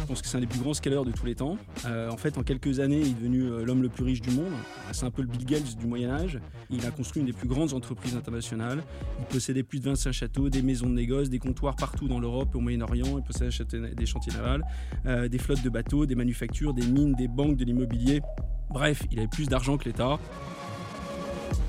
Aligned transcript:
Je 0.00 0.06
pense 0.06 0.22
que 0.22 0.28
c'est 0.28 0.36
un 0.38 0.40
des 0.40 0.46
plus 0.46 0.60
grands 0.60 0.74
scalers 0.74 1.04
de 1.04 1.12
tous 1.12 1.26
les 1.26 1.34
temps. 1.34 1.58
Euh, 1.86 2.10
en 2.10 2.16
fait, 2.16 2.38
en 2.38 2.42
quelques 2.42 2.80
années, 2.80 3.00
il 3.00 3.08
est 3.08 3.14
devenu 3.14 3.42
euh, 3.42 3.64
l'homme 3.64 3.82
le 3.82 3.88
plus 3.88 4.04
riche 4.04 4.20
du 4.20 4.30
monde. 4.30 4.52
C'est 4.92 5.04
un 5.04 5.10
peu 5.10 5.22
le 5.22 5.28
Bill 5.28 5.44
Gates 5.44 5.76
du 5.76 5.86
Moyen 5.86 6.10
Âge. 6.10 6.40
Il 6.70 6.84
a 6.86 6.90
construit 6.90 7.20
une 7.20 7.26
des 7.26 7.32
plus 7.32 7.48
grandes 7.48 7.74
entreprises 7.74 8.16
internationales. 8.16 8.82
Il 9.20 9.26
possédait 9.26 9.62
plus 9.62 9.80
de 9.80 9.84
25 9.84 10.12
châteaux, 10.12 10.48
des 10.48 10.62
maisons 10.62 10.86
de 10.86 10.94
négoce, 10.94 11.28
des 11.28 11.38
comptoirs 11.38 11.76
partout 11.76 12.08
dans 12.08 12.20
l'Europe 12.20 12.48
et 12.54 12.56
au 12.56 12.60
Moyen-Orient. 12.60 13.18
Il 13.18 13.22
possédait 13.22 13.94
des 13.94 14.06
chantiers 14.06 14.32
navals, 14.32 14.64
euh, 15.06 15.28
des 15.28 15.38
flottes 15.38 15.62
de 15.62 15.70
bateaux, 15.70 16.06
des 16.06 16.14
manufactures, 16.14 16.72
des 16.72 16.86
mines, 16.86 17.14
des 17.14 17.28
banques, 17.28 17.56
de 17.56 17.64
l'immobilier. 17.64 18.20
Bref, 18.70 19.02
il 19.10 19.18
avait 19.18 19.28
plus 19.28 19.48
d'argent 19.48 19.78
que 19.78 19.84
l'État. 19.84 20.18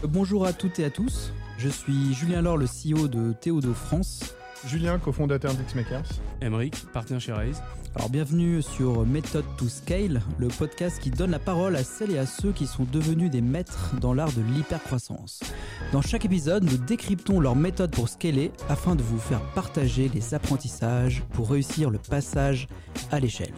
Bonjour 0.03 0.45
à 0.45 0.53
toutes 0.53 0.79
et 0.79 0.85
à 0.85 0.89
tous. 0.89 1.31
Je 1.57 1.69
suis 1.69 2.13
Julien 2.13 2.41
Laure, 2.41 2.57
le 2.57 2.65
CEO 2.65 3.07
de 3.07 3.33
Théodo 3.33 3.73
France. 3.73 4.35
Julien, 4.65 4.99
cofondateur 4.99 5.53
d'Xmakers. 5.53 6.09
Emeric, 6.41 6.75
partenaire 6.91 7.21
chez 7.21 7.31
Raise. 7.31 7.61
Alors 7.95 8.09
bienvenue 8.09 8.61
sur 8.61 9.05
Method 9.05 9.45
to 9.57 9.67
Scale, 9.67 10.21
le 10.37 10.47
podcast 10.49 10.99
qui 10.99 11.09
donne 11.09 11.31
la 11.31 11.39
parole 11.39 11.75
à 11.75 11.83
celles 11.83 12.11
et 12.11 12.17
à 12.17 12.25
ceux 12.25 12.51
qui 12.51 12.67
sont 12.67 12.83
devenus 12.83 13.31
des 13.31 13.41
maîtres 13.41 13.95
dans 13.99 14.13
l'art 14.13 14.31
de 14.31 14.41
l'hypercroissance. 14.41 15.39
Dans 15.91 16.01
chaque 16.01 16.25
épisode, 16.25 16.63
nous 16.63 16.77
décryptons 16.77 17.39
leur 17.39 17.55
méthode 17.55 17.91
pour 17.91 18.09
scaler 18.09 18.51
afin 18.67 18.95
de 18.95 19.01
vous 19.01 19.17
faire 19.17 19.41
partager 19.53 20.09
les 20.13 20.33
apprentissages 20.33 21.23
pour 21.33 21.49
réussir 21.49 21.89
le 21.89 21.97
passage 21.97 22.67
à 23.11 23.19
l'échelle. 23.19 23.53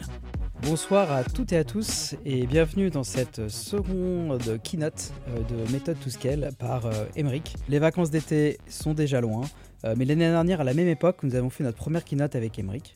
Bonsoir 0.63 1.11
à 1.11 1.23
toutes 1.23 1.53
et 1.53 1.57
à 1.57 1.63
tous 1.63 2.15
et 2.25 2.45
bienvenue 2.45 2.89
dans 2.89 3.03
cette 3.03 3.49
seconde 3.49 4.59
keynote 4.63 5.11
euh, 5.27 5.41
de 5.43 5.71
Method 5.71 5.99
to 5.99 6.09
Scale 6.09 6.51
par 6.59 6.89
Emeric. 7.15 7.55
Les 7.67 7.79
vacances 7.79 8.11
d'été 8.11 8.57
sont 8.67 8.93
déjà 8.93 9.21
loin. 9.21 9.43
Euh, 9.85 9.95
mais 9.97 10.05
l'année 10.05 10.29
dernière, 10.29 10.61
à 10.61 10.63
la 10.63 10.73
même 10.73 10.87
époque, 10.87 11.23
nous 11.23 11.35
avons 11.35 11.49
fait 11.49 11.63
notre 11.63 11.77
première 11.77 12.03
keynote 12.03 12.35
avec 12.35 12.57
Emric. 12.59 12.95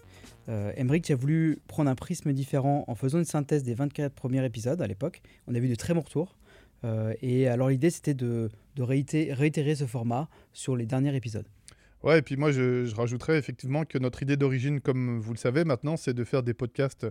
Euh, 0.50 0.72
Emric, 0.78 1.04
tu 1.04 1.14
as 1.14 1.16
voulu 1.16 1.60
prendre 1.68 1.90
un 1.90 1.96
prisme 1.96 2.32
différent 2.34 2.86
en 2.88 2.96
faisant 2.96 3.18
une 3.18 3.26
synthèse 3.26 3.64
des 3.64 3.74
24 3.74 4.14
premiers 4.14 4.46
épisodes 4.46 4.82
à 4.82 4.88
l'époque. 4.88 5.22
On 5.48 5.56
a 5.56 5.60
vu 5.60 5.68
de 5.68 5.76
très 5.76 5.94
bons 5.94 6.02
retours. 6.02 6.38
Euh, 6.84 7.14
et 7.22 7.48
alors 7.48 7.70
l'idée, 7.70 7.90
c'était 7.90 8.14
de, 8.14 8.52
réitérer, 8.78 9.76
ce 9.76 9.86
format 9.86 10.30
sur 10.54 10.76
les 10.76 10.86
derniers 10.86 11.16
épisodes. 11.16 11.48
Ouais, 12.04 12.20
et 12.20 12.22
puis 12.22 12.38
moi, 12.38 12.52
je, 12.52 12.94
rajouterais 12.94 13.40
effectivement 13.40 13.86
que 13.86 13.98
notre 13.98 14.22
idée 14.22 14.38
d'origine, 14.38 14.80
comme 14.80 15.20
vous 15.20 15.34
le 15.34 15.40
savez 15.40 15.64
maintenant, 15.64 15.98
c'est 15.98 16.14
de 16.14 16.24
faire 16.24 16.44
des 16.44 16.54
podcasts 16.54 17.08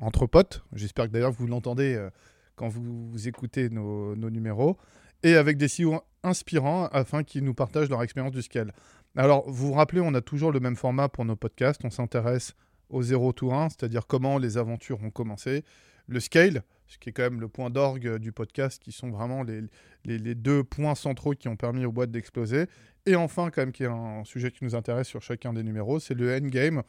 entre 0.00 0.26
potes. 0.26 0.64
J'espère 0.72 1.06
que 1.06 1.12
d'ailleurs 1.12 1.32
vous 1.32 1.46
l'entendez 1.46 2.08
quand 2.56 2.68
vous, 2.68 3.28
écoutez 3.28 3.70
nos, 3.70 4.14
nos, 4.16 4.30
numéros. 4.30 4.76
Et 5.22 5.34
avec 5.34 5.56
des 5.56 5.66
CEO 5.66 6.00
inspirants 6.22 6.86
afin 6.88 7.22
qu'ils 7.22 7.44
nous 7.44 7.54
partagent 7.54 7.88
leur 7.88 8.02
expérience 8.02 8.32
du 8.32 8.42
scale. 8.42 8.72
Alors, 9.16 9.48
vous 9.48 9.68
vous 9.68 9.72
rappelez, 9.72 10.00
on 10.00 10.14
a 10.14 10.20
toujours 10.20 10.52
le 10.52 10.60
même 10.60 10.76
format 10.76 11.08
pour 11.08 11.24
nos 11.24 11.36
podcasts. 11.36 11.84
On 11.84 11.90
s'intéresse 11.90 12.54
au 12.90 13.02
0 13.02 13.32
to 13.32 13.52
1, 13.52 13.70
c'est-à-dire 13.70 14.06
comment 14.06 14.38
les 14.38 14.58
aventures 14.58 15.02
ont 15.02 15.10
commencé. 15.10 15.64
Le 16.06 16.20
scale, 16.20 16.62
ce 16.86 16.98
qui 16.98 17.10
est 17.10 17.12
quand 17.12 17.22
même 17.22 17.40
le 17.40 17.48
point 17.48 17.70
d'orgue 17.70 18.16
du 18.16 18.32
podcast, 18.32 18.82
qui 18.82 18.92
sont 18.92 19.10
vraiment 19.10 19.42
les, 19.42 19.62
les, 20.04 20.34
deux 20.34 20.64
points 20.64 20.94
centraux 20.94 21.34
qui 21.34 21.48
ont 21.48 21.56
permis 21.56 21.84
aux 21.84 21.92
boîtes 21.92 22.10
d'exploser. 22.10 22.66
Et 23.04 23.14
enfin, 23.14 23.50
quand 23.50 23.62
même, 23.62 23.72
qui 23.72 23.82
est 23.82 23.86
un 23.86 24.24
sujet 24.24 24.50
qui 24.50 24.64
nous 24.64 24.74
intéresse 24.74 25.08
sur 25.08 25.20
chacun 25.20 25.52
des 25.52 25.62
numéros, 25.62 26.00
c'est 26.00 26.14
le 26.14 26.34
endgame, 26.34 26.82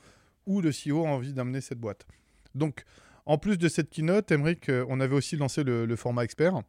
où 0.46 0.62
le 0.62 0.70
CEO 0.70 1.06
a 1.06 1.10
envie 1.10 1.34
d'amener 1.34 1.62
cette 1.62 1.80
boîte. 1.80 2.08
Donc, 2.60 2.84
en 3.26 3.38
plus 3.38 3.58
de 3.58 3.68
cette 3.68 3.90
keynote, 3.90 4.32
Emmerich, 4.32 4.70
euh, 4.70 4.86
on 4.90 5.00
avait 5.00 5.16
aussi 5.16 5.36
lancé 5.36 5.64
le 5.64 5.96
format 5.96 6.24
expert. 6.24 6.62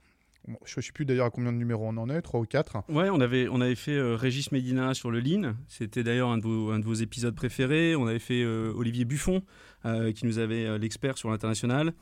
Je 0.65 0.75
ne 0.79 0.83
sais 0.83 0.93
plus 0.93 1.05
d'ailleurs 1.05 1.27
à 1.27 1.31
combien 1.31 1.53
de 1.53 1.59
numéros 1.59 1.87
on 1.87 1.97
en 1.97 2.09
est, 2.09 2.23
3 2.23 2.41
ou 2.41 2.45
4. 2.45 2.85
Ouais, 2.89 3.11
on 3.11 3.21
avait, 3.21 3.49
on 3.49 3.61
avait 3.61 3.75
fait 3.75 3.97
euh, 3.97 4.17
Régis 4.17 4.53
Medina 4.53 4.95
sur 4.95 5.11
le 5.11 5.21
Lean. 5.21 5.55
C'était 5.69 6.03
d'ailleurs 6.03 6.31
un, 6.31 6.39
de 6.39 6.43
vos, 6.43 6.71
un 6.71 6.79
de 6.79 6.85
vos 6.85 6.95
épisodes 6.95 7.35
préférés. 7.35 7.95
On 7.95 8.07
avait 8.07 8.19
fait 8.19 8.43
euh, 8.43 8.73
Olivier 8.75 9.05
Buffon, 9.05 9.43
euh, 9.85 10.13
qui 10.13 10.27
nous 10.27 10.39
avait 10.39 10.79
l'expert 10.79 11.19
sur 11.19 11.31
l'international. 11.31 11.93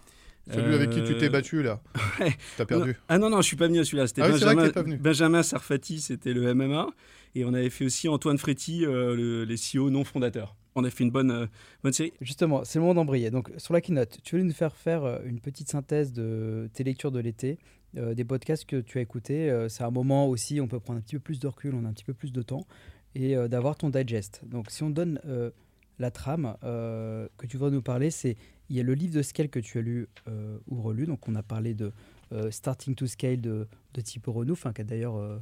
Celui 0.51 0.75
avec 0.75 0.89
qui 0.91 1.03
tu 1.03 1.15
t'es 1.19 1.29
battu 1.29 1.62
là. 1.62 1.83
Ouais. 2.21 2.35
Tu 2.57 2.62
as 2.62 2.65
perdu. 2.65 2.97
ah 3.09 3.19
non, 3.19 3.29
non, 3.29 3.43
je 3.43 3.47
suis 3.47 3.57
pas 3.57 3.67
venu 3.67 3.81
à 3.81 3.85
celui-là. 3.85 4.07
C'était 4.07 4.23
ah 4.23 4.31
Benjamin, 4.31 4.71
Benjamin 4.99 5.43
Sarfati, 5.43 6.01
c'était 6.01 6.33
le 6.33 6.55
MMA. 6.55 6.89
Et 7.35 7.45
on 7.45 7.53
avait 7.53 7.69
fait 7.69 7.85
aussi 7.85 8.09
Antoine 8.09 8.39
Fréty, 8.39 8.87
les 8.87 9.57
CEO 9.57 9.91
non 9.91 10.05
fondateurs 10.05 10.57
on 10.78 10.84
a 10.84 10.91
fait 10.91 11.05
une 11.05 11.11
bonne, 11.11 11.49
bonne 11.83 11.93
série. 11.93 12.12
Justement, 12.21 12.65
c'est 12.65 12.78
le 12.78 12.83
moment 12.83 12.94
d'embrayer. 12.94 13.31
Donc, 13.31 13.50
sur 13.59 13.75
la 13.75 13.81
keynote, 13.81 14.19
tu 14.22 14.37
veux 14.37 14.43
nous 14.43 14.53
faire 14.53 14.75
faire 14.75 15.21
une 15.25 15.41
petite 15.41 15.69
synthèse 15.69 16.12
de 16.12 16.71
tes 16.72 16.84
lectures 16.84 17.12
de 17.12 17.21
l'été 17.21 17.59
euh, 17.97 18.15
des 18.15 18.25
podcasts 18.25 18.66
que 18.66 18.81
tu 18.81 18.99
as 18.99 19.00
écoutés. 19.00 19.50
Euh, 19.50 19.69
c'est 19.71 19.83
un 19.83 19.91
moment 19.91 20.28
aussi, 20.28 20.61
on 20.61 20.69
peut 20.69 20.78
prendre 20.78 20.99
un 20.99 21.03
petit 21.03 21.17
peu 21.17 21.21
plus 21.21 21.41
de 21.41 21.47
recul, 21.47 21.75
on 21.75 21.87
a 21.87 21.88
un 21.88 21.93
petit 21.93 22.05
peu 22.05 22.12
plus 22.12 22.33
de 22.33 22.43
temps, 22.43 22.67
et 23.15 23.34
euh, 23.34 23.49
d'avoir 23.49 23.77
ton 23.77 23.88
digest. 23.88 24.43
Donc 24.44 24.71
si 24.71 24.83
on 24.83 24.91
donne 24.91 25.21
la 25.99 26.11
trame 26.11 26.56
que 26.62 27.47
tu 27.49 27.56
vas 27.56 27.71
nous 27.71 27.83
parler, 27.83 28.11
c'est 28.11 28.37
il 28.69 28.77
y 28.77 28.81
a 28.81 28.83
le 28.83 28.94
livre 28.94 29.15
de 29.15 29.22
scale 29.22 29.49
que 29.49 29.59
tu 29.59 29.78
as 29.78 29.81
lu 29.81 30.06
ou 30.69 30.83
relu. 30.83 31.06
Donc 31.06 31.27
on 31.27 31.34
a 31.34 31.43
parlé 31.43 31.75
de 31.75 31.93
Starting 32.50 32.94
to 32.94 33.06
Scale 33.06 33.41
de, 33.41 33.67
de 33.94 34.00
Thibaut 34.00 34.33
Renouf, 34.33 34.67
qui 34.75 34.81
a 34.81 34.84
d'ailleurs 34.84 35.41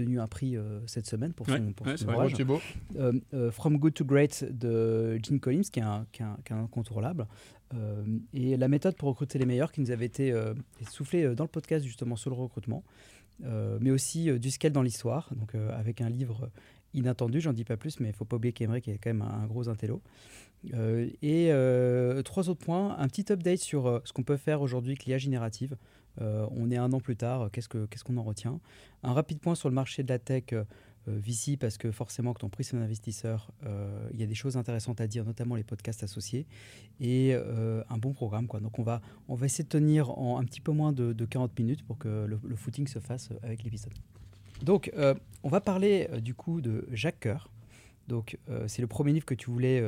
obtenu 0.00 0.20
un 0.20 0.26
prix 0.26 0.56
cette 0.86 1.06
semaine 1.06 1.32
pour 1.32 1.46
son, 1.46 1.72
pour 1.72 1.86
ouvrage. 1.86 2.34
From 3.52 3.78
Good 3.78 3.94
to 3.94 4.04
Great 4.04 4.44
de 4.50 5.18
Gene 5.22 5.40
Collins, 5.40 5.62
qui 5.72 5.80
est 5.80 5.84
un, 5.84 6.06
qui 6.12 6.22
est 6.22 6.52
un 6.52 6.62
incontournable. 6.62 7.26
Euh, 7.74 8.04
et 8.32 8.56
la 8.56 8.68
méthode 8.68 8.96
pour 8.96 9.08
recruter 9.08 9.38
les 9.38 9.46
meilleurs 9.46 9.72
qui 9.72 9.80
nous 9.80 9.90
avait 9.90 10.04
été 10.04 10.32
euh, 10.32 10.54
soufflée 10.90 11.24
euh, 11.24 11.34
dans 11.34 11.44
le 11.44 11.48
podcast 11.48 11.84
justement 11.84 12.16
sur 12.16 12.30
le 12.30 12.36
recrutement, 12.36 12.84
mais 13.80 13.90
aussi 13.90 14.30
du 14.38 14.52
scale 14.52 14.70
dans 14.70 14.82
l'histoire, 14.82 15.28
donc 15.34 15.56
avec 15.56 16.00
un 16.00 16.08
livre 16.08 16.50
inattendu, 16.92 17.40
j'en 17.40 17.52
dis 17.52 17.64
pas 17.64 17.76
plus, 17.76 17.98
mais 17.98 18.10
il 18.10 18.14
faut 18.14 18.24
pas 18.24 18.36
oublier 18.36 18.52
qu'Emery 18.52 18.80
est 18.86 18.98
quand 18.98 19.10
même 19.10 19.22
un, 19.22 19.46
gros 19.46 19.68
intello. 19.68 20.00
et 21.20 21.50
trois 22.24 22.48
autres 22.48 22.64
points, 22.64 22.96
un 22.96 23.08
petit 23.08 23.32
update 23.32 23.58
sur 23.58 24.00
ce 24.04 24.12
qu'on 24.12 24.22
peut 24.22 24.36
faire 24.36 24.62
aujourd'hui 24.62 24.92
avec 24.92 25.04
l'IA 25.06 25.18
générative. 25.18 25.76
On 26.20 26.70
est 26.70 26.76
un 26.76 26.92
an 26.92 27.00
plus 27.00 27.16
tard, 27.16 27.50
qu'est-ce 27.52 27.68
qu'on 28.04 28.16
en 28.16 28.22
retient? 28.22 28.60
Un 29.02 29.12
rapide 29.12 29.40
point 29.40 29.54
sur 29.54 29.68
le 29.68 29.74
marché 29.74 30.02
de 30.02 30.08
la 30.08 30.18
tech 30.18 30.54
euh, 31.08 31.18
Vici 31.18 31.58
parce 31.58 31.76
que 31.76 31.90
forcément 31.90 32.32
quand 32.32 32.44
on 32.44 32.48
prie 32.48 32.66
un 32.72 32.80
investisseur, 32.80 33.50
euh, 33.66 34.08
il 34.12 34.20
y 34.20 34.22
a 34.22 34.26
des 34.26 34.34
choses 34.34 34.56
intéressantes 34.56 35.02
à 35.02 35.06
dire, 35.06 35.24
notamment 35.24 35.54
les 35.54 35.62
podcasts 35.62 36.02
associés, 36.02 36.46
et 36.98 37.32
euh, 37.34 37.82
un 37.90 37.98
bon 37.98 38.12
programme. 38.12 38.46
Quoi. 38.46 38.60
Donc 38.60 38.78
on 38.78 38.82
va, 38.82 39.02
on 39.28 39.34
va 39.34 39.44
essayer 39.44 39.64
de 39.64 39.68
tenir 39.68 40.18
en 40.18 40.38
un 40.38 40.44
petit 40.44 40.62
peu 40.62 40.72
moins 40.72 40.92
de, 40.92 41.12
40 41.24 41.58
minutes 41.58 41.84
pour 41.84 41.98
que 41.98 42.26
le, 42.26 42.56
footing 42.56 42.86
se 42.86 43.00
fasse 43.00 43.30
avec 43.42 43.64
l'épisode. 43.64 43.92
Donc 44.62 44.90
on 45.42 45.48
va 45.48 45.60
parler 45.60 46.08
du 46.22 46.34
coup 46.34 46.60
de 46.60 46.86
Jacques 46.90 47.20
Coeur. 47.20 47.50
Donc 48.08 48.38
c'est 48.66 48.80
le 48.80 48.88
premier 48.88 49.12
livre 49.12 49.26
que 49.26 49.34
tu 49.34 49.50
voulais 49.50 49.82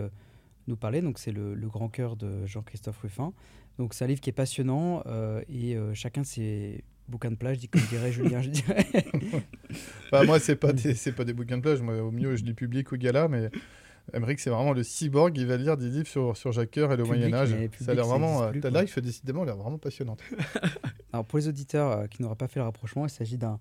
nous 0.66 0.76
parler, 0.76 1.00
donc 1.00 1.18
c'est 1.18 1.32
le, 1.32 1.54
le, 1.54 1.68
Grand 1.68 1.88
Cœur 1.88 2.16
de 2.16 2.46
Jean-Christophe 2.46 2.98
Ruffin. 2.98 3.32
Donc 3.78 3.94
c'est 3.94 4.04
un 4.04 4.08
livre 4.08 4.20
qui 4.20 4.30
est 4.30 4.34
passionnant 4.34 5.02
et 5.48 5.76
chacun 5.92 6.24
ses 6.24 6.82
bouquins 7.08 7.30
de 7.30 7.36
plage, 7.36 7.58
comme 7.70 7.82
dirait 7.90 8.10
Julien, 8.10 8.40
je 8.40 8.50
dirais. 8.50 8.86
bah, 10.10 10.24
moi, 10.24 10.40
c'est 10.40 10.56
pas 10.56 10.72
des, 10.72 10.94
c'est 10.94 11.12
pas 11.12 11.24
des 11.24 11.32
bouquins 11.32 11.58
de 11.58 11.62
plage. 11.62 11.82
Moi, 11.82 12.02
au 12.02 12.10
mieux, 12.10 12.36
je 12.36 12.44
les 12.44 12.54
publie 12.54 12.84
au 12.90 12.96
gala, 12.96 13.28
mais 13.28 13.50
Emmerich, 14.12 14.40
c'est 14.40 14.50
vraiment 14.50 14.72
le 14.72 14.82
cyborg. 14.82 15.36
Il 15.36 15.46
va 15.46 15.56
lire 15.56 15.76
des 15.76 15.88
livres 15.88 16.06
sur, 16.06 16.36
sur 16.36 16.52
Jacques 16.52 16.72
Coeur 16.72 16.92
et 16.92 16.96
le 16.96 17.04
Moyen 17.04 17.32
Âge. 17.32 17.54
Ça 17.80 17.92
a 17.92 17.94
l'air 17.94 18.06
vraiment. 18.06 18.42
Euh, 18.42 18.52
ta 18.52 18.70
life, 18.70 18.98
décidément, 18.98 19.44
l'air 19.44 19.56
vraiment 19.56 19.78
passionnante. 19.78 20.20
Alors, 21.12 21.24
pour 21.24 21.38
les 21.38 21.48
auditeurs 21.48 21.90
euh, 21.90 22.06
qui 22.06 22.22
n'auraient 22.22 22.36
pas 22.36 22.48
fait 22.48 22.60
le 22.60 22.64
rapprochement, 22.64 23.06
il 23.06 23.10
s'agit 23.10 23.38
d'un 23.38 23.58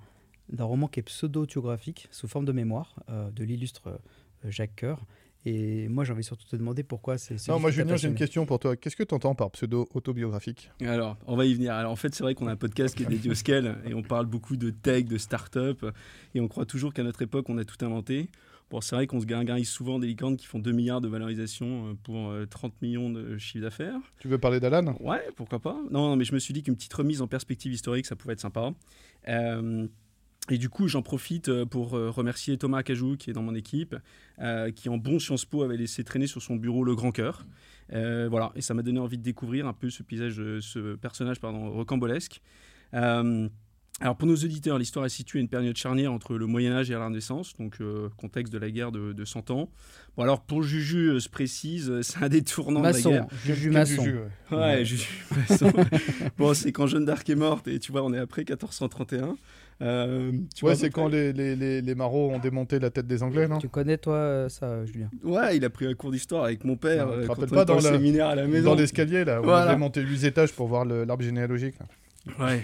d'un 0.50 0.66
roman 0.66 0.88
qui 0.88 1.00
est 1.00 1.04
pseudo-autographique, 1.04 2.08
sous 2.12 2.28
forme 2.28 2.46
de 2.46 2.52
mémoire, 2.52 3.00
euh, 3.10 3.32
de 3.32 3.44
l'illustre 3.44 4.00
Jacques 4.44 4.76
Coeur, 4.76 5.04
et 5.46 5.88
moi, 5.90 6.04
j'ai 6.04 6.14
envie 6.14 6.24
surtout 6.24 6.46
de 6.46 6.50
te 6.50 6.56
demander 6.56 6.84
pourquoi 6.84 7.20
c'est. 7.20 7.36
Non, 7.48 7.60
moi, 7.60 7.70
Julien, 7.70 7.96
j'ai 7.96 8.08
une 8.08 8.16
question 8.16 8.48
pour 8.48 8.58
toi. 8.58 8.76
Qu'est-ce 8.76 8.96
que 8.96 9.04
tu 9.04 9.14
entends 9.14 9.36
par 9.36 9.52
pseudo-autobiographique 9.52 10.72
Alors, 10.82 11.18
on 11.28 11.36
va 11.36 11.46
y 11.46 11.54
venir. 11.54 11.74
Alors, 11.74 11.92
en 11.92 11.96
fait, 11.96 12.16
c'est 12.16 12.24
vrai 12.24 12.34
qu'on 12.34 12.48
a 12.48 12.52
un 12.52 12.58
podcast 12.58 12.96
qui 12.96 13.04
est 13.04 13.08
dédié 13.08 13.30
au 13.30 13.36
scale 13.36 13.78
et 13.86 13.94
on 13.94 14.02
parle 14.02 14.26
beaucoup 14.26 14.58
de 14.58 14.72
tech, 14.72 15.06
de 15.06 15.20
start-up. 15.20 15.86
Et 16.34 16.42
on 16.42 16.48
croit 16.48 16.66
toujours 16.66 16.94
qu'à 16.94 17.04
notre 17.04 17.22
époque, 17.22 17.46
on 17.48 17.60
a 17.60 17.64
tout 17.64 17.84
inventé. 17.86 18.30
Bon, 18.72 18.82
c'est 18.82 18.96
vrai 18.96 19.06
qu'on 19.06 19.22
se 19.22 19.28
gargarise 19.28 19.70
souvent 19.70 20.00
des 20.00 20.08
licornes 20.08 20.38
qui 20.38 20.48
font 20.48 20.58
2 20.58 20.72
milliards 20.72 21.00
de 21.00 21.08
valorisation 21.08 21.90
euh, 21.90 21.94
pour 22.02 22.34
30 22.50 22.72
euh, 22.72 22.76
millions 22.82 23.10
de 23.12 23.38
chiffre 23.38 23.64
d'affaires. 23.64 24.00
Tu 24.20 24.28
veux 24.28 24.40
parler 24.40 24.60
d'Alan? 24.60 24.96
Ouais, 25.00 25.22
pourquoi 25.36 25.60
pas. 25.60 25.78
Non, 25.92 26.16
mais 26.16 26.24
je 26.24 26.34
me 26.34 26.40
suis 26.40 26.54
dit 26.54 26.64
qu'une 26.64 26.76
petite 26.76 26.94
remise 26.94 27.22
en 27.22 27.28
perspective 27.28 27.72
historique, 27.72 28.08
ça 28.08 28.16
pouvait 28.16 28.34
être 28.34 28.42
sympa. 28.42 28.74
Euh, 29.28 29.88
et 30.50 30.58
du 30.58 30.70
coup, 30.70 30.88
j'en 30.88 31.02
profite 31.02 31.50
euh, 31.50 31.66
pour 31.66 31.96
euh, 31.96 32.12
remercier 32.12 32.58
Thomas 32.58 32.84
Cajou, 32.84 33.18
qui 33.18 33.32
est 33.32 33.34
dans 33.34 33.42
mon 33.42 33.56
équipe, 33.56 33.96
euh, 34.40 34.72
qui 34.72 34.90
en 34.90 34.98
bon 34.98 35.18
Sciences 35.18 35.46
Po 35.46 35.64
avait 35.64 35.78
laissé 35.78 36.04
traîner 36.04 36.28
sur 36.28 36.42
son 36.42 36.56
bureau 36.56 36.84
le 36.84 36.96
grand 36.96 37.12
cœur. 37.12 37.46
voilà, 37.90 38.52
et 38.56 38.62
ça 38.62 38.74
m'a 38.74 38.84
donné 38.84 39.00
envie 39.00 39.18
de 39.18 39.24
découvrir 39.24 39.68
un 39.68 39.74
peu 39.74 39.90
ce 39.90 40.04
paysage, 40.04 40.36
ce 40.36 40.96
personnage 40.96 41.40
pardon, 41.40 41.72
rocambolesque. 41.72 42.42
Alors 44.02 44.18
pour 44.18 44.28
nos 44.28 44.36
auditeurs, 44.36 44.78
l'histoire 44.78 45.06
est 45.06 45.10
située 45.10 45.40
à 45.40 45.42
une 45.42 45.48
période 45.48 45.78
charnière 45.78 46.12
entre 46.12 46.38
le 46.38 46.48
Moyen 46.48 46.74
Âge 46.74 46.92
et 46.92 46.94
la 46.94 47.06
Renaissance, 47.06 47.54
donc 47.58 47.78
euh, 47.80 48.10
contexte 48.18 48.52
de 48.52 48.58
la 48.58 48.70
guerre 48.70 48.92
de, 48.92 49.14
de 49.14 49.26
100 49.26 49.52
ans. 49.52 49.70
Bon 50.18 50.24
alors 50.24 50.42
pour 50.42 50.64
Juju 50.64 51.12
euh, 51.12 51.20
se 51.22 51.30
précise, 51.30 52.02
c'est 52.02 52.22
un 52.22 52.28
des 52.28 52.42
tournants 52.42 52.82
Maçon, 52.82 53.10
de 53.10 53.16
la 53.16 53.22
guerre. 53.22 53.30
Juju 53.46 53.72
Maçon. 53.72 54.04
Juju, 54.04 54.18
ouais. 54.52 54.58
Ouais, 54.58 54.86
Juju 54.86 55.26
Maçon. 55.38 55.72
bon, 56.38 56.54
c'est 56.54 56.74
quand 56.74 56.88
Jeanne 56.88 57.06
d'Arc 57.06 57.30
est 57.30 57.36
morte 57.36 57.70
et 57.70 57.80
tu 57.80 57.94
vois, 57.94 58.04
on 58.04 58.14
est 58.14 58.20
après 58.20 58.42
1431. 58.42 59.38
Euh, 59.82 60.32
tu 60.56 60.64
Ouais, 60.64 60.76
c'est 60.76 60.90
quand 60.90 61.10
près. 61.10 61.34
les, 61.34 61.34
les, 61.34 61.56
les, 61.56 61.82
les 61.82 61.96
marauds 61.96 62.32
ont 62.32 62.40
démonté 62.40 62.80
la 62.80 62.90
tête 62.90 63.08
des 63.08 63.22
Anglais, 63.24 63.48
non? 63.48 63.58
Tu 63.58 63.68
connais 63.68 63.98
toi 63.98 64.16
euh, 64.16 64.50
ça, 64.50 64.86
Julien? 64.86 65.10
Ouais, 65.24 65.58
il 65.58 65.66
a 65.66 65.70
pris 65.70 65.86
un 65.86 65.94
cours 65.94 66.12
d'histoire 66.12 66.46
avec 66.46 66.64
mon 66.64 66.78
père 66.78 67.08
Non, 67.08 67.14
euh, 67.14 67.26
quand 67.28 67.36
pas 67.36 67.62
on 67.62 67.66
dans 67.66 67.76
la- 67.76 67.82
séminaire 67.82 68.28
à 68.28 68.36
la 68.36 68.48
maison. 68.48 68.70
Dans 68.70 68.76
l'escalier, 68.76 69.26
là, 69.26 69.40
où 69.42 69.44
on 69.44 69.48
Voilà. 69.48 69.72
a 69.72 69.74
démonté 69.74 70.02
8 70.02 70.24
étages 70.24 70.54
pour 70.54 70.68
voir 70.68 70.86
le- 70.86 71.04
l'arbre 71.04 71.24
généalogique. 71.24 71.76
là. 71.80 72.46
Ouais, 72.48 72.64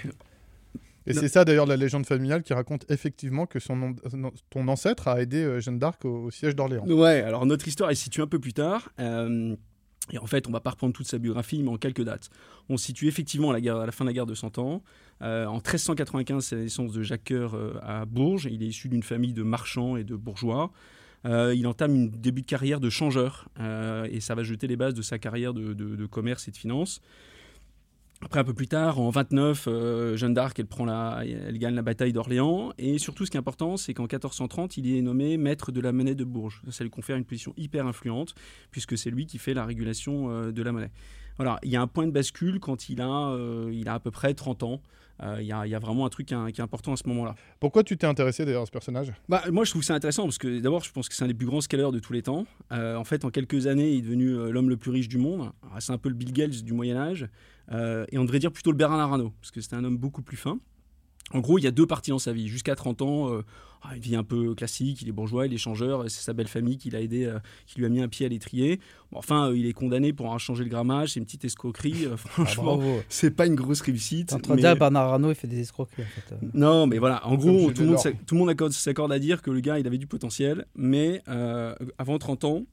Et 1.07 1.13
c'est 1.13 1.27
ça 1.27 1.43
d'ailleurs 1.43 1.65
la 1.65 1.75
légende 1.77 2.05
familiale 2.05 2.43
qui 2.43 2.53
raconte 2.53 2.85
effectivement 2.89 3.45
que 3.45 3.59
son 3.59 3.95
ton 4.49 4.67
ancêtre 4.67 5.07
a 5.07 5.19
aidé 5.21 5.43
euh, 5.43 5.59
Jeanne 5.59 5.79
d'Arc 5.79 6.05
au, 6.05 6.25
au 6.25 6.31
siège 6.31 6.55
d'Orléans. 6.55 6.85
Ouais, 6.87 7.21
alors 7.23 7.45
notre 7.45 7.67
histoire 7.67 7.89
est 7.91 7.95
située 7.95 8.21
un 8.23 8.27
peu 8.27 8.39
plus 8.39 8.53
tard. 8.53 8.89
euh, 8.99 9.55
et 10.11 10.17
en 10.17 10.25
fait, 10.25 10.47
on 10.47 10.51
va 10.51 10.59
pas 10.59 10.71
reprendre 10.71 10.93
toute 10.93 11.07
sa 11.07 11.19
biographie, 11.19 11.61
mais 11.63 11.69
en 11.69 11.77
quelques 11.77 12.03
dates. 12.03 12.29
On 12.69 12.77
situe 12.77 13.07
effectivement 13.07 13.51
à 13.51 13.59
la, 13.59 13.81
à 13.81 13.85
la 13.85 13.91
fin 13.91 14.03
de 14.03 14.09
la 14.09 14.13
guerre 14.13 14.25
de 14.25 14.33
100 14.35 14.57
ans. 14.57 14.81
Euh, 15.21 15.45
en 15.45 15.55
1395, 15.57 16.43
c'est 16.43 16.55
la 16.55 16.63
naissance 16.63 16.91
de 16.91 17.03
Jacques 17.03 17.25
Coeur 17.27 17.53
euh, 17.53 17.75
à 17.83 18.05
Bourges. 18.05 18.47
Il 18.51 18.63
est 18.63 18.67
issu 18.67 18.89
d'une 18.89 19.03
famille 19.03 19.33
de 19.33 19.43
marchands 19.43 19.95
et 19.97 20.03
de 20.03 20.15
bourgeois. 20.15 20.71
Euh, 21.25 21.53
il 21.55 21.67
entame 21.67 21.95
un 21.95 22.05
début 22.07 22.41
de 22.41 22.47
carrière 22.47 22.79
de 22.79 22.89
changeur 22.89 23.47
et 24.09 24.19
ça 24.21 24.33
va 24.33 24.41
jeter 24.43 24.65
les 24.67 24.75
bases 24.75 24.95
de 24.95 25.03
sa 25.03 25.19
carrière 25.19 25.53
de, 25.53 25.73
de- 25.73 25.95
de 25.95 26.05
commerce 26.07 26.47
et 26.47 26.51
de 26.51 26.57
finance. 26.57 26.99
Après, 28.23 28.39
un 28.39 28.43
peu 28.43 28.53
plus 28.53 28.67
tard, 28.67 28.99
en 28.99 29.09
29, 29.09 29.65
euh, 29.67 30.15
Jeanne 30.15 30.33
d'Arc, 30.33 30.57
elle, 30.59 30.67
prend 30.67 30.85
la, 30.85 31.21
elle 31.25 31.57
gagne 31.57 31.73
la 31.73 31.81
bataille 31.81 32.13
d'Orléans. 32.13 32.71
Et 32.77 32.97
surtout, 32.99 33.25
ce 33.25 33.31
qui 33.31 33.37
est 33.37 33.39
important, 33.39 33.77
c'est 33.77 33.93
qu'en 33.93 34.03
1430, 34.03 34.77
il 34.77 34.95
est 34.95 35.01
nommé 35.01 35.37
maître 35.37 35.71
de 35.71 35.81
la 35.81 35.91
monnaie 35.91 36.15
de 36.15 36.23
Bourges. 36.23 36.61
Ça 36.69 36.83
lui 36.83 36.91
confère 36.91 37.17
une 37.17 37.25
position 37.25 37.53
hyper 37.57 37.87
influente, 37.87 38.35
puisque 38.69 38.97
c'est 38.97 39.09
lui 39.09 39.25
qui 39.25 39.37
fait 39.37 39.53
la 39.53 39.65
régulation 39.65 40.29
euh, 40.29 40.51
de 40.51 40.61
la 40.61 40.71
monnaie. 40.71 40.91
Voilà, 41.37 41.59
il 41.63 41.71
y 41.71 41.75
a 41.75 41.81
un 41.81 41.87
point 41.87 42.05
de 42.05 42.11
bascule 42.11 42.59
quand 42.59 42.89
il 42.89 43.01
a, 43.01 43.29
euh, 43.31 43.71
il 43.73 43.89
a 43.89 43.95
à 43.95 43.99
peu 43.99 44.11
près 44.11 44.33
30 44.33 44.63
ans. 44.63 44.81
Il, 45.37 45.43
y 45.43 45.49
y 45.49 45.75
a 45.75 45.79
vraiment 45.79 46.07
un 46.07 46.09
truc 46.09 46.25
qui 46.25 46.33
est, 46.33 46.59
important 46.61 46.93
à 46.93 46.97
ce 46.97 47.07
moment-là. 47.07 47.35
Pourquoi 47.59 47.83
tu 47.83 47.95
t'es 47.95 48.07
intéressé 48.07 48.43
d'ailleurs 48.43 48.63
à 48.63 48.65
ce 48.65 48.71
personnage? 48.71 49.13
Bah, 49.29 49.43
moi, 49.51 49.65
je 49.65 49.69
trouve 49.69 49.83
ça 49.83 49.93
intéressant 49.93 50.23
parce 50.23 50.39
que 50.39 50.59
d'abord, 50.59 50.83
je 50.83 50.91
pense 50.91 51.07
que 51.09 51.13
c'est 51.13 51.23
un 51.23 51.27
des 51.27 51.35
plus 51.35 51.45
grands 51.45 51.61
scaleurs 51.61 51.91
de 51.91 51.99
tous 51.99 52.11
les 52.11 52.23
temps. 52.23 52.47
En 52.71 53.03
fait, 53.03 53.23
en 53.23 53.29
quelques 53.29 53.67
années, 53.67 53.91
il 53.91 53.99
est 53.99 54.01
devenu 54.01 54.51
l'homme 54.51 54.69
le 54.69 54.77
plus 54.77 54.89
riche 54.89 55.07
du 55.07 55.19
monde. 55.19 55.51
Alors, 55.61 55.79
C'est 55.79 55.93
un 55.93 55.99
peu 55.99 56.09
le 56.09 56.15
Bill 56.15 56.33
Gates 56.33 56.63
du 56.63 56.73
Moyen 56.73 56.97
Âge. 56.97 57.29
Euh, 57.71 58.05
et 58.11 58.17
on 58.17 58.23
devrait 58.23 58.39
dire 58.39 58.51
plutôt 58.51 58.71
le 58.71 58.77
Bernard 58.77 58.99
Arnault, 59.11 59.33
parce 59.41 59.51
que 59.51 59.61
c'était 59.61 59.75
un 59.75 59.83
homme 59.83 59.97
beaucoup 59.97 60.21
plus 60.21 60.37
fin. 60.37 60.59
En 61.33 61.39
gros, 61.39 61.57
il 61.57 61.63
y 61.63 61.67
a 61.67 61.71
deux 61.71 61.87
parties 61.87 62.09
dans 62.09 62.19
sa 62.19 62.33
vie. 62.33 62.49
Jusqu'à 62.49 62.75
30 62.75 63.01
ans, 63.01 63.31
euh, 63.33 63.45
ah, 63.83 63.95
une 63.95 64.01
vie 64.01 64.17
un 64.17 64.23
peu 64.23 64.53
classique, 64.53 65.01
il 65.01 65.07
est 65.07 65.13
bourgeois, 65.13 65.45
il 65.47 65.53
est 65.53 65.57
changeur, 65.57 66.03
c'est 66.09 66.21
sa 66.21 66.33
belle 66.33 66.49
famille 66.49 66.77
qui 66.77 66.89
l'a 66.89 66.99
aidé, 66.99 67.23
euh, 67.23 67.39
qui 67.67 67.79
lui 67.79 67.85
a 67.85 67.89
mis 67.89 68.01
un 68.01 68.09
pied 68.09 68.25
à 68.25 68.29
l'étrier. 68.29 68.81
Bon, 69.13 69.19
enfin, 69.19 69.47
euh, 69.49 69.57
il 69.57 69.65
est 69.65 69.71
condamné 69.71 70.11
pour 70.11 70.25
avoir 70.25 70.41
changé 70.41 70.65
le 70.65 70.69
grammage, 70.69 71.13
c'est 71.13 71.19
une 71.21 71.25
petite 71.25 71.45
escroquerie. 71.45 72.07
Ah, 72.11 72.17
franchement, 72.17 72.75
Bravo. 72.75 72.99
c'est 73.07 73.31
pas 73.31 73.45
une 73.45 73.55
grosse 73.55 73.79
réussite. 73.79 74.33
En 74.33 74.39
mais- 74.55 74.61
Bernard 74.61 75.13
Arnault 75.13 75.29
il 75.29 75.35
fait 75.35 75.47
des 75.47 75.61
escroqueries 75.61 76.03
en 76.03 76.05
fait. 76.05 76.35
non, 76.53 76.85
mais 76.85 76.97
voilà, 76.97 77.25
en 77.25 77.35
gros, 77.35 77.71
tout 77.71 77.83
le 77.83 77.87
monde, 77.89 77.97
tout 78.27 78.35
le 78.35 78.39
monde 78.39 78.49
accorde- 78.49 78.73
s'accorde 78.73 79.13
à 79.13 79.19
dire 79.19 79.41
que 79.41 79.51
le 79.51 79.61
gars, 79.61 79.79
il 79.79 79.87
avait 79.87 79.97
du 79.99 80.07
potentiel, 80.07 80.65
mais 80.75 81.21
avant 81.97 82.17
30 82.17 82.43
ans, 82.43 82.63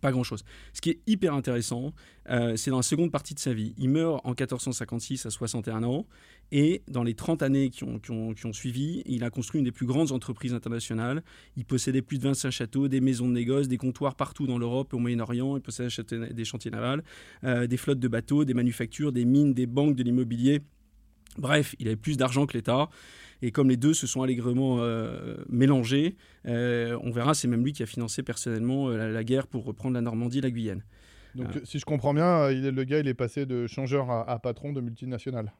pas 0.00 0.10
grand-chose. 0.12 0.44
Ce 0.72 0.80
qui 0.80 0.90
est 0.90 1.00
hyper 1.06 1.34
intéressant, 1.34 1.92
euh, 2.30 2.56
c'est 2.56 2.70
dans 2.70 2.76
la 2.78 2.82
seconde 2.82 3.10
partie 3.10 3.34
de 3.34 3.38
sa 3.38 3.52
vie. 3.54 3.74
Il 3.78 3.90
meurt 3.90 4.20
en 4.24 4.30
1456 4.30 5.26
à 5.26 5.30
61 5.30 5.82
ans, 5.84 6.06
et 6.52 6.82
dans 6.88 7.02
les 7.02 7.14
30 7.14 7.42
années 7.42 7.70
qui 7.70 7.84
ont, 7.84 7.98
qui 7.98 8.10
ont- 8.10 8.34
qui 8.34 8.46
ont 8.46 8.52
suivi, 8.52 9.02
il 9.06 9.24
a 9.24 9.30
construit 9.30 9.58
une 9.58 9.64
des 9.64 9.72
plus 9.72 9.86
grandes 9.86 10.12
entreprises 10.12 10.54
internationales. 10.54 11.22
Il 11.56 11.64
possédait 11.64 12.02
plus 12.02 12.18
de 12.18 12.22
25 12.24 12.50
châteaux, 12.50 12.88
des 12.88 13.00
maisons 13.00 13.28
de 13.28 13.32
négoce, 13.32 13.68
des 13.68 13.78
comptoirs 13.78 14.14
partout 14.14 14.46
dans 14.46 14.58
l'Europe 14.58 14.92
et 14.92 14.96
au 14.96 14.98
Moyen-Orient. 15.00 15.56
Il 15.56 15.62
possédait 15.62 16.32
des 16.32 16.44
chantiers 16.44 16.70
navals, 16.70 17.02
euh, 17.44 17.66
des 17.66 17.76
flottes 17.76 18.00
de 18.00 18.08
bateaux, 18.08 18.44
des 18.44 18.54
manufactures, 18.54 19.12
des 19.12 19.24
mines, 19.24 19.54
des 19.54 19.66
banques, 19.66 19.96
de 19.96 20.02
l'immobilier. 20.02 20.60
Bref, 21.38 21.74
il 21.80 21.88
avait 21.88 21.96
plus 21.96 22.16
d'argent 22.16 22.46
que 22.46 22.52
l'État. 22.56 22.88
Et 23.42 23.50
comme 23.50 23.68
les 23.68 23.76
deux 23.76 23.94
se 23.94 24.06
sont 24.06 24.22
allègrement 24.22 24.78
euh, 24.80 25.36
mélangés, 25.48 26.16
euh, 26.46 26.98
on 27.02 27.10
verra, 27.10 27.34
c'est 27.34 27.48
même 27.48 27.64
lui 27.64 27.72
qui 27.72 27.82
a 27.82 27.86
financé 27.86 28.22
personnellement 28.22 28.88
euh, 28.88 28.96
la, 28.96 29.08
la 29.10 29.24
guerre 29.24 29.46
pour 29.46 29.64
reprendre 29.64 29.94
la 29.94 30.00
Normandie 30.00 30.38
et 30.38 30.42
la 30.42 30.50
Guyane. 30.50 30.82
Donc 31.34 31.48
si 31.64 31.78
je 31.80 31.84
comprends 31.84 32.14
bien, 32.14 32.50
il 32.50 32.64
est, 32.64 32.70
le 32.70 32.84
gars 32.84 33.00
il 33.00 33.08
est 33.08 33.14
passé 33.14 33.44
de 33.44 33.66
changeur 33.66 34.08
à, 34.10 34.30
à 34.30 34.38
patron 34.38 34.72
de 34.72 34.80
multinationale. 34.80 35.52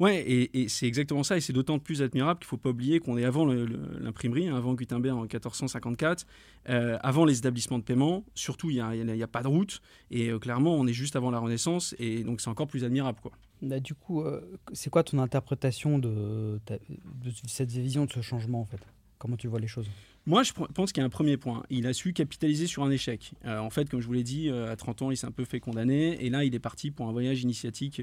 Ouais, 0.00 0.20
et, 0.20 0.62
et 0.62 0.68
c'est 0.68 0.86
exactement 0.86 1.22
ça, 1.22 1.36
et 1.36 1.40
c'est 1.40 1.52
d'autant 1.52 1.78
plus 1.78 2.02
admirable 2.02 2.40
qu'il 2.40 2.46
ne 2.46 2.50
faut 2.50 2.56
pas 2.56 2.70
oublier 2.70 3.00
qu'on 3.00 3.16
est 3.16 3.24
avant 3.24 3.46
l'imprimerie, 3.46 4.48
hein, 4.48 4.56
avant 4.56 4.74
Gutenberg 4.74 5.16
en 5.16 5.22
1454, 5.22 6.26
euh, 6.68 6.98
avant 7.02 7.24
les 7.24 7.38
établissements 7.38 7.78
de 7.78 7.84
paiement, 7.84 8.24
surtout 8.34 8.70
il 8.70 8.76
n'y 8.76 9.22
a, 9.22 9.26
pas 9.28 9.42
de 9.42 9.48
route, 9.48 9.80
et 10.10 10.30
euh, 10.30 10.38
clairement 10.38 10.74
on 10.74 10.86
est 10.86 10.92
juste 10.92 11.16
avant 11.16 11.30
la 11.30 11.38
Renaissance, 11.38 11.94
et 11.98 12.24
donc 12.24 12.40
c'est 12.40 12.50
encore 12.50 12.66
plus 12.66 12.84
admirable. 12.84 13.20
Quoi. 13.22 13.32
Là, 13.62 13.80
du 13.80 13.94
coup, 13.94 14.22
euh, 14.22 14.40
c'est 14.72 14.90
quoi 14.90 15.02
ton 15.02 15.18
interprétation 15.18 15.98
de, 15.98 16.60
cette 17.46 17.70
vision 17.70 18.04
de 18.04 18.12
ce 18.12 18.20
changement 18.20 18.60
en 18.60 18.64
fait? 18.64 18.80
Comment 19.18 19.36
tu 19.36 19.48
vois 19.48 19.60
les 19.60 19.68
choses? 19.68 19.88
Moi, 20.26 20.42
je 20.42 20.52
pense 20.52 20.92
qu'il 20.92 21.00
y 21.00 21.04
a 21.04 21.06
un 21.06 21.10
premier 21.10 21.36
point. 21.36 21.62
Il 21.70 21.86
a 21.86 21.92
su 21.92 22.12
capitaliser 22.12 22.66
sur 22.66 22.82
un 22.82 22.90
échec. 22.90 23.34
Euh, 23.44 23.58
en 23.58 23.70
fait, 23.70 23.88
comme 23.88 24.00
je 24.00 24.06
vous 24.06 24.12
l'ai 24.12 24.22
dit, 24.22 24.48
euh, 24.48 24.72
à 24.72 24.76
30 24.76 25.02
ans, 25.02 25.10
il 25.10 25.16
s'est 25.16 25.26
un 25.26 25.32
peu 25.32 25.44
fait 25.44 25.60
condamner. 25.60 26.24
Et 26.24 26.30
là, 26.30 26.44
il 26.44 26.54
est 26.54 26.60
parti 26.60 26.90
pour 26.90 27.08
un 27.08 27.12
voyage 27.12 27.42
initiatique 27.42 28.02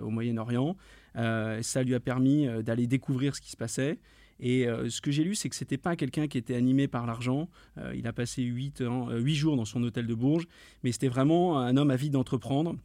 au 0.00 0.10
Moyen-Orient. 0.10 0.76
Ça 1.14 1.82
lui 1.82 1.94
a 1.94 2.00
permis 2.00 2.46
d'aller 2.62 2.86
découvrir 2.86 3.34
ce 3.36 3.40
qui 3.40 3.50
se 3.50 3.56
passait. 3.56 3.98
Et 4.40 4.66
ce 4.88 5.00
que 5.00 5.12
j'ai 5.12 5.22
lu, 5.22 5.36
c'est 5.36 5.48
que 5.48 5.54
c'était 5.54 5.78
pas 5.78 5.94
quelqu'un 5.94 6.26
qui 6.26 6.36
était 6.36 6.56
animé 6.56 6.88
par 6.88 7.06
l'argent. 7.06 7.48
Il 7.94 8.06
a 8.08 8.12
passé 8.12 8.42
8, 8.42 8.82
jours 9.26 9.56
dans 9.56 9.64
son 9.64 9.82
hôtel 9.84 10.06
de 10.06 10.14
Bourges. 10.14 10.48
Mais 10.82 10.90
c'était 10.90 11.08
vraiment 11.08 11.60
un 11.60 11.76
homme 11.76 11.90
avide 11.92 12.12
d'entreprendre, 12.12 12.76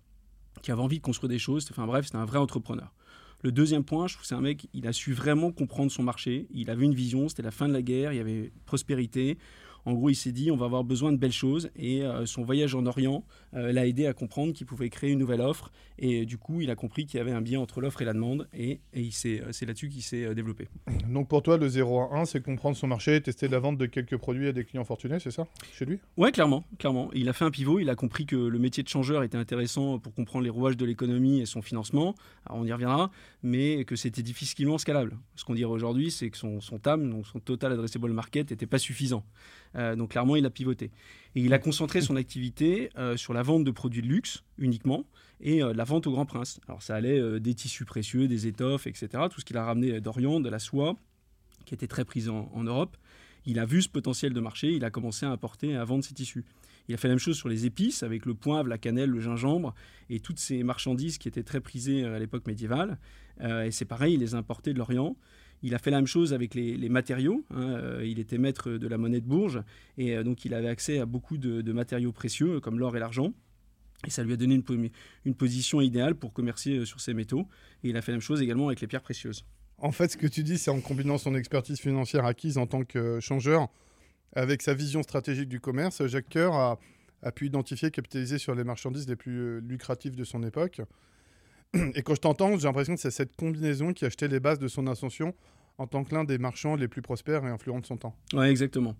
qui 0.61 0.71
avait 0.71 0.81
envie 0.81 0.97
de 0.97 1.03
construire 1.03 1.29
des 1.29 1.39
choses. 1.39 1.67
Enfin 1.71 1.85
bref, 1.85 2.05
c'était 2.05 2.17
un 2.17 2.25
vrai 2.25 2.39
entrepreneur. 2.39 2.91
Le 3.43 3.51
deuxième 3.51 3.83
point, 3.83 4.07
je 4.07 4.13
trouve 4.13 4.23
que 4.23 4.27
c'est 4.27 4.35
un 4.35 4.41
mec, 4.41 4.67
il 4.73 4.87
a 4.87 4.93
su 4.93 5.13
vraiment 5.13 5.51
comprendre 5.51 5.91
son 5.91 6.03
marché. 6.03 6.47
Il 6.51 6.69
avait 6.69 6.85
une 6.85 6.95
vision, 6.95 7.29
c'était 7.29 7.43
la 7.43 7.51
fin 7.51 7.67
de 7.67 7.73
la 7.73 7.81
guerre, 7.81 8.11
il 8.13 8.17
y 8.17 8.19
avait 8.19 8.51
prospérité. 8.65 9.37
En 9.87 9.93
gros, 9.93 10.09
il 10.09 10.15
s'est 10.15 10.33
dit, 10.33 10.51
on 10.51 10.57
va 10.57 10.65
avoir 10.65 10.83
besoin 10.83 11.13
de 11.13 11.17
belles 11.17 11.31
choses. 11.31 11.69
Et 11.77 12.01
euh, 12.03 12.25
son 12.25 12.43
voyage 12.43 12.75
en 12.75 12.85
Orient 12.85 13.23
euh, 13.53 13.71
l'a 13.71 13.87
aidé 13.87 14.05
à 14.05 14.11
comprendre 14.13 14.51
qu'il 14.51 14.67
pouvait 14.67 14.89
créer 14.89 15.11
une 15.11 15.19
nouvelle 15.19 15.39
offre. 15.39 15.71
Et 15.97 16.23
euh, 16.23 16.25
du 16.25 16.37
coup, 16.37 16.59
il 16.59 16.69
a 16.69 16.75
compris 16.75 17.05
qu'il 17.05 17.19
y 17.19 17.21
avait 17.21 17.31
un 17.31 17.39
bien 17.41 17.61
entre 17.61 17.79
l'offre 17.79 18.01
et 18.01 18.05
la 18.05 18.11
demande. 18.11 18.49
Et, 18.53 18.81
et 18.93 19.01
il 19.01 19.13
s'est- 19.13 19.41
c'est 19.51 19.65
là-dessus 19.65 19.87
qu'il 19.87 20.01
s'est 20.03 20.35
développé. 20.35 20.67
Donc 21.09 21.29
pour 21.29 21.41
toi, 21.41 21.55
le 21.57 21.69
0 21.69 22.01
à 22.01 22.17
1, 22.19 22.25
c'est 22.25 22.43
comprendre 22.43 22.75
son 22.75 22.87
marché, 22.87 23.21
tester 23.21 23.47
la 23.47 23.59
vente 23.59 23.77
de 23.77 23.85
quelques 23.85 24.17
produits 24.17 24.49
à 24.49 24.51
des 24.51 24.65
clients 24.65 24.83
fortunés, 24.83 25.19
c'est 25.19 25.31
ça? 25.31 25.47
Chez 25.71 25.85
lui? 25.85 25.99
Ouais, 26.17 26.33
clairement, 26.33 26.65
clairement. 26.79 27.09
Il 27.13 27.29
a 27.29 27.33
fait 27.33 27.45
un 27.45 27.51
pivot, 27.51 27.79
il 27.79 27.89
a 27.89 27.95
compris 27.95 28.25
que 28.25 28.35
le 28.35 28.59
métier 28.59 28.83
de 28.83 28.89
changeur 28.89 29.23
était 29.23 29.37
intéressant 29.37 29.99
pour 29.99 30.13
comprendre 30.13 30.43
les 30.43 30.49
rouages 30.49 30.75
de 30.75 30.85
l'économie 30.85 31.39
et 31.39 31.45
son 31.45 31.61
financement. 31.61 32.13
Alors 32.45 32.59
on 32.59 32.65
y 32.65 32.73
reviendra, 32.73 33.09
mais 33.41 33.85
que 33.85 33.95
c'était 33.95 34.21
difficilement 34.21 34.77
scalable. 34.77 35.17
Ce 35.35 35.45
qu'on 35.45 35.55
dirait 35.55 35.71
aujourd'hui, 35.71 36.11
c'est 36.11 36.29
que 36.29 36.37
son, 36.37 36.59
son 36.59 36.77
TAM, 36.77 37.09
donc 37.09 37.25
son 37.25 37.39
Total 37.39 37.71
Addressable 37.71 38.11
Market, 38.11 38.51
n'était 38.51 38.65
pas 38.67 38.79
suffisant. 38.79 39.23
Euh, 39.77 39.95
donc 39.95 40.11
clairement, 40.11 40.35
il 40.35 40.45
a 40.45 40.49
pivoté. 40.49 40.91
Et 41.35 41.41
il 41.41 41.53
a 41.53 41.59
concentré 41.59 42.01
son 42.01 42.15
activité 42.15 42.89
euh, 42.97 43.17
sur 43.17 43.33
la 43.33 43.43
vente 43.43 43.63
de 43.63 43.71
produits 43.71 44.01
de 44.01 44.07
luxe 44.07 44.43
uniquement 44.57 45.05
et 45.39 45.61
euh, 45.61 45.73
la 45.73 45.83
vente 45.83 46.07
au 46.07 46.11
grand 46.11 46.25
prince. 46.25 46.59
Alors 46.67 46.81
ça 46.81 46.95
allait 46.95 47.39
des 47.39 47.53
tissus 47.53 47.85
précieux, 47.85 48.27
des 48.27 48.47
étoffes, 48.47 48.87
etc. 48.87 49.09
Tout 49.29 49.39
ce 49.39 49.45
qu'il 49.45 49.57
a 49.57 49.65
ramené 49.65 50.01
d'Orient, 50.01 50.39
de 50.39 50.49
la 50.49 50.59
soie, 50.59 50.95
qui 51.65 51.73
était 51.73 51.87
très 51.87 52.05
prise 52.05 52.29
en, 52.29 52.63
Europe. 52.63 52.97
Il 53.45 53.59
a 53.59 53.65
vu 53.65 53.81
ce 53.81 53.89
potentiel 53.89 54.33
de 54.33 54.39
marché, 54.39 54.73
il 54.73 54.83
a 54.83 54.89
commencé 54.89 55.25
à 55.25 55.29
importer 55.29 55.69
et 55.69 55.75
à 55.75 55.83
vendre 55.83 56.03
ses 56.03 56.13
tissus. 56.13 56.43
Il 56.89 56.95
a 56.95 56.97
fait 56.97 57.07
la 57.07 57.13
même 57.13 57.19
chose 57.19 57.37
sur 57.37 57.49
les 57.49 57.65
épices, 57.65 58.03
avec 58.03 58.25
le 58.25 58.33
poivre, 58.33 58.67
la 58.67 58.77
cannelle, 58.77 59.09
le 59.09 59.19
gingembre, 59.19 59.75
et 60.09 60.21
toutes 60.21 60.39
ces 60.39 60.63
marchandises 60.63 61.17
qui 61.17 61.27
étaient 61.27 61.43
très 61.43 61.59
prisées 61.59 62.05
à 62.05 62.17
l'époque 62.17 62.47
médiévale. 62.47 62.97
Et 63.41 63.71
c'est 63.71 63.85
pareil, 63.85 64.13
il 64.13 64.21
les 64.21 64.35
a 64.35 64.37
importées 64.37 64.73
de 64.73 64.79
l'Orient. 64.79 65.17
Il 65.63 65.73
a 65.73 65.79
fait 65.79 65.91
la 65.91 65.97
même 65.97 66.07
chose 66.07 66.33
avec 66.33 66.53
les, 66.53 66.89
matériaux. 66.89 67.43
hein, 67.51 67.61
euh, 67.61 68.05
il 68.05 68.19
était 68.19 68.37
maître 68.37 68.71
de 68.71 68.87
la 68.87 68.97
monnaie 68.97 69.21
de 69.21 69.25
Bourges, 69.25 69.61
et 69.97 70.15
euh, 70.15 70.23
donc 70.23 70.45
il 70.45 70.53
avait 70.53 70.69
accès 70.69 70.99
à 70.99 71.05
beaucoup 71.05 71.37
de, 71.37 71.71
matériaux 71.71 72.11
précieux, 72.11 72.59
comme 72.59 72.79
l'or 72.79 72.95
et 72.95 72.99
l'argent. 72.99 73.33
Et 74.05 74.11
ça 74.11 74.23
lui 74.23 74.33
a 74.33 74.37
donné 74.37 74.53
une, 74.53 74.63
po- 74.63 74.75
une 75.25 75.35
position 75.35 75.81
idéale 75.81 76.13
pour 76.13 76.31
commercer 76.31 76.77
euh, 76.77 76.85
sur 76.85 77.01
ces 77.01 77.15
métaux. 77.15 77.47
Et 77.83 77.89
il 77.89 77.97
a 77.97 78.01
fait 78.01 78.11
la 78.11 78.17
même 78.17 78.21
chose 78.21 78.41
également 78.41 78.67
avec 78.67 78.81
les 78.81 78.87
pierres 78.87 79.01
précieuses. 79.01 79.43
En 79.79 79.91
fait, 79.91 80.11
ce 80.11 80.17
que 80.17 80.27
tu 80.27 80.43
dis, 80.43 80.57
c'est 80.57 80.71
en 80.71 80.79
combinant 80.81 81.17
son 81.17 81.35
expertise 81.35 81.79
financière 81.79 82.25
acquise 82.25 82.57
en 82.57 82.67
tant 82.67 82.83
que 82.83 83.19
changeur 83.19 83.67
avec 84.33 84.61
sa 84.61 84.73
vision 84.73 85.01
stratégique 85.03 85.49
du 85.49 85.59
commerce, 85.59 86.05
Jacques 86.05 86.29
Coeur 86.31 86.53
a, 86.53 86.79
a 87.23 87.31
pu 87.31 87.47
identifier 87.47 87.87
et 87.87 87.91
capitaliser 87.91 88.37
sur 88.37 88.53
les 88.53 88.63
marchandises 88.63 89.07
les 89.07 89.15
plus 89.15 89.39
euh, 89.39 89.59
lucratives 89.61 90.15
de 90.15 90.23
son 90.23 90.43
époque. 90.43 90.81
Et 91.95 92.01
quand 92.01 92.15
je 92.15 92.21
t'entends, 92.21 92.57
j'ai 92.57 92.67
l'impression 92.67 92.95
que 92.95 93.01
c'est 93.01 93.11
cette 93.11 93.35
combinaison 93.35 93.93
qui 93.93 94.05
a 94.05 94.09
jeté 94.09 94.27
les 94.27 94.39
bases 94.39 94.59
de 94.59 94.67
son 94.67 94.87
ascension 94.87 95.33
en 95.77 95.87
tant 95.87 96.03
que 96.03 96.13
l'un 96.15 96.23
des 96.23 96.37
marchands 96.37 96.75
les 96.75 96.87
plus 96.87 97.01
prospères 97.01 97.45
et 97.45 97.49
influents 97.49 97.79
de 97.79 97.85
son 97.85 97.97
temps. 97.97 98.15
Ouais, 98.33 98.49
exactement. 98.49 98.95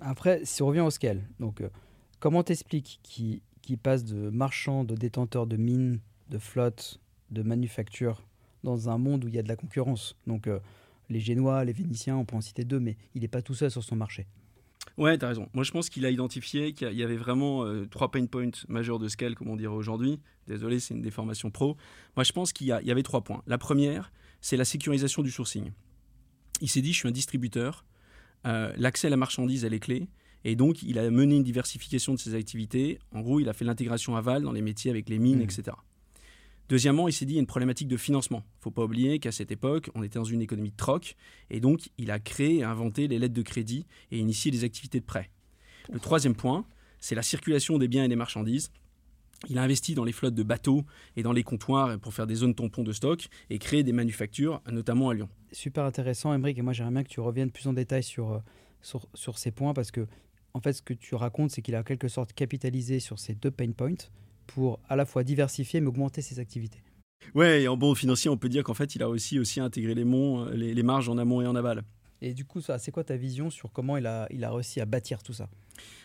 Après, 0.00 0.40
si 0.44 0.62
on 0.62 0.66
revient 0.66 0.80
au 0.80 0.90
scale, 0.90 1.22
donc 1.38 1.60
euh, 1.60 1.68
comment 2.20 2.42
t'expliques 2.42 3.00
qui 3.02 3.42
qui 3.62 3.76
passe 3.76 4.04
de 4.04 4.28
marchand, 4.28 4.84
de 4.84 4.96
détenteur 4.96 5.46
de 5.46 5.56
mines, 5.56 6.00
de 6.28 6.38
flotte, 6.38 7.00
de 7.30 7.42
manufacture, 7.42 8.22
dans 8.64 8.88
un 8.88 8.98
monde 8.98 9.24
où 9.24 9.28
il 9.28 9.34
y 9.34 9.38
a 9.38 9.42
de 9.42 9.48
la 9.48 9.56
concurrence? 9.56 10.16
Donc 10.26 10.48
euh, 10.48 10.58
les 11.08 11.20
Génois, 11.20 11.64
les 11.64 11.72
Vénitiens, 11.72 12.16
on 12.16 12.24
peut 12.24 12.36
en 12.36 12.40
citer 12.40 12.64
deux, 12.64 12.80
mais 12.80 12.96
il 13.14 13.22
n'est 13.22 13.28
pas 13.28 13.40
tout 13.40 13.54
seul 13.54 13.70
sur 13.70 13.84
son 13.84 13.96
marché. 13.96 14.26
Ouais, 14.98 15.16
tu 15.16 15.24
as 15.24 15.28
raison. 15.28 15.48
Moi, 15.54 15.64
je 15.64 15.70
pense 15.70 15.88
qu'il 15.88 16.04
a 16.04 16.10
identifié 16.10 16.72
qu'il 16.72 16.92
y 16.92 17.02
avait 17.02 17.16
vraiment 17.16 17.64
euh, 17.64 17.86
trois 17.86 18.10
pain 18.10 18.26
points 18.26 18.50
majeurs 18.68 18.98
de 18.98 19.08
scale, 19.08 19.34
comme 19.34 19.48
on 19.48 19.56
dirait 19.56 19.74
aujourd'hui. 19.74 20.20
Désolé, 20.46 20.80
c'est 20.80 20.94
une 20.94 21.02
déformation 21.02 21.50
pro. 21.50 21.76
Moi, 22.16 22.24
je 22.24 22.32
pense 22.32 22.52
qu'il 22.52 22.66
y, 22.66 22.70
y, 22.70 22.90
avait 22.90 23.02
trois 23.02 23.22
points. 23.22 23.42
La 23.46 23.58
première, 23.58 24.12
c'est 24.40 24.56
la 24.56 24.64
sécurisation 24.64 25.22
du 25.22 25.30
sourcing. 25.30 25.70
Il 26.60 26.68
s'est 26.68 26.82
dit, 26.82 26.92
je 26.92 26.98
suis 26.98 27.08
un 27.08 27.12
distributeur, 27.12 27.84
euh, 28.46 28.72
l'accès 28.76 29.06
à 29.06 29.10
la 29.10 29.16
marchandise, 29.16 29.64
elle 29.64 29.74
est 29.74 29.80
clé. 29.80 30.08
Et 30.44 30.56
donc, 30.56 30.82
il 30.82 30.98
a 30.98 31.08
mené 31.10 31.36
une 31.36 31.44
diversification 31.44 32.14
de 32.14 32.18
ses 32.18 32.34
activités. 32.34 32.98
En 33.12 33.20
gros, 33.20 33.40
il 33.40 33.48
a 33.48 33.52
fait 33.52 33.64
l'intégration 33.64 34.16
aval 34.16 34.42
dans 34.42 34.52
les 34.52 34.62
métiers 34.62 34.90
avec 34.90 35.08
les 35.08 35.18
mines, 35.18 35.38
mmh. 35.38 35.42
etc. 35.42 35.76
Deuxièmement, 36.68 37.08
il 37.08 37.12
s'est 37.12 37.24
dit 37.24 37.32
il 37.32 37.36
y 37.36 37.38
a 37.38 37.40
une 37.40 37.46
problématique 37.46 37.88
de 37.88 37.96
financement. 37.96 38.42
Il 38.44 38.58
ne 38.58 38.62
faut 38.62 38.70
pas 38.70 38.84
oublier 38.84 39.18
qu'à 39.18 39.32
cette 39.32 39.52
époque, 39.52 39.90
on 39.94 40.02
était 40.02 40.18
dans 40.18 40.24
une 40.24 40.40
économie 40.40 40.70
de 40.70 40.76
troc, 40.76 41.16
et 41.50 41.60
donc 41.60 41.90
il 41.98 42.10
a 42.10 42.18
créé 42.18 42.58
et 42.58 42.64
inventé 42.64 43.08
les 43.08 43.18
lettres 43.18 43.34
de 43.34 43.42
crédit 43.42 43.86
et 44.10 44.18
initié 44.18 44.50
des 44.50 44.64
activités 44.64 45.00
de 45.00 45.04
prêt. 45.04 45.30
Le 45.92 45.98
troisième 45.98 46.34
point, 46.34 46.64
c'est 46.98 47.14
la 47.14 47.22
circulation 47.22 47.78
des 47.78 47.88
biens 47.88 48.04
et 48.04 48.08
des 48.08 48.16
marchandises. 48.16 48.70
Il 49.48 49.58
a 49.58 49.62
investi 49.62 49.94
dans 49.94 50.04
les 50.04 50.12
flottes 50.12 50.36
de 50.36 50.44
bateaux 50.44 50.84
et 51.16 51.22
dans 51.22 51.32
les 51.32 51.42
comptoirs 51.42 51.98
pour 51.98 52.14
faire 52.14 52.28
des 52.28 52.36
zones 52.36 52.54
tampons 52.54 52.84
de 52.84 52.92
stock 52.92 53.28
et 53.50 53.58
créer 53.58 53.82
des 53.82 53.92
manufactures, 53.92 54.62
notamment 54.70 55.10
à 55.10 55.14
Lyon. 55.14 55.28
Super 55.50 55.84
intéressant, 55.84 56.32
Emmerich, 56.32 56.58
et 56.58 56.62
moi 56.62 56.72
j'aimerais 56.72 56.92
bien 56.92 57.02
que 57.02 57.08
tu 57.08 57.20
reviennes 57.20 57.50
plus 57.50 57.66
en 57.66 57.72
détail 57.72 58.04
sur, 58.04 58.32
euh, 58.32 58.38
sur, 58.82 59.08
sur 59.14 59.38
ces 59.38 59.50
points 59.50 59.74
parce 59.74 59.90
que, 59.90 60.06
en 60.54 60.60
fait, 60.60 60.74
ce 60.74 60.82
que 60.82 60.94
tu 60.94 61.16
racontes, 61.16 61.50
c'est 61.50 61.60
qu'il 61.60 61.74
a 61.74 61.80
en 61.80 61.82
quelque 61.82 62.08
sorte 62.08 62.32
capitalisé 62.32 63.00
sur 63.00 63.18
ces 63.18 63.34
deux 63.34 63.50
pain 63.50 63.72
points 63.72 64.08
pour 64.46 64.80
à 64.88 64.96
la 64.96 65.04
fois 65.04 65.24
diversifier 65.24 65.80
mais 65.80 65.88
augmenter 65.88 66.22
ses 66.22 66.38
activités. 66.38 66.82
Ouais, 67.34 67.62
et 67.62 67.68
en 67.68 67.76
bon 67.76 67.94
financier, 67.94 68.30
on 68.30 68.36
peut 68.36 68.48
dire 68.48 68.62
qu'en 68.64 68.74
fait, 68.74 68.94
il 68.94 69.02
a 69.02 69.08
aussi, 69.08 69.38
aussi 69.38 69.60
intégré 69.60 69.94
les, 69.94 70.04
monts, 70.04 70.46
euh, 70.46 70.54
les, 70.54 70.82
marges 70.82 71.08
en 71.08 71.18
amont 71.18 71.40
et 71.40 71.46
en 71.46 71.54
aval. 71.54 71.82
Et 72.20 72.34
du 72.34 72.44
coup, 72.44 72.60
c'est 72.60 72.92
quoi 72.92 73.04
ta 73.04 73.16
vision 73.16 73.50
sur 73.50 73.72
comment 73.72 73.96
il 73.96 74.06
a, 74.06 74.26
il 74.30 74.44
a 74.44 74.52
réussi 74.52 74.80
à 74.80 74.86
bâtir 74.86 75.22
tout 75.22 75.32
ça? 75.32 75.48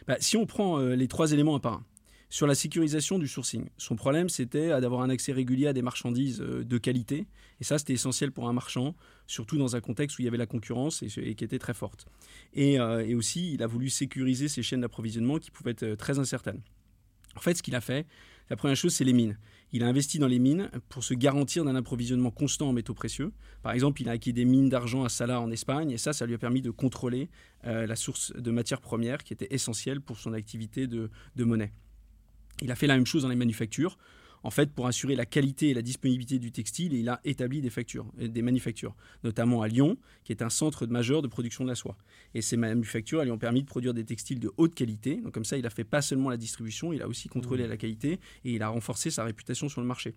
Bah, 0.08 0.18
Si 0.20 0.38
on 0.38 0.46
prend 0.46 0.80
euh, 0.80 0.96
les 0.96 1.08
trois 1.08 1.32
éléments 1.34 1.56
un 1.56 1.60
par 1.60 1.74
un, 1.74 1.86
sur 2.30 2.48
la 2.48 2.56
sécurisation 2.56 3.20
du 3.20 3.28
sourcing, 3.28 3.70
son 3.78 3.96
problème 3.96 4.28
c'était 4.28 4.70
d'avoir 4.82 5.02
un 5.02 5.10
accès 5.10 5.32
régulier 5.32 5.68
à 5.68 5.74
des 5.74 5.82
marchandises 5.82 6.42
euh, 6.42 6.64
de 6.64 6.78
qualité. 6.78 7.28
Et 7.60 7.64
ça, 7.64 7.78
c'était 7.78 7.94
essentiel 7.94 8.32
pour 8.32 8.48
un 8.48 8.54
marchand, 8.54 8.96
surtout 9.28 9.58
dans 9.58 9.76
un 9.76 9.82
contexte 9.82 10.18
où 10.18 10.22
il 10.22 10.26
y 10.26 10.28
avait 10.28 10.38
la 10.38 10.46
concurrence 10.46 11.04
et, 11.04 11.08
qui 11.08 11.44
était 11.44 11.60
très 11.60 11.74
forte. 11.74 12.06
Et, 12.54 12.74
et, 12.76 13.16
aussi, 13.16 13.54
il 13.54 13.64
a 13.64 13.68
voulu 13.68 13.90
sécuriser 13.90 14.48
ses 14.48 14.62
chaînes 14.62 14.82
d'approvisionnement 14.82 15.40
qui 15.40 15.50
pouvaient 15.50 15.72
être 15.72 15.96
très 15.96 16.20
incertaines. 16.20 16.62
En 17.38 17.40
fait, 17.40 17.54
ce 17.54 17.62
qu'il 17.62 17.76
a 17.76 17.82
fait, 17.82 18.08
la 18.50 18.56
première 18.56 18.76
chose, 18.76 18.96
c'est 18.96 19.04
les 19.04 19.14
mines. 19.14 19.38
Il 19.72 19.84
a 19.84 19.88
investi 19.88 20.18
dans 20.18 20.28
les 20.28 20.40
mines 20.40 20.72
pour 20.90 21.04
se 21.04 21.14
garantir 21.14 21.64
d'un 21.66 21.76
approvisionnement 21.76 22.32
constant 22.32 22.70
en 22.70 22.74
métaux 22.74 22.96
précieux. 22.96 23.32
Par 23.62 23.74
exemple, 23.74 24.02
il 24.02 24.10
a 24.10 24.14
acquis 24.14 24.34
des 24.34 24.44
mines 24.44 24.70
d'argent 24.70 25.04
à 25.04 25.10
Salah 25.10 25.40
en 25.40 25.52
Espagne, 25.52 25.92
et 25.92 26.00
ça, 26.00 26.14
ça 26.14 26.26
lui 26.26 26.34
a 26.34 26.40
permis 26.40 26.64
de 26.64 26.72
contrôler 26.72 27.30
euh, 27.66 27.86
la 27.86 27.96
source 27.96 28.34
de 28.34 28.50
matières 28.50 28.82
premières 28.82 29.24
qui 29.24 29.34
était 29.34 29.50
essentielle 29.52 30.02
pour 30.02 30.18
son 30.18 30.34
activité 30.34 30.88
de 30.88 31.10
monnaie. 31.38 31.74
Il 32.64 32.72
a 32.72 32.76
fait 32.76 32.88
la 32.88 32.96
même 32.96 33.06
chose 33.06 33.22
dans 33.22 33.30
les 33.30 33.36
manufactures 33.36 34.00
en 34.48 34.50
fait, 34.50 34.72
pour 34.72 34.88
assurer 34.88 35.18
la 35.18 35.26
qualité 35.26 35.72
et 35.72 35.74
la 35.74 35.82
disponibilité 35.82 36.40
du 36.40 36.54
textile, 36.54 36.94
il 36.94 37.10
a 37.10 37.20
établi 37.26 37.60
des, 37.60 37.70
factures, 37.70 38.06
des 38.18 38.42
manufactures, 38.42 38.96
notamment 39.26 39.62
à 39.62 39.68
Lyon, 39.68 39.98
qui 40.24 40.32
est 40.32 40.42
un 40.42 40.50
centre 40.50 40.88
majeur 40.88 41.22
de 41.22 41.28
production 41.28 41.66
de 41.66 41.70
la 41.70 41.76
soie. 41.76 41.98
Et 42.34 42.42
ces 42.42 42.56
manufactures 42.56 43.22
lui 43.26 43.32
ont 43.32 43.38
permis 43.38 43.62
de 43.62 43.68
produire 43.68 43.94
des 43.94 44.06
textiles 44.06 44.40
de 44.40 44.50
haute 44.56 44.74
qualité. 44.74 45.18
Donc 45.18 45.34
comme 45.34 45.44
ça, 45.44 45.58
il 45.58 45.66
a 45.66 45.70
fait 45.70 45.84
pas 45.84 46.02
seulement 46.02 46.30
la 46.30 46.38
distribution, 46.38 46.94
il 46.94 47.02
a 47.02 47.10
aussi 47.10 47.28
contrôlé 47.28 47.66
mmh. 47.66 47.70
la 47.70 47.76
qualité 47.76 48.12
et 48.46 48.54
il 48.54 48.64
a 48.64 48.70
renforcé 48.70 49.10
sa 49.10 49.26
réputation 49.26 49.68
sur 49.68 49.82
le 49.82 49.88
marché. 49.88 50.16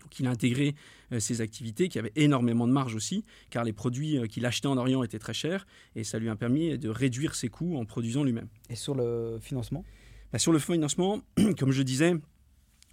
Donc 0.00 0.18
il 0.18 0.26
a 0.26 0.30
intégré 0.30 0.74
euh, 1.12 1.20
ces 1.20 1.42
activités 1.42 1.90
qui 1.90 1.98
avaient 1.98 2.12
énormément 2.16 2.66
de 2.66 2.72
marge 2.72 2.94
aussi, 2.94 3.26
car 3.50 3.64
les 3.64 3.74
produits 3.74 4.16
euh, 4.16 4.26
qu'il 4.26 4.46
achetait 4.46 4.68
en 4.68 4.78
Orient 4.78 5.02
étaient 5.02 5.18
très 5.18 5.34
chers, 5.34 5.66
et 5.96 6.02
ça 6.02 6.18
lui 6.18 6.30
a 6.30 6.34
permis 6.34 6.78
de 6.78 6.88
réduire 6.88 7.34
ses 7.34 7.50
coûts 7.50 7.76
en 7.76 7.84
produisant 7.84 8.24
lui-même. 8.24 8.48
Et 8.70 8.74
sur 8.74 8.94
le 8.94 9.36
financement? 9.42 9.84
Bah, 10.32 10.38
Sur 10.38 10.52
le 10.52 10.58
financement, 10.58 11.20
comme 11.58 11.72
je 11.72 11.82
disais, 11.82 12.14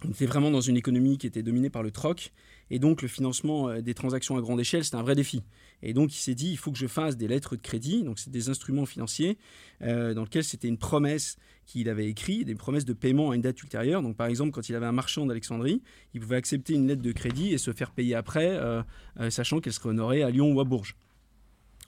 on 0.04 0.10
était 0.10 0.26
vraiment 0.26 0.50
dans 0.50 0.60
une 0.60 0.76
économie 0.76 1.18
qui 1.18 1.26
était 1.26 1.42
dominée 1.42 1.70
par 1.70 1.82
le 1.82 1.90
troc. 1.90 2.32
Et 2.70 2.78
donc, 2.78 3.02
le 3.02 3.08
financement 3.08 3.68
euh, 3.68 3.80
des 3.80 3.94
transactions 3.94 4.36
à 4.36 4.40
grande 4.40 4.60
échelle, 4.60 4.84
c'était 4.84 4.96
un 4.96 5.02
vrai 5.02 5.16
défi. 5.16 5.42
Et 5.82 5.92
donc, 5.92 6.14
il 6.14 6.18
s'est 6.18 6.34
dit, 6.34 6.50
il 6.50 6.56
faut 6.56 6.70
que 6.70 6.78
je 6.78 6.86
fasse 6.86 7.16
des 7.16 7.26
lettres 7.26 7.56
de 7.56 7.60
crédit. 7.60 8.04
Donc, 8.04 8.18
c'est 8.18 8.30
des 8.30 8.48
instruments 8.48 8.86
financiers 8.86 9.38
euh, 9.82 10.14
dans 10.14 10.22
lesquels 10.22 10.44
c'était 10.44 10.68
une 10.68 10.78
promesse 10.78 11.36
qu'il 11.66 11.88
avait 11.88 12.08
écrite, 12.08 12.46
des 12.46 12.54
promesses 12.54 12.84
de 12.84 12.92
paiement 12.92 13.32
à 13.32 13.34
une 13.34 13.42
date 13.42 13.60
ultérieure. 13.60 14.02
Donc, 14.02 14.16
par 14.16 14.28
exemple, 14.28 14.52
quand 14.52 14.68
il 14.68 14.76
avait 14.76 14.86
un 14.86 14.92
marchand 14.92 15.26
d'Alexandrie, 15.26 15.82
il 16.14 16.20
pouvait 16.20 16.36
accepter 16.36 16.74
une 16.74 16.86
lettre 16.86 17.02
de 17.02 17.12
crédit 17.12 17.52
et 17.52 17.58
se 17.58 17.72
faire 17.72 17.90
payer 17.90 18.14
après, 18.14 18.56
euh, 18.56 18.82
sachant 19.30 19.60
qu'elle 19.60 19.72
serait 19.72 19.88
honorée 19.88 20.22
à 20.22 20.30
Lyon 20.30 20.52
ou 20.52 20.60
à 20.60 20.64
Bourges. 20.64 20.96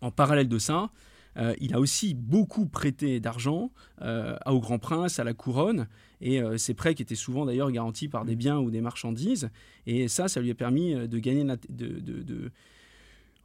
En 0.00 0.10
parallèle 0.10 0.48
de 0.48 0.58
ça, 0.58 0.90
il 1.60 1.74
a 1.74 1.80
aussi 1.80 2.14
beaucoup 2.14 2.66
prêté 2.66 3.20
d'argent 3.20 3.70
au 4.00 4.60
Grand 4.60 4.78
Prince, 4.78 5.18
à 5.18 5.24
la 5.24 5.32
couronne, 5.32 5.86
et 6.20 6.40
euh, 6.40 6.58
ces 6.58 6.74
prêts 6.74 6.94
qui 6.94 7.02
étaient 7.02 7.14
souvent 7.14 7.46
d'ailleurs 7.46 7.70
garantis 7.70 8.08
par 8.08 8.24
des 8.24 8.36
biens 8.36 8.58
ou 8.58 8.70
des 8.70 8.80
marchandises. 8.80 9.50
Et 9.86 10.08
ça, 10.08 10.28
ça 10.28 10.40
lui 10.40 10.50
a 10.50 10.54
permis 10.54 10.94
de 10.94 11.18
gagner 11.18 11.44
de, 11.68 12.50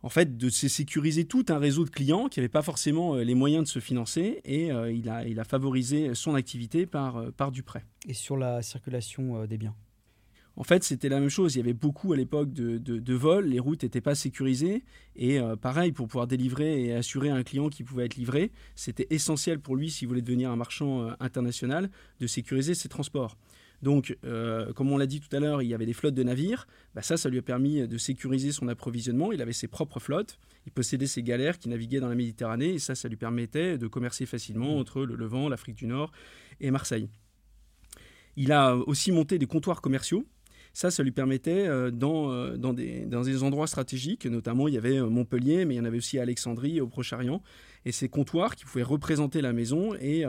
en 0.04 0.10
fait, 0.10 0.38
de 0.38 0.50
se 0.50 0.68
sécuriser 0.68 1.26
tout 1.26 1.46
un 1.50 1.58
réseau 1.58 1.86
de 1.86 1.90
clients 1.90 2.28
qui 2.28 2.40
n'avaient 2.40 2.50
pas 2.50 2.62
forcément 2.62 3.16
les 3.16 3.36
moyens 3.36 3.64
de 3.64 3.70
se 3.70 3.80
financer 3.80 4.42
et 4.44 4.68
il, 4.68 5.10
a, 5.10 5.26
il 5.26 5.40
a 5.40 5.44
favorisé 5.44 6.14
son 6.14 6.36
activité 6.36 6.86
par, 6.86 7.32
par 7.34 7.52
du 7.52 7.64
prêt. 7.64 7.86
Et 8.08 8.14
sur 8.14 8.38
la 8.38 8.62
circulation 8.62 9.46
des 9.46 9.58
biens 9.58 9.76
en 10.58 10.64
fait, 10.64 10.84
c'était 10.84 11.10
la 11.10 11.20
même 11.20 11.30
chose. 11.30 11.56
Il 11.56 11.58
y 11.60 11.62
avait 11.62 11.74
beaucoup 11.74 12.14
à 12.14 12.18
l'époque 12.18 12.54
de, 12.54 13.14
vols, 13.14 13.46
les 13.46 13.60
routes 13.60 13.84
n'étaient 13.84 14.02
pas 14.02 14.16
sécurisées. 14.16 14.84
Et 15.16 15.40
euh, 15.40 15.56
pareil, 15.56 15.92
pour 15.92 16.08
pouvoir 16.08 16.28
délivrer 16.28 16.86
et 16.86 16.94
assurer 16.94 17.30
un 17.30 17.44
client 17.44 17.70
qui 17.70 17.84
pouvait 17.84 18.06
être 18.06 18.16
livré, 18.16 18.52
c'était 18.76 19.08
essentiel 19.10 19.60
pour 19.60 19.76
lui, 19.76 19.90
s'il 19.90 20.08
voulait 20.08 20.22
devenir 20.22 20.52
un 20.52 20.56
marchand 20.56 21.02
euh, 21.02 21.12
international, 21.20 21.90
de 22.20 22.28
sécuriser 22.28 22.74
ses 22.74 22.88
transports. 22.88 23.38
Donc, 23.82 24.18
euh, 24.24 24.72
comme 24.72 24.92
on 24.92 24.98
l'a 24.98 25.06
dit 25.06 25.20
tout 25.20 25.34
à 25.36 25.40
l'heure, 25.40 25.62
il 25.62 25.68
y 25.68 25.74
avait 25.74 25.86
des 25.86 25.94
flottes 25.94 26.16
de 26.16 26.24
navires. 26.24 26.68
Bah, 26.96 27.02
ça, 27.02 27.18
ça 27.18 27.28
lui 27.30 27.38
a 27.38 27.42
permis 27.42 27.86
de 27.86 27.98
sécuriser 27.98 28.54
son 28.54 28.70
approvisionnement. 28.70 29.34
Il 29.34 29.42
avait 29.42 29.54
ses 29.54 29.68
propres 29.68 30.00
flottes. 30.00 30.40
Il 30.66 30.72
possédait 30.72 31.06
ses 31.06 31.22
galères 31.22 31.60
qui 31.60 31.68
naviguaient 31.68 32.00
dans 32.00 32.08
la 32.08 32.16
Méditerranée. 32.16 32.76
Et 32.76 32.80
ça, 32.80 32.96
ça 32.96 33.10
lui 33.10 33.18
permettait 33.18 33.78
de 33.78 33.88
commercer 33.88 34.26
facilement 34.26 34.78
mmh. 34.78 34.80
entre 34.80 35.02
le 35.02 35.16
Levant, 35.16 35.50
l'Afrique 35.50 35.76
du 35.76 35.88
Nord 35.88 36.14
et 36.62 36.72
Marseille. 36.72 37.10
Il 38.38 38.54
a 38.54 38.76
aussi 38.76 39.12
monté 39.12 39.38
des 39.38 39.46
comptoirs 39.46 39.82
commerciaux 39.82 40.26
ça, 40.76 40.92
ça 40.92 41.04
lui 41.04 41.12
permettait, 41.12 41.68
euh, 41.68 41.90
dans, 41.90 42.30
euh, 42.30 42.58
dans, 42.58 42.74
des, 42.74 43.06
dans 43.06 43.22
des 43.22 43.44
endroits 43.44 43.66
stratégiques, 43.66 44.26
notamment 44.26 44.68
il 44.68 44.74
y 44.74 44.78
avait 44.78 44.98
euh, 44.98 45.10
Montpellier, 45.10 45.64
mais 45.64 45.76
il 45.76 45.78
y 45.78 45.80
en 45.80 45.86
avait 45.86 46.00
aussi 46.00 46.20
Alexandrie, 46.20 46.82
au 46.82 46.88
Proche-Orient, 46.88 47.42
et 47.86 47.94
ces 47.94 48.10
comptoirs 48.10 48.58
qui 48.58 48.66
pouvaient 48.66 48.84
représenter 48.84 49.40
la 49.42 49.54
maison 49.54 49.96
et, 49.96 50.26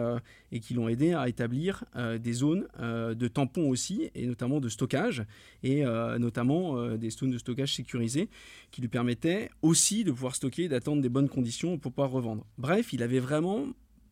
et 0.53 0.61
qui 0.61 0.75
l'ont 0.75 0.89
aidé 0.89 1.15
à 1.15 1.27
établir 1.27 1.85
des 2.21 2.33
zones 2.35 2.69
de 2.79 3.29
tampons 3.29 3.71
aussi, 3.71 4.11
et 4.15 4.27
notamment 4.27 4.61
de 4.61 4.69
stockage, 4.69 5.25
et 5.63 5.83
notamment 6.19 6.87
des 6.99 7.09
zones 7.09 7.31
de 7.31 7.39
stockage 7.39 7.75
sécurisées, 7.75 8.29
qui 8.71 8.83
lui 8.83 8.89
permettaient 8.89 9.49
aussi 9.63 10.05
de 10.05 10.13
pouvoir 10.13 10.37
stocker 10.37 10.69
d'attendre 10.69 11.01
des 11.01 11.09
bonnes 11.09 11.31
conditions 11.31 11.79
pour 11.79 11.93
pouvoir 11.93 12.11
revendre. 12.11 12.45
Bref, 12.59 12.93
il 12.93 13.03
avait 13.03 13.21
vraiment 13.21 13.65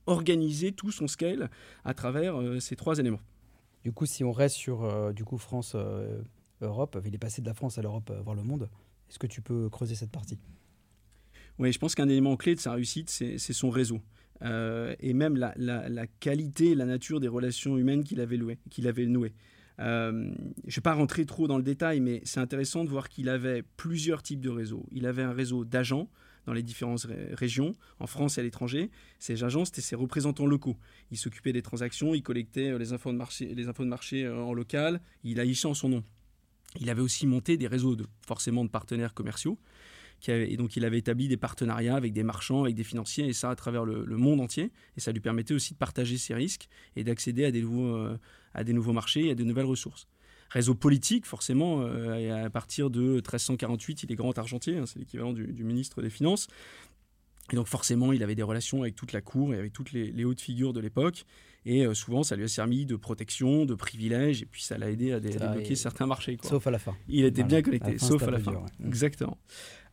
organisé 0.07 0.73
tout 0.73 0.91
son 0.91 1.07
scale 1.07 1.51
à 1.85 1.93
travers 1.93 2.41
ces 2.61 2.77
trois 2.77 2.99
éléments. 2.99 3.21
Du 3.85 3.93
coup, 3.93 4.07
si 4.07 4.25
on 4.25 4.33
reste 4.33 4.57
sur 4.57 4.85
euh, 4.85 5.13
du 5.13 5.25
coup 5.25 5.37
France, 5.37 5.73
euh, 5.75 6.23
Europe, 6.63 6.99
il 7.05 7.15
est 7.15 7.19
passé 7.19 7.43
de 7.43 7.47
la 7.47 7.53
France 7.53 7.77
à 7.77 7.83
l'Europe, 7.83 8.11
euh, 8.11 8.23
voir 8.23 8.35
le 8.35 8.43
monde. 8.43 8.71
Est-ce 9.11 9.19
que 9.19 9.27
tu 9.27 9.43
peux 9.43 9.69
creuser 9.69 9.95
cette 9.95 10.11
partie? 10.11 10.39
Oui, 11.59 11.71
je 11.71 11.79
pense 11.79 11.95
qu'un 11.95 12.09
élément 12.09 12.37
clé 12.37 12.55
de 12.55 12.61
sa 12.61 12.73
réussite, 12.73 13.11
c'est 13.11 13.39
son 13.39 13.69
réseau. 13.71 14.01
et 14.43 15.13
même 15.13 15.37
la, 15.37 16.07
qualité, 16.19 16.75
la 16.75 16.87
nature 16.87 17.21
des 17.21 17.29
relations 17.29 17.77
humaines 17.77 18.03
qu'il 18.03 18.21
avait 18.21 18.39
nouées. 18.39 19.35
je 19.79 19.85
ne 19.85 20.33
vais 20.67 20.81
pas 20.83 20.95
rentrer 20.95 21.27
trop 21.27 21.47
dans 21.47 21.59
le 21.59 21.63
détail, 21.63 22.01
mais 22.01 22.23
c'est 22.25 22.41
intéressant 22.41 22.85
de 22.85 22.89
voir 22.89 23.09
qu'il 23.09 23.29
avait 23.29 23.63
plusieurs 23.77 24.23
types 24.23 24.41
de 24.41 24.51
réseaux. 24.51 24.85
Il 24.91 25.07
avait 25.07 25.23
un 25.23 25.33
réseau 25.33 25.65
d'agents, 25.65 26.09
dans 26.47 26.53
les 26.53 26.63
différentes 26.63 27.07
régions, 27.33 27.75
en 28.01 28.07
France 28.07 28.39
et 28.39 28.41
à 28.41 28.45
l'étranger. 28.45 28.91
Ces 29.19 29.45
agents, 29.45 29.65
c'était 29.65 29.81
ses 29.81 29.97
représentants 29.97 30.47
locaux. 30.47 30.77
Il 31.11 31.19
s'occupait 31.19 31.53
des 31.53 31.63
transactions, 31.63 32.15
il 32.15 32.23
collectait 32.23 32.71
euh, 32.71 32.79
les 32.79 32.93
infos 32.93 33.13
de 33.13 33.17
marché, 33.17 33.55
les 33.55 33.69
infos 33.69 33.85
de 33.85 33.89
marché 33.89 34.25
euh, 34.25 34.43
en 34.43 34.53
local, 34.53 35.01
il 35.23 35.41
affichait 35.41 35.69
en 35.69 35.75
son 35.75 35.89
nom. 35.89 36.05
Il 36.81 36.91
avait 36.91 37.03
aussi 37.03 37.27
monté 37.27 37.57
des 37.57 37.67
réseaux 37.67 37.97
de, 37.97 38.07
forcément 38.27 38.65
de 38.65 38.71
partenaires 38.71 39.15
commerciaux. 39.15 39.59
et 40.27 40.57
donc 40.57 40.77
il 40.77 40.85
avait 40.85 40.99
établi 40.99 41.29
des 41.29 41.37
partenariats 41.37 41.95
avec 41.95 42.13
des 42.13 42.25
marchands, 42.25 42.65
avec 42.65 42.75
des 42.75 42.83
financiers, 42.85 43.27
et 43.27 43.33
ça 43.33 43.51
à 43.51 43.55
travers 43.55 43.85
le, 43.85 44.05
monde 44.17 44.41
entier. 44.41 44.73
Et 44.97 45.01
ça 45.01 45.13
lui 45.13 45.21
permettait 45.21 45.55
aussi 45.55 45.75
de 45.75 45.79
partager 45.79 46.19
ses 46.19 46.35
risques 46.35 46.69
et 46.97 47.05
d'accéder 47.05 47.45
à, 47.45 47.53
des 47.53 47.63
euh, 47.63 48.17
à 48.55 48.65
des 48.65 48.73
nouveaux 48.73 48.93
marchés 48.93 49.27
et 49.27 49.31
à 49.31 49.35
de 49.35 49.45
nouvelles 49.45 49.67
ressources 49.67 50.09
réseau 50.51 50.75
politique, 50.75 51.27
forcément, 51.27 51.81
euh, 51.81 52.45
à 52.45 52.51
partir 52.51 52.91
de 52.91 53.15
1348, 53.15 54.05
il 54.05 54.13
est 54.13 54.15
grand 54.15 54.37
argentier, 54.39 54.79
hein, 54.79 54.87
c'est 54.87 54.99
l'équivalent 54.99 55.33
du, 55.33 55.65
ministre 55.65 56.03
des 56.03 56.11
Finances. 56.11 56.49
Et 57.53 57.57
donc 57.57 57.67
forcément, 57.67 58.13
il 58.13 58.23
avait 58.23 58.35
des 58.35 58.43
relations 58.43 58.83
avec 58.83 58.95
toute 58.95 59.13
la 59.13 59.21
cour 59.21 59.53
et 59.55 59.59
avec 59.59 59.73
toutes 59.73 59.93
les, 59.93 60.25
hautes 60.25 60.41
figures 60.41 60.73
de 60.73 60.81
l'époque. 60.81 61.25
Et 61.67 61.87
euh, 61.87 61.95
souvent, 61.95 62.23
ça 62.23 62.37
lui 62.37 62.45
a 62.45 62.49
servi 62.49 62.85
de 62.85 62.95
protection, 62.95 63.65
de 63.65 63.75
privilège, 63.75 64.43
et 64.43 64.47
puis 64.47 64.63
ça 64.63 64.77
l'a 64.77 64.91
aidé 64.91 65.13
à, 65.13 65.21
débloquer 65.21 65.77
certains 65.77 66.07
marchés. 66.07 66.37
Sauf 66.43 66.67
à 66.67 66.71
la 66.71 66.79
fin. 66.79 66.95
Il 67.09 67.25
était 67.25 67.43
bien 67.43 67.63
connecté, 67.63 67.99
sauf 67.99 68.23
à 68.23 68.31
la 68.31 68.39
fin. 68.39 68.63
Exactement. 68.85 69.39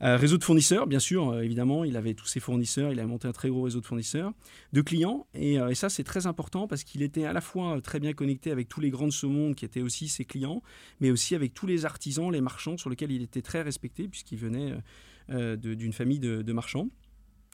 Euh, 0.02 0.18
réseau 0.18 0.38
de 0.38 0.44
fournisseurs, 0.44 0.88
bien 0.88 1.00
sûr, 1.00 1.30
euh, 1.30 1.42
évidemment, 1.42 1.86
il 1.86 1.96
avait 1.96 2.14
tous 2.14 2.26
ses 2.26 2.40
fournisseurs, 2.40 2.92
il 2.92 3.00
a 3.00 3.06
monté 3.06 3.28
un 3.28 3.32
très 3.32 3.50
gros 3.50 3.62
réseau 3.62 3.80
de 3.80 3.86
fournisseurs, 3.86 4.34
de 4.74 4.82
clients, 4.82 5.28
et, 5.34 5.56
et 5.56 5.76
ça 5.76 5.90
c'est 5.90 6.04
très 6.04 6.26
important 6.28 6.68
parce 6.68 6.84
qu'il 6.84 7.04
était 7.04 7.26
à 7.26 7.34
la 7.34 7.42
fois 7.42 7.80
très 7.82 8.00
bien 8.00 8.14
connecté 8.14 8.52
avec 8.52 8.68
tous 8.68 8.80
les 8.80 8.90
grands 8.90 9.08
de 9.08 9.14
ce 9.14 9.28
monde 9.28 9.56
qui 9.56 9.64
étaient 9.64 9.82
aussi 9.82 10.08
ses 10.08 10.26
clients, 10.26 10.64
mais 11.00 11.12
aussi 11.12 11.36
avec 11.36 11.54
tous 11.54 11.68
les 11.68 11.86
artisans, 11.86 12.32
les 12.32 12.42
marchands 12.42 12.78
sur 12.78 12.90
lesquels 12.90 13.12
il 13.12 13.22
était 13.22 13.44
très 13.44 13.62
respecté 13.62 14.08
puisqu'il 14.08 14.40
venait 14.40 14.74
d'une 15.30 15.94
famille 15.94 16.20
de 16.20 16.52
marchands 16.52 16.88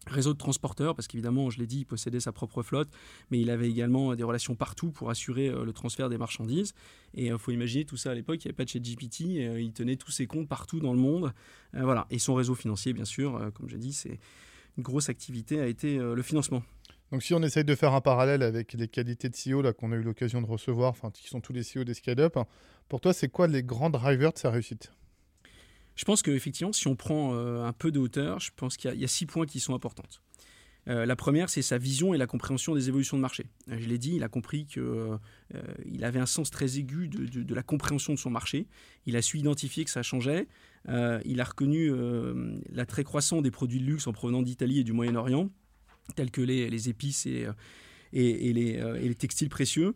réseau 0.09 0.33
de 0.33 0.37
transporteurs, 0.37 0.95
parce 0.95 1.07
qu'évidemment, 1.07 1.49
je 1.49 1.59
l'ai 1.59 1.67
dit, 1.67 1.79
il 1.79 1.85
possédait 1.85 2.19
sa 2.19 2.31
propre 2.31 2.63
flotte, 2.63 2.89
mais 3.31 3.39
il 3.39 3.49
avait 3.49 3.69
également 3.69 4.15
des 4.15 4.23
relations 4.23 4.55
partout 4.55 4.91
pour 4.91 5.09
assurer 5.09 5.47
euh, 5.47 5.65
le 5.65 5.73
transfert 5.73 6.09
des 6.09 6.17
marchandises. 6.17 6.73
Et 7.13 7.27
il 7.27 7.31
euh, 7.31 7.37
faut 7.37 7.51
imaginer 7.51 7.85
tout 7.85 7.97
ça 7.97 8.11
à 8.11 8.13
l'époque, 8.15 8.43
il 8.43 8.47
n'y 8.47 8.49
avait 8.49 8.57
pas 8.57 8.65
de 8.65 8.69
chez 8.69 8.79
GPT, 8.79 9.21
il 9.59 9.71
tenait 9.73 9.95
tous 9.95 10.11
ses 10.11 10.27
comptes 10.27 10.47
partout 10.47 10.79
dans 10.79 10.93
le 10.93 10.99
monde. 10.99 11.33
Euh, 11.75 11.83
voilà. 11.83 12.07
Et 12.09 12.19
son 12.19 12.35
réseau 12.35 12.55
financier, 12.55 12.93
bien 12.93 13.05
sûr, 13.05 13.51
comme 13.53 13.69
j'ai 13.69 13.77
dit, 13.77 13.93
c'est 13.93 14.19
une 14.77 14.83
grosse 14.83 15.09
activité 15.09 15.59
a 15.59 15.67
été 15.67 15.97
le 15.97 16.21
financement. 16.21 16.61
Donc 17.11 17.23
si 17.23 17.33
on 17.33 17.41
essaye 17.41 17.63
de 17.63 17.73
faire 17.73 17.93
un 17.93 18.01
parallèle 18.01 18.43
avec 18.43 18.73
les 18.73 18.87
qualités 18.87 19.29
de 19.29 19.35
CEO 19.35 19.73
qu'on 19.73 19.91
a 19.91 19.95
eu 19.95 20.03
l'occasion 20.03 20.41
de 20.41 20.45
recevoir, 20.45 20.91
enfin 20.91 21.09
qui 21.09 21.27
sont 21.27 21.39
tous 21.39 21.53
les 21.53 21.61
CEO 21.61 21.83
des 21.83 21.93
scale-up, 21.93 22.37
pour 22.89 23.01
toi 23.01 23.13
c'est 23.13 23.29
quoi 23.29 23.47
les 23.47 23.63
grands 23.63 23.89
drivers 23.89 24.33
de 24.33 24.37
sa 24.37 24.51
réussite? 24.51 24.91
Je 25.97 26.05
pense 26.05 26.21
qu'effectivement, 26.21 26.71
si 26.71 26.87
on 26.87 26.95
prend 26.95 27.33
euh, 27.33 27.65
un 27.65 27.73
peu 27.73 27.91
de 27.91 27.99
hauteur, 27.99 28.39
je 28.39 28.51
pense 28.55 28.77
qu'il 28.77 28.93
y, 28.93 29.03
a 29.03 29.07
six 29.07 29.25
points 29.25 29.47
qui 29.47 29.59
sont 29.59 29.73
importants. 29.73 30.03
Euh, 30.87 31.07
la 31.07 31.15
première, 31.15 31.49
c'est 31.49 31.63
sa 31.63 31.79
vision 31.79 32.13
et 32.13 32.17
la 32.17 32.27
compréhension 32.27 32.75
des 32.75 32.87
évolutions 32.87 33.17
de 33.17 33.21
marché. 33.21 33.47
Euh, 33.69 33.77
je 33.79 33.87
l'ai 33.87 33.97
dit, 33.97 34.15
il 34.15 34.23
a 34.23 34.29
compris 34.29 34.67
qu'il 34.67 36.03
avait 36.03 36.19
un 36.19 36.27
sens 36.27 36.51
très 36.51 36.77
aigu 36.77 37.07
de, 37.09 37.53
la 37.53 37.63
compréhension 37.63 38.13
de 38.13 38.19
son 38.19 38.29
marché. 38.29 38.67
Il 39.07 39.17
a 39.17 39.23
su 39.23 39.39
identifier 39.39 39.83
que 39.85 39.91
ça 39.91 40.03
changeait. 40.03 40.47
il 40.87 41.41
a 41.41 41.43
reconnu 41.43 41.91
l'attrait 42.69 43.03
croissant 43.03 43.41
des 43.41 43.51
produits 43.51 43.79
de 43.79 43.85
luxe 43.85 44.05
en 44.05 44.13
provenant 44.13 44.43
d'Italie 44.43 44.79
et 44.79 44.83
du 44.83 44.93
Moyen-Orient, 44.93 45.49
tels 46.15 46.31
que 46.31 46.41
les, 46.41 46.89
épices 46.89 47.25
et, 47.25 47.47
et, 48.13 48.53
les, 48.53 49.15
textiles 49.15 49.49
précieux 49.49 49.95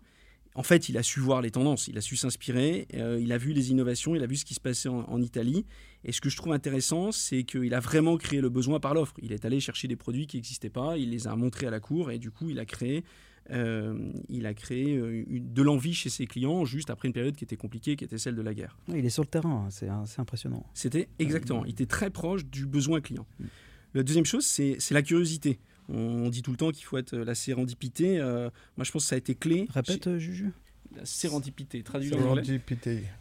en 0.53 0.63
fait, 0.63 0.89
il 0.89 0.97
a 0.97 1.03
su 1.03 1.19
voir 1.19 1.41
les 1.41 1.51
tendances, 1.51 1.87
il 1.87 1.97
a 1.97 2.01
su 2.01 2.15
s'inspirer, 2.15 2.87
euh, 2.95 3.19
il 3.21 3.31
a 3.31 3.37
vu 3.37 3.53
les 3.53 3.71
innovations, 3.71 4.15
il 4.15 4.23
a 4.23 4.27
vu 4.27 4.35
ce 4.35 4.45
qui 4.45 4.53
se 4.53 4.59
passait 4.59 4.89
en, 4.89 5.21
Italie. 5.21 5.65
Et 6.03 6.11
ce 6.11 6.19
que 6.19 6.29
je 6.29 6.35
trouve 6.35 6.51
intéressant, 6.51 7.11
c'est 7.11 7.43
qu'il 7.43 7.73
a 7.73 7.79
vraiment 7.79 8.17
créé 8.17 8.41
le 8.41 8.49
besoin 8.49 8.79
par 8.79 8.93
l'offre. 8.93 9.13
Il 9.21 9.31
est 9.31 9.45
allé 9.45 9.59
chercher 9.59 9.87
des 9.87 9.95
produits 9.95 10.27
qui 10.27 10.37
n'existaient 10.37 10.69
pas, 10.69 10.97
il 10.97 11.11
les 11.11 11.27
a 11.27 11.35
montrés 11.35 11.67
à 11.67 11.71
la 11.71 11.79
cour, 11.79 12.11
et 12.11 12.17
du 12.17 12.31
coup, 12.31 12.49
il 12.49 12.59
a 12.59 12.65
créé, 12.65 13.05
euh, 13.51 14.11
il 14.27 14.45
a 14.45 14.53
créé 14.53 14.97
euh, 14.97 15.23
de 15.29 15.61
l'envie 15.61 15.93
chez 15.93 16.09
ses 16.09 16.25
clients, 16.25 16.65
juste 16.65 16.89
après 16.89 17.07
une 17.07 17.13
période 17.13 17.35
qui 17.35 17.45
était 17.45 17.57
compliquée, 17.57 17.95
qui 17.95 18.03
était 18.03 18.17
celle 18.17 18.35
de 18.35 18.41
la 18.41 18.53
guerre. 18.53 18.77
Il 18.89 19.05
est 19.05 19.09
sur 19.09 19.23
le 19.23 19.29
terrain, 19.29 19.69
c'est 19.69 20.19
impressionnant. 20.19 20.65
C'était 20.73 21.07
exactement, 21.19 21.63
il 21.65 21.71
était 21.71 21.85
très 21.85 22.09
proche 22.09 22.45
du 22.45 22.65
besoin 22.65 22.99
client. 22.99 23.25
Mm. 23.39 23.45
La 23.93 24.03
deuxième 24.03 24.25
chose, 24.25 24.45
c'est 24.45 24.91
la 24.91 25.01
curiosité. 25.01 25.59
On 25.89 26.29
dit 26.29 26.41
tout 26.41 26.51
le 26.51 26.57
temps 26.57 26.71
qu'il 26.71 26.85
faut 26.85 26.97
être 26.97 27.15
la 27.17 27.35
sérendipité. 27.35 28.19
Euh, 28.19 28.49
moi, 28.77 28.83
je 28.83 28.91
pense 28.91 29.03
que 29.03 29.09
ça 29.09 29.15
a 29.15 29.17
été 29.17 29.35
clé. 29.35 29.67
Répète, 29.69 30.07
euh, 30.07 30.19
Juju. 30.19 30.51
La 30.95 31.05
sérendipité, 31.05 31.81
traduit 31.83 32.13
en 32.13 32.21
anglais. 32.21 32.61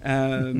Euh, 0.04 0.54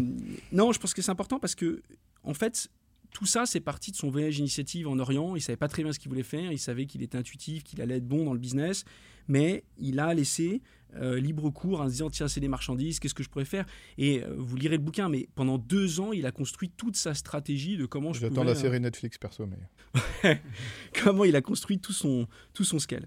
non, 0.53 0.73
je 0.73 0.79
pense 0.79 0.95
que 0.95 1.03
c'est 1.03 1.11
important 1.11 1.41
parce 1.41 1.55
que, 1.55 1.83
en 2.23 2.35
fait, 2.35 2.69
tout 3.13 3.27
ça, 3.27 3.47
c'est 3.47 3.61
parti 3.61 3.91
de 3.91 3.97
son 3.97 4.11
voyage 4.11 4.39
initiative 4.39 4.87
en 4.87 4.99
Orient. 4.99 5.35
Il 5.35 5.43
savait 5.43 5.57
pas 5.57 5.69
très 5.69 5.83
bien 5.83 5.93
ce 5.93 5.99
qu'il 5.99 6.09
voulait 6.09 6.23
faire. 6.23 6.53
Il 6.53 6.59
savait 6.59 6.87
qu'il 6.87 7.03
était 7.03 7.19
intuitif, 7.19 7.65
qu'il 7.65 7.81
allait 7.81 7.97
être 7.97 8.07
bon 8.07 8.25
dans 8.25 8.33
le 8.33 8.39
business, 8.39 8.85
mais 9.31 9.65
il 9.79 10.01
a 10.01 10.13
laissé 10.13 10.61
euh, 10.97 11.21
libre 11.21 11.51
cours 11.51 11.81
en 11.81 11.87
se 11.87 11.93
disant 11.93 12.11
tiens 12.11 12.27
c'est 12.27 12.41
des 12.41 12.49
marchandises 12.49 12.99
qu'est-ce 12.99 13.15
que 13.15 13.23
je 13.23 13.29
pourrais 13.29 13.45
faire? 13.45 13.65
Et 13.97 14.23
euh, 14.23 14.35
vous 14.37 14.57
lirez 14.57 14.77
le 14.77 14.83
bouquin 14.83 15.09
mais 15.09 15.29
pendant 15.37 15.57
deux 15.57 16.01
ans 16.01 16.13
il 16.13 16.27
a 16.27 16.33
construit 16.33 16.69
toute 16.69 16.97
sa 16.97 17.15
stratégie 17.15 17.77
de 17.77 17.87
comment 17.87 18.13
je 18.13 18.21
j'attends 18.21 18.43
la 18.43 18.57
série 18.57 18.81
Netflix 18.81 19.17
perso 19.17 19.47
mais 19.47 20.41
comment 21.03 21.25
il 21.25 21.37
a 21.37 21.43
construit 21.43 21.79
tout 21.79 21.93
son 21.93 22.27
tout 22.53 22.65
son 22.65 22.81
scale 22.81 23.07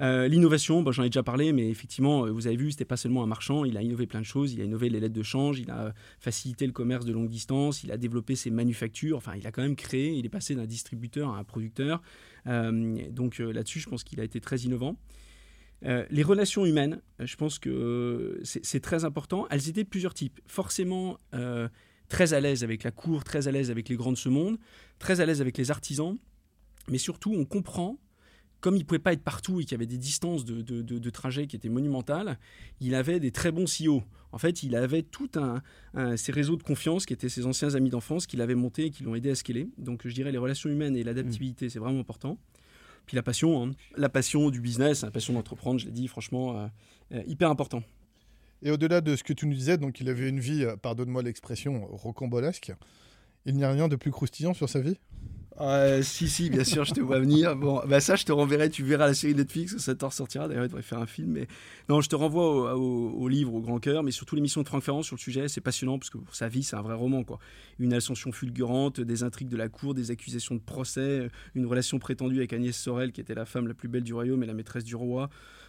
euh, 0.00 0.26
L'innovation, 0.26 0.82
bah, 0.82 0.90
j'en 0.90 1.02
ai 1.02 1.10
déjà 1.10 1.22
parlé, 1.22 1.52
mais 1.52 1.68
effectivement, 1.68 2.26
vous 2.26 2.46
avez 2.46 2.56
vu, 2.56 2.70
c'était 2.70 2.86
pas 2.86 2.96
seulement 2.96 3.22
un 3.22 3.26
marchand, 3.26 3.66
il 3.66 3.76
a 3.76 3.82
innové 3.82 4.06
plein 4.06 4.20
de 4.20 4.26
choses, 4.26 4.54
il 4.54 4.60
a 4.62 4.64
innové 4.64 4.88
les 4.88 4.98
lettres 4.98 5.14
de 5.14 5.22
change, 5.22 5.60
il 5.60 5.70
a 5.70 5.92
facilité 6.18 6.66
le 6.66 6.72
commerce 6.72 7.04
de 7.04 7.12
longue 7.12 7.28
distance, 7.28 7.84
il 7.84 7.92
a 7.92 7.98
développé 7.98 8.34
ses 8.34 8.50
manufactures, 8.50 9.18
enfin, 9.18 9.34
il 9.36 9.46
a 9.46 9.52
quand 9.52 9.60
même 9.60 9.76
créé, 9.76 10.14
il 10.14 10.24
est 10.24 10.30
passé 10.30 10.54
d'un 10.54 10.64
distributeur 10.64 11.28
à 11.28 11.38
un 11.38 11.44
producteur. 11.44 12.00
donc 12.46 13.38
là-dessus, 13.38 13.80
je 13.80 13.88
pense 13.90 14.02
qu'il 14.02 14.18
a 14.18 14.24
été 14.24 14.40
très 14.40 14.60
innovant. 14.60 14.96
Euh, 15.84 16.04
les 16.10 16.22
relations 16.22 16.64
humaines, 16.64 17.00
euh, 17.20 17.26
je 17.26 17.36
pense 17.36 17.58
que 17.58 17.68
euh, 17.70 18.40
c'est 18.44 18.80
très 18.80 19.04
important. 19.04 19.46
Elles 19.50 19.68
étaient 19.68 19.84
de 19.84 19.88
plusieurs 19.88 20.14
types. 20.14 20.40
Forcément, 20.46 21.18
très 22.08 22.34
à 22.34 22.40
l'aise 22.40 22.62
avec 22.62 22.84
la 22.84 22.90
cour, 22.90 23.24
très 23.24 23.48
à 23.48 23.52
l'aise 23.52 23.70
avec 23.70 23.88
les 23.88 23.96
grands 23.96 24.12
de 24.12 24.18
ce 24.18 24.28
monde, 24.28 24.58
très 24.98 25.20
à 25.20 25.26
l'aise 25.26 25.40
avec 25.40 25.56
les 25.58 25.70
artisans. 25.70 26.18
Mais 26.88 26.98
surtout, 26.98 27.32
on 27.32 27.44
comprend, 27.44 27.98
comme 28.60 28.76
il 28.76 28.80
ne 28.80 28.84
pouvait 28.84 28.98
pas 28.98 29.12
être 29.12 29.22
partout 29.22 29.60
et 29.60 29.64
qu'il 29.64 29.72
y 29.72 29.74
avait 29.76 29.86
des 29.86 29.98
distances 29.98 30.44
de, 30.44 30.60
de, 30.60 31.10
trajet 31.10 31.46
qui 31.46 31.56
étaient 31.56 31.68
monumentales, 31.68 32.38
il 32.80 32.94
avait 32.94 33.18
des 33.18 33.30
très 33.30 33.50
bons 33.50 33.64
CEO. 33.64 34.02
En 34.32 34.38
fait, 34.38 34.62
il 34.62 34.76
avait 34.76 35.02
tout 35.02 35.30
un, 35.36 35.62
ces 36.16 36.32
réseaux 36.32 36.56
de 36.56 36.62
confiance 36.62 37.06
qui 37.06 37.14
étaient 37.14 37.28
ses 37.28 37.46
anciens 37.46 37.74
amis 37.76 37.90
d'enfance 37.90 38.26
qu'il 38.26 38.40
avait 38.40 38.54
montés 38.56 38.86
et 38.86 38.90
qui 38.90 39.04
l'ont 39.04 39.14
aidé 39.14 39.30
à 39.30 39.34
scaler. 39.34 39.70
Donc, 39.78 40.02
je 40.06 40.12
dirais 40.12 40.32
les 40.32 40.38
relations 40.38 40.68
humaines 40.68 40.96
et 40.96 41.04
l'adaptabilité, 41.04 41.70
c'est 41.70 41.78
vraiment 41.78 42.00
important. 42.00 42.38
Puis 43.06 43.16
la 43.16 43.22
passion, 43.22 43.64
hein. 43.64 43.72
la 43.96 44.08
passion 44.08 44.50
du 44.50 44.60
business, 44.60 45.02
la 45.02 45.10
passion 45.10 45.34
d'entreprendre, 45.34 45.78
je 45.78 45.86
l'ai 45.86 45.92
dit, 45.92 46.08
franchement, 46.08 46.58
euh, 46.58 46.66
euh, 47.12 47.22
hyper 47.26 47.50
important. 47.50 47.82
Et 48.62 48.70
au-delà 48.70 49.00
de 49.00 49.16
ce 49.16 49.24
que 49.24 49.32
tu 49.32 49.46
nous 49.46 49.54
disais, 49.54 49.76
donc 49.76 50.00
il 50.00 50.08
avait 50.08 50.28
une 50.28 50.40
vie, 50.40 50.64
euh, 50.64 50.76
pardonne-moi 50.76 51.22
l'expression, 51.22 51.86
rocambolesque. 51.86 52.72
Il 53.44 53.56
n'y 53.56 53.64
a 53.64 53.72
rien 53.72 53.88
de 53.88 53.96
plus 53.96 54.12
croustillant 54.12 54.54
sur 54.54 54.68
sa 54.68 54.80
vie? 54.80 54.98
Si, 56.02 56.28
si, 56.28 56.50
bien 56.50 56.64
sûr, 56.64 56.84
je 56.84 56.94
te 56.94 57.00
vois 57.00 57.18
venir. 57.18 57.56
Bon, 57.56 57.82
bah 57.86 58.00
ça, 58.00 58.16
je 58.16 58.24
te 58.24 58.32
renverrai, 58.32 58.70
tu 58.70 58.82
verras 58.82 59.06
la 59.06 59.14
série 59.14 59.34
Netflix, 59.34 59.76
ça 59.78 59.94
t'en 59.94 60.08
ressortira. 60.08 60.48
D'ailleurs, 60.48 60.64
il 60.64 60.68
devrait 60.68 60.82
faire 60.82 60.98
un 60.98 61.06
film. 61.06 61.32
Mais 61.32 61.46
non, 61.88 62.00
je 62.00 62.08
te 62.08 62.16
renvoie 62.16 62.74
au, 62.76 63.28
livre, 63.28 63.54
au 63.54 63.60
grand 63.60 63.78
cœur, 63.78 64.02
mais 64.02 64.10
surtout 64.10 64.34
l'émission 64.34 64.62
de 64.62 64.68
Franck 64.68 64.82
Ferrand 64.82 65.02
sur 65.02 65.16
le 65.16 65.20
sujet. 65.20 65.48
C'est 65.48 65.60
passionnant 65.60 65.98
parce 65.98 66.10
que 66.10 66.18
sa 66.32 66.48
vie, 66.48 66.62
c'est 66.62 66.76
un 66.76 66.82
vrai 66.82 66.94
roman. 66.94 67.24
quoi. 67.24 67.38
Une 67.78 67.92
ascension 67.92 68.32
fulgurante, 68.32 69.00
des 69.00 69.22
intrigues 69.22 69.48
de 69.48 69.56
la 69.56 69.68
cour, 69.68 69.94
des 69.94 70.10
accusations 70.10 70.54
de 70.54 70.60
procès, 70.60 71.28
une 71.54 71.66
relation 71.66 71.98
prétendue 71.98 72.38
avec 72.38 72.52
Agnès 72.52 72.76
Sorel, 72.76 73.12
qui 73.12 73.20
était 73.20 73.34
la 73.34 73.44
femme 73.44 73.68
la 73.68 73.74
plus 73.74 73.88
belle 73.88 74.04
du 74.04 74.14
royaume 74.14 74.42
et 74.42 74.46
la 74.46 74.54
maîtresse 74.54 74.84
du 74.84 74.96
roi 74.96 75.28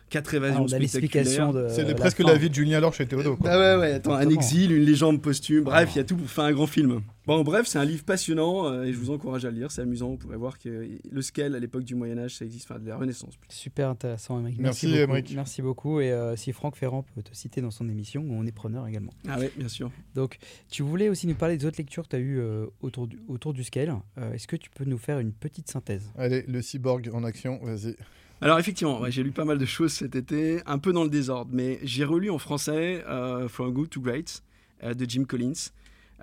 quatre 0.09 0.33
évasions 0.33 0.65
ah, 0.65 0.87
spectaculaires. 0.87 1.53
C'est 1.69 1.95
presque 1.95 2.19
la 2.19 2.35
vie 2.35 2.49
de 2.49 2.55
Julien 2.55 2.79
Lorch 2.79 2.97
chez 2.97 3.07
Théodo. 3.07 3.37
Ah 3.45 3.57
ouais, 3.57 3.81
ouais, 3.81 3.93
attends, 3.93 4.13
un 4.13 4.29
exil, 4.29 4.71
une 4.71 4.83
légende 4.83 5.21
posthume, 5.21 5.63
bref, 5.63 5.89
il 5.95 5.97
y 5.97 6.01
a 6.01 6.03
tout 6.03 6.15
pour 6.15 6.29
faire 6.29 6.45
un 6.45 6.53
grand 6.53 6.67
film. 6.67 7.01
Bon, 7.25 7.41
bref, 7.41 7.67
c'est 7.67 7.79
un 7.79 7.85
livre 7.85 8.03
passionnant 8.03 8.67
euh, 8.67 8.83
et 8.83 8.91
je 8.91 8.97
vous 8.97 9.09
encourage 9.09 9.45
à 9.45 9.49
le 9.49 9.57
lire, 9.57 9.71
c'est 9.71 9.81
amusant. 9.81 10.09
Vous 10.09 10.17
pourrez 10.17 10.35
voir 10.35 10.59
que 10.59 10.89
le 11.09 11.21
scale 11.21 11.55
à 11.55 11.59
l'époque 11.59 11.85
du 11.85 11.95
Moyen-Âge, 11.95 12.35
ça 12.35 12.43
existe, 12.43 12.69
enfin 12.69 12.81
de 12.81 12.89
la 12.89 12.97
Renaissance. 12.97 13.35
Super 13.47 13.87
intéressant, 13.87 14.39
Émeric. 14.39 14.59
Merci, 14.59 14.87
Merci, 14.87 15.05
beaucoup. 15.07 15.33
Merci 15.33 15.61
beaucoup. 15.61 15.99
Et 16.01 16.11
euh, 16.11 16.35
si 16.35 16.51
Franck 16.51 16.75
Ferrand 16.75 17.03
peut 17.15 17.21
te 17.21 17.33
citer 17.33 17.61
dans 17.61 17.71
son 17.71 17.87
émission, 17.87 18.25
on 18.29 18.45
est 18.45 18.51
preneur 18.51 18.85
également. 18.87 19.13
Ah 19.29 19.37
oui, 19.39 19.45
bien 19.55 19.69
sûr. 19.69 19.89
Donc, 20.15 20.37
tu 20.69 20.83
voulais 20.83 21.07
aussi 21.07 21.25
nous 21.25 21.35
parler 21.35 21.55
des 21.55 21.65
autres 21.65 21.77
lectures 21.77 22.03
que 22.03 22.09
tu 22.09 22.15
as 22.17 22.19
eues 22.19 22.39
euh, 22.39 22.65
autour, 22.81 23.07
du, 23.07 23.17
autour 23.29 23.53
du 23.53 23.63
scale. 23.63 23.93
Est-ce 24.33 24.47
que 24.47 24.57
tu 24.57 24.69
peux 24.69 24.83
nous 24.83 24.97
faire 24.97 25.19
une 25.19 25.31
petite 25.31 25.71
synthèse? 25.71 26.11
Allez, 26.17 26.43
le 26.47 26.61
cyborg 26.61 27.09
en 27.13 27.23
action, 27.23 27.59
vas-y. 27.63 27.95
Alors 28.43 28.59
effectivement, 28.59 29.09
j'ai 29.09 29.23
lu 29.23 29.31
pas 29.31 29.45
mal 29.45 29.57
de 29.57 29.65
choses 29.65 29.93
cet 29.93 30.17
été, 30.17 30.61
un 30.65 30.77
peu 30.77 30.91
dans 30.91 31.05
le 31.05 31.09
désordre, 31.09 31.49
mais 31.53 31.79
j'ai 31.83 32.03
relu 32.03 32.29
en 32.29 32.37
français 32.37 33.01
euh, 33.07 33.47
From 33.47 33.71
Good 33.71 33.91
to 33.91 34.01
Great 34.01 34.43
euh, 34.83 34.93
de 34.93 35.09
Jim 35.09 35.23
Collins. 35.23 35.71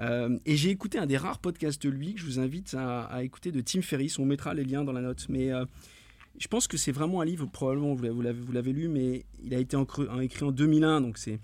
Euh, 0.02 0.38
et 0.44 0.54
j'ai 0.54 0.68
écouté 0.68 0.98
un 0.98 1.06
des 1.06 1.16
rares 1.16 1.38
podcasts 1.38 1.82
de 1.82 1.88
lui 1.88 2.12
que 2.12 2.20
je 2.20 2.26
vous 2.26 2.38
invite 2.38 2.76
à, 2.78 3.22
écouter 3.22 3.52
de 3.52 3.62
Tim 3.62 3.80
Ferriss. 3.80 4.18
On 4.18 4.26
mettra 4.26 4.52
les 4.52 4.64
liens 4.64 4.84
dans 4.84 4.92
la 4.92 5.00
note. 5.00 5.28
Mais 5.30 5.48
je 6.38 6.46
pense 6.46 6.68
que 6.68 6.76
c'est 6.76 6.92
vraiment 6.92 7.22
un 7.22 7.24
livre, 7.24 7.46
probablement 7.46 7.94
vous 7.94 8.52
l'avez 8.52 8.74
lu, 8.74 8.88
mais 8.88 9.24
il 9.42 9.54
a 9.54 9.58
été 9.58 9.78
écrit 10.20 10.44
en 10.44 10.52
2001, 10.52 11.00
donc 11.00 11.16
c'est 11.16 11.40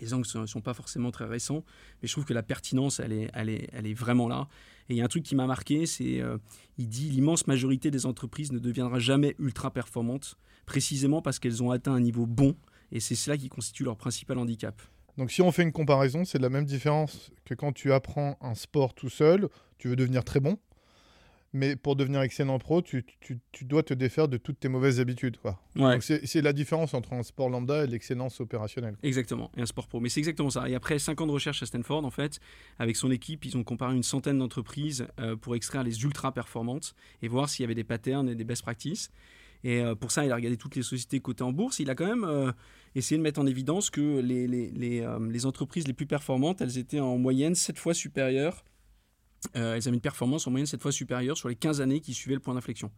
les 0.00 0.14
angles 0.14 0.26
ne 0.34 0.46
sont 0.46 0.60
pas 0.62 0.74
forcément 0.74 1.12
très 1.12 1.26
récents, 1.26 1.62
mais 2.00 2.08
je 2.08 2.12
trouve 2.12 2.24
que 2.24 2.34
la 2.34 2.42
pertinence, 2.42 2.98
elle 2.98 3.12
est, 3.12 3.30
elle 3.34 3.50
est, 3.50 3.68
elle 3.72 3.86
est 3.86 3.94
vraiment 3.94 4.26
là. 4.26 4.48
Et 4.92 4.96
il 4.96 4.98
y 4.98 5.00
a 5.00 5.06
un 5.06 5.08
truc 5.08 5.22
qui 5.22 5.34
m'a 5.34 5.46
marqué, 5.46 5.86
c'est 5.86 6.20
euh, 6.20 6.36
il 6.76 6.86
dit 6.86 7.08
l'immense 7.08 7.46
majorité 7.46 7.90
des 7.90 8.04
entreprises 8.04 8.52
ne 8.52 8.58
deviendra 8.58 8.98
jamais 8.98 9.34
ultra 9.38 9.70
performantes, 9.70 10.36
précisément 10.66 11.22
parce 11.22 11.38
qu'elles 11.38 11.62
ont 11.62 11.70
atteint 11.70 11.94
un 11.94 12.00
niveau 12.00 12.26
bon, 12.26 12.54
et 12.90 13.00
c'est 13.00 13.14
cela 13.14 13.38
qui 13.38 13.48
constitue 13.48 13.84
leur 13.84 13.96
principal 13.96 14.36
handicap. 14.36 14.82
Donc 15.16 15.30
si 15.30 15.40
on 15.40 15.50
fait 15.50 15.62
une 15.62 15.72
comparaison, 15.72 16.26
c'est 16.26 16.38
la 16.38 16.50
même 16.50 16.66
différence 16.66 17.30
que 17.46 17.54
quand 17.54 17.72
tu 17.72 17.90
apprends 17.90 18.36
un 18.42 18.54
sport 18.54 18.92
tout 18.92 19.08
seul, 19.08 19.48
tu 19.78 19.88
veux 19.88 19.96
devenir 19.96 20.24
très 20.24 20.40
bon. 20.40 20.58
Mais 21.52 21.76
pour 21.76 21.96
devenir 21.96 22.22
excellent 22.22 22.58
pro, 22.58 22.80
tu, 22.82 23.04
tu- 23.20 23.38
tu 23.52 23.64
dois 23.64 23.82
te 23.82 23.92
défaire 23.94 24.26
de 24.28 24.36
toutes 24.38 24.58
tes 24.60 24.68
mauvaises 24.68 25.00
habitudes. 25.00 25.36
Quoi. 25.36 25.60
Ouais. 25.76 25.92
Donc 25.94 26.02
c'est 26.02 26.26
c'est 26.26 26.40
la 26.40 26.52
différence 26.52 26.94
entre 26.94 27.12
un 27.12 27.22
sport 27.22 27.48
lambda 27.50 27.84
et 27.84 27.86
l'excellence 27.86 28.40
opérationnelle. 28.40 28.96
Exactement, 29.02 29.50
et 29.56 29.60
un 29.62 29.66
sport 29.66 29.86
pro. 29.88 30.00
Mais 30.00 30.08
c'est 30.08 30.20
exactement 30.20 30.50
ça. 30.50 30.68
Et 30.68 30.74
après 30.74 30.98
5 30.98 31.20
ans 31.20 31.26
de 31.26 31.32
recherche 31.32 31.62
à 31.62 31.66
Stanford, 31.66 32.04
en 32.04 32.10
fait, 32.10 32.40
avec 32.78 32.96
son 32.96 33.10
équipe, 33.10 33.44
ils 33.44 33.56
ont 33.56 33.64
comparé 33.64 33.94
une 33.94 34.02
centaine 34.02 34.38
d'entreprises 34.38 35.06
euh, 35.20 35.36
pour 35.36 35.54
extraire 35.56 35.82
les 35.84 36.02
ultra 36.04 36.32
performantes 36.32 36.94
et 37.22 37.28
voir 37.28 37.48
s'il 37.48 37.62
y 37.62 37.66
avait 37.66 37.74
des 37.74 37.84
patterns 37.84 38.28
et 38.28 38.34
des 38.34 38.44
best 38.44 38.62
practices. 38.62 39.10
Et 39.64 39.80
euh, 39.80 39.94
pour 39.94 40.10
ça, 40.10 40.24
il 40.24 40.32
a 40.32 40.34
regardé 40.34 40.56
toutes 40.56 40.74
les 40.74 40.82
sociétés 40.82 41.20
cotées 41.20 41.44
en 41.44 41.52
bourse. 41.52 41.78
Il 41.78 41.88
a 41.88 41.94
quand 41.94 42.06
même 42.06 42.24
euh, 42.24 42.50
essayé 42.96 43.16
de 43.16 43.22
mettre 43.22 43.40
en 43.40 43.46
évidence 43.46 43.90
que 43.90 44.18
les, 44.20 44.48
les, 44.48 44.70
les, 44.70 45.02
euh, 45.02 45.18
les 45.30 45.46
entreprises 45.46 45.86
les 45.86 45.92
plus 45.92 46.06
performantes, 46.06 46.60
elles 46.60 46.78
étaient 46.78 46.98
en 46.98 47.16
moyenne 47.16 47.54
7 47.54 47.78
fois 47.78 47.94
supérieures. 47.94 48.64
Euh, 49.56 49.74
elles 49.74 49.88
avaient 49.88 49.96
une 49.96 50.00
performance 50.00 50.46
en 50.46 50.50
moyenne 50.50 50.66
7 50.66 50.80
fois 50.80 50.92
supérieure 50.92 51.36
sur 51.36 51.48
les 51.48 51.56
15 51.56 51.80
années 51.80 52.00
qui 52.00 52.14
suivaient 52.14 52.34
le 52.34 52.40
point 52.40 52.54
d'inflexion. 52.54 52.90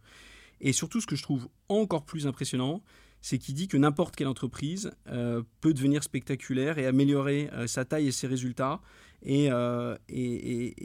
Et 0.61 0.73
surtout, 0.73 1.01
ce 1.01 1.07
que 1.07 1.15
je 1.15 1.23
trouve 1.23 1.49
encore 1.69 2.05
plus 2.05 2.27
impressionnant, 2.27 2.81
c'est 3.21 3.37
qu'il 3.39 3.55
dit 3.55 3.67
que 3.67 3.77
n'importe 3.77 4.15
quelle 4.15 4.27
entreprise 4.27 4.91
euh, 5.07 5.41
peut 5.61 5.73
devenir 5.73 6.03
spectaculaire 6.03 6.77
et 6.77 6.85
améliorer 6.85 7.49
euh, 7.53 7.67
sa 7.67 7.83
taille 7.83 8.07
et 8.07 8.11
ses 8.11 8.27
résultats. 8.27 8.81
Et, 9.23 9.49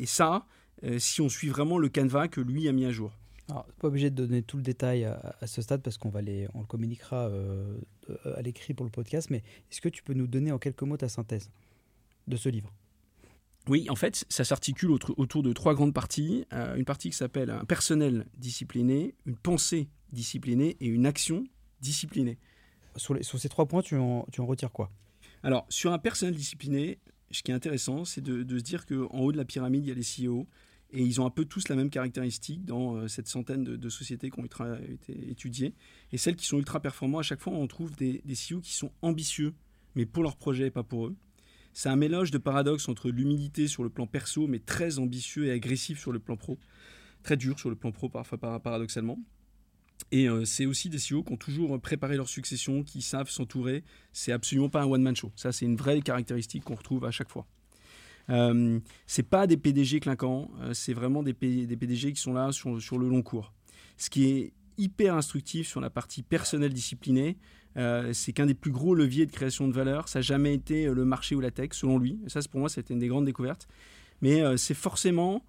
ça, 0.06 0.46
si 0.98 1.20
on 1.20 1.28
suit 1.28 1.48
vraiment 1.48 1.76
le 1.76 1.90
canevas 1.90 2.28
que 2.28 2.40
lui 2.40 2.68
a 2.68 2.72
mis 2.72 2.86
à 2.86 2.90
jour. 2.90 3.12
Alors, 3.50 3.66
pas 3.78 3.88
obligé 3.88 4.08
de 4.10 4.14
donner 4.14 4.42
tout 4.42 4.56
le 4.56 4.62
détail 4.62 5.04
à, 5.04 5.46
ce 5.46 5.60
stade 5.60 5.82
parce 5.82 5.98
qu'on 5.98 6.08
va 6.08 6.20
on 6.54 6.60
le 6.60 6.66
communiquera 6.66 7.30
à 8.34 8.40
l'écrit 8.40 8.72
pour 8.72 8.86
le 8.86 8.90
podcast. 8.90 9.28
Mais 9.28 9.42
est-ce 9.70 9.82
que 9.82 9.90
tu 9.90 10.02
peux 10.02 10.14
nous 10.14 10.26
donner 10.26 10.52
en 10.52 10.58
quelques 10.58 10.82
mots 10.82 10.96
ta 10.96 11.08
synthèse 11.08 11.50
de 12.28 12.36
ce 12.36 12.48
livre? 12.48 12.72
Oui, 13.70 13.88
en 13.88 13.94
fait, 13.94 14.24
ça 14.28 14.42
s'articule 14.42 14.90
autour 14.90 15.42
de 15.44 15.52
trois 15.52 15.74
grandes 15.74 15.94
parties. 15.94 16.44
Euh, 16.52 16.74
une 16.74 16.84
partie 16.84 17.08
qui 17.08 17.16
s'appelle 17.16 17.50
un 17.50 17.64
personnel 17.64 18.26
discipliné, 18.36 19.14
une 19.26 19.36
pensée 19.36 19.88
disciplinée 20.12 20.76
et 20.80 20.86
une 20.88 21.06
action 21.06 21.44
disciplinée. 21.80 22.36
sur, 22.96 23.14
les- 23.14 23.22
sur 23.22 23.38
ces 23.38 23.48
trois 23.48 23.66
points, 23.66 23.80
tu 23.82 23.94
en, 23.96 24.26
tu 24.32 24.40
en 24.40 24.46
retires 24.46 24.72
quoi? 24.72 24.90
Alors, 25.44 25.66
sur 25.68 25.92
un 25.92 25.98
personnel 26.00 26.34
discipliné, 26.34 26.98
ce 27.30 27.44
qui 27.44 27.52
est 27.52 27.54
intéressant, 27.54 28.04
c'est 28.04 28.20
de, 28.20 28.42
de 28.42 28.58
se 28.58 28.64
dire 28.64 28.86
qu'en 28.86 29.20
haut 29.20 29.30
de 29.30 29.36
la 29.36 29.44
pyramide, 29.44 29.84
il 29.84 29.88
y 29.88 29.92
a 29.92 29.94
les 29.94 30.02
CEO, 30.02 30.48
et 30.92 31.00
ils 31.04 31.20
ont 31.20 31.26
un 31.26 31.30
peu 31.30 31.44
tous 31.44 31.68
la 31.68 31.76
même 31.76 31.90
caractéristique 31.90 32.64
dans 32.64 32.96
euh, 32.96 33.06
cette 33.06 33.28
centaine 33.28 33.62
de, 33.62 33.76
de 33.76 33.88
sociétés 33.88 34.30
qui 34.30 34.40
ont 34.40 34.44
été 34.44 35.30
étudiées. 35.30 35.74
Et 36.10 36.18
celles 36.18 36.34
qui 36.34 36.44
sont 36.46 36.58
ultra 36.58 36.80
performantes, 36.80 37.20
à 37.20 37.22
chaque 37.22 37.40
fois, 37.40 37.52
on 37.52 37.68
trouve 37.68 37.94
des, 37.94 38.20
des 38.24 38.34
CEO 38.34 38.60
qui 38.60 38.74
sont 38.74 38.90
ambitieux, 39.00 39.54
mais 39.94 40.06
pour 40.06 40.24
leur 40.24 40.36
projet 40.36 40.66
et 40.66 40.70
pas 40.72 40.82
pour 40.82 41.06
eux. 41.06 41.14
C'est 41.72 41.88
un 41.88 41.96
mélange 41.96 42.30
de 42.30 42.38
paradoxes 42.38 42.88
entre 42.88 43.10
l'humilité 43.10 43.68
sur 43.68 43.82
le 43.82 43.90
plan 43.90 44.06
perso, 44.06 44.46
mais 44.46 44.58
très 44.58 44.98
ambitieux 44.98 45.46
et 45.46 45.50
agressif 45.52 45.98
sur 46.00 46.12
le 46.12 46.18
plan 46.18 46.36
pro. 46.36 46.58
Très 47.22 47.36
dur 47.36 47.58
sur 47.58 47.68
le 47.70 47.76
plan 47.76 47.92
pro, 47.92 48.08
parfois 48.08 48.38
par- 48.38 48.60
paradoxalement. 48.60 49.18
Et 50.12 50.28
euh, 50.28 50.44
c'est 50.44 50.66
aussi 50.66 50.88
des 50.88 50.96
CEO 50.96 51.22
qui 51.22 51.32
ont 51.32 51.36
toujours 51.36 51.78
préparé 51.80 52.16
leur 52.16 52.28
succession, 52.28 52.82
qui 52.82 53.02
savent 53.02 53.28
s'entourer. 53.30 53.84
C'est 54.12 54.32
absolument 54.32 54.68
pas 54.70 54.82
un 54.82 54.86
one-man 54.86 55.14
show. 55.14 55.30
Ça, 55.36 55.52
c'est 55.52 55.66
une 55.66 55.76
vraie 55.76 56.00
caractéristique 56.00 56.64
qu'on 56.64 56.74
retrouve 56.74 57.04
à 57.04 57.10
chaque 57.10 57.28
fois. 57.28 57.46
Euh, 58.30 58.80
c'est 59.06 59.22
pas 59.24 59.46
des 59.46 59.56
PDG 59.56 60.00
clinquants, 60.00 60.50
euh, 60.60 60.72
c'est 60.72 60.92
vraiment 60.94 61.22
des, 61.22 61.32
des 61.32 61.76
PDG 61.76 62.12
qui 62.12 62.20
sont 62.20 62.32
là 62.32 62.52
sur, 62.52 62.80
sur 62.80 62.98
le 62.98 63.08
long 63.08 63.22
cours. 63.22 63.52
Ce 63.96 64.08
qui 64.08 64.26
est 64.26 64.52
hyper 64.80 65.14
instructif 65.14 65.68
sur 65.68 65.80
la 65.80 65.90
partie 65.90 66.22
personnelle 66.22 66.72
disciplinée, 66.72 67.36
euh, 67.76 68.12
c'est 68.12 68.32
qu'un 68.32 68.46
des 68.46 68.54
plus 68.54 68.72
gros 68.72 68.94
leviers 68.94 69.26
de 69.26 69.30
création 69.32 69.68
de 69.68 69.72
valeur, 69.72 70.08
ça 70.08 70.18
n'a 70.18 70.22
jamais 70.22 70.54
été 70.54 70.86
euh, 70.86 70.94
le 70.94 71.04
marché 71.04 71.34
ou 71.36 71.40
la 71.40 71.50
tech, 71.52 71.68
selon 71.72 71.98
lui. 71.98 72.18
Et 72.26 72.28
ça, 72.28 72.42
c'est- 72.42 72.48
pour 72.50 72.60
moi, 72.60 72.68
c'était 72.68 72.94
une 72.94 73.00
des 73.00 73.06
grandes 73.08 73.26
découvertes. 73.26 73.68
Mais 74.22 74.40
euh, 74.42 74.56
c'est 74.56 74.74
forcément 74.74 75.42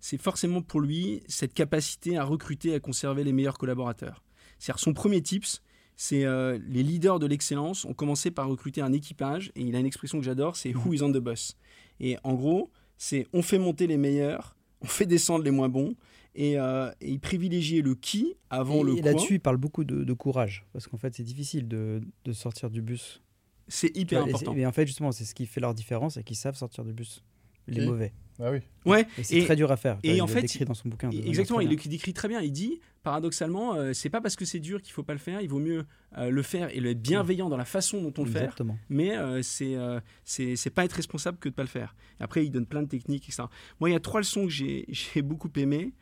c'est 0.00 0.18
forcément 0.18 0.60
pour 0.60 0.80
lui 0.80 1.22
cette 1.28 1.54
capacité 1.54 2.16
à 2.18 2.24
recruter 2.24 2.70
et 2.70 2.74
à 2.74 2.80
conserver 2.80 3.24
les 3.24 3.32
meilleurs 3.32 3.56
collaborateurs. 3.58 4.22
C'est-à-dire 4.58 4.80
son 4.80 4.92
premier 4.92 5.22
tips, 5.22 5.62
c'est 5.96 6.24
les 6.24 6.82
leaders 6.82 7.18
de 7.18 7.26
l'excellence 7.26 7.84
ont 7.84 7.94
commencé 7.94 8.30
par 8.30 8.48
recruter 8.48 8.80
un 8.82 8.92
équipage, 8.92 9.52
et 9.54 9.62
il 9.62 9.76
a 9.76 9.78
une 9.78 9.86
expression 9.86 10.18
que 10.18 10.24
j'adore, 10.24 10.56
c'est 10.56 10.74
Who 10.74 10.92
is 10.94 11.02
on 11.02 11.12
the 11.12 11.18
bus 11.18 11.56
Et 12.00 12.16
en 12.24 12.34
gros, 12.34 12.70
c'est 12.98 13.26
on 13.32 13.40
fait 13.42 13.58
monter 13.58 13.86
les 13.86 13.96
meilleurs, 13.96 14.56
on 14.82 14.86
fait 14.86 15.06
descendre 15.06 15.44
les 15.44 15.50
moins 15.50 15.68
bons, 15.68 15.94
et, 16.34 16.58
euh, 16.58 16.90
et 17.00 17.10
il 17.12 17.20
privilégiait 17.20 17.80
le 17.82 17.94
qui 17.94 18.34
avant 18.50 18.80
Et 18.80 18.84
le 18.84 18.92
quoi. 18.94 19.02
là-dessus, 19.02 19.34
il 19.34 19.40
parle 19.40 19.56
beaucoup 19.56 19.84
de, 19.84 20.04
de 20.04 20.12
courage 20.12 20.64
parce 20.72 20.86
qu'en 20.88 20.96
fait, 20.98 21.14
c'est 21.14 21.22
difficile 21.22 21.68
de, 21.68 22.00
de 22.24 22.32
sortir 22.32 22.70
du 22.70 22.82
bus. 22.82 23.22
C'est 23.68 23.96
hyper 23.96 24.20
Et 24.20 24.28
important. 24.28 24.52
Mais 24.54 24.66
en 24.66 24.72
fait, 24.72 24.86
justement, 24.86 25.12
c'est 25.12 25.24
ce 25.24 25.34
qui 25.34 25.46
fait 25.46 25.60
leur 25.60 25.74
différence 25.74 26.16
et 26.16 26.22
qu'ils 26.24 26.36
savent 26.36 26.56
sortir 26.56 26.84
du 26.84 26.92
bus. 26.92 27.22
Les 27.66 27.86
mauvais. 27.86 28.12
Ah 28.38 28.50
oui. 28.50 28.58
Ouais, 28.84 29.06
Et 29.16 29.22
c'est 29.22 29.36
Et- 29.38 29.44
très 29.44 29.56
dur 29.56 29.70
à 29.72 29.76
faire. 29.78 29.98
et 30.02 30.16
il 30.16 30.20
en 30.20 30.26
fait, 30.26 30.42
décrit 30.42 30.64
dans 30.66 30.74
son 30.74 30.88
bouquin. 30.90 31.08
Exactement, 31.10 31.60
il 31.60 31.70
le 31.70 31.76
décrit 31.76 32.12
très 32.12 32.28
bien. 32.28 32.42
Il 32.42 32.52
dit, 32.52 32.80
paradoxalement, 33.02 33.74
euh, 33.74 33.92
c'est 33.94 34.10
pas 34.10 34.20
parce 34.20 34.34
que 34.36 34.44
c'est 34.44 34.58
dur 34.58 34.82
qu'il 34.82 34.92
faut 34.92 35.02
pas 35.04 35.12
le 35.14 35.18
faire. 35.20 35.40
Il 35.40 35.48
vaut 35.48 35.60
mieux 35.60 35.86
euh, 36.18 36.28
le 36.30 36.42
faire 36.42 36.68
et 36.76 36.80
le 36.80 36.90
être 36.90 37.00
bienveillant 37.00 37.48
dans 37.48 37.56
la 37.56 37.64
façon 37.64 38.02
dont 38.02 38.12
on 38.18 38.24
le 38.24 38.30
fait. 38.30 38.40
Exactement. 38.40 38.76
Mais 38.90 39.16
euh, 39.16 39.40
c'est 39.42 39.76
euh, 39.76 40.00
c'est 40.24 40.56
c'est 40.56 40.68
pas 40.70 40.84
être 40.84 40.92
responsable 40.94 41.38
que 41.38 41.48
de 41.48 41.54
pas 41.54 41.62
le 41.62 41.68
faire. 41.68 41.94
Après, 42.20 42.44
il 42.44 42.50
donne 42.50 42.66
plein 42.66 42.82
de 42.82 42.88
techniques, 42.88 43.24
etc. 43.28 43.44
Moi, 43.80 43.88
il 43.90 43.92
y 43.92 43.96
a 43.96 44.00
trois 44.00 44.20
leçons 44.20 44.44
que 44.44 44.50
j'ai 44.52 44.84
j'ai 44.90 45.22
beaucoup 45.22 45.48
aimées. 45.56 45.92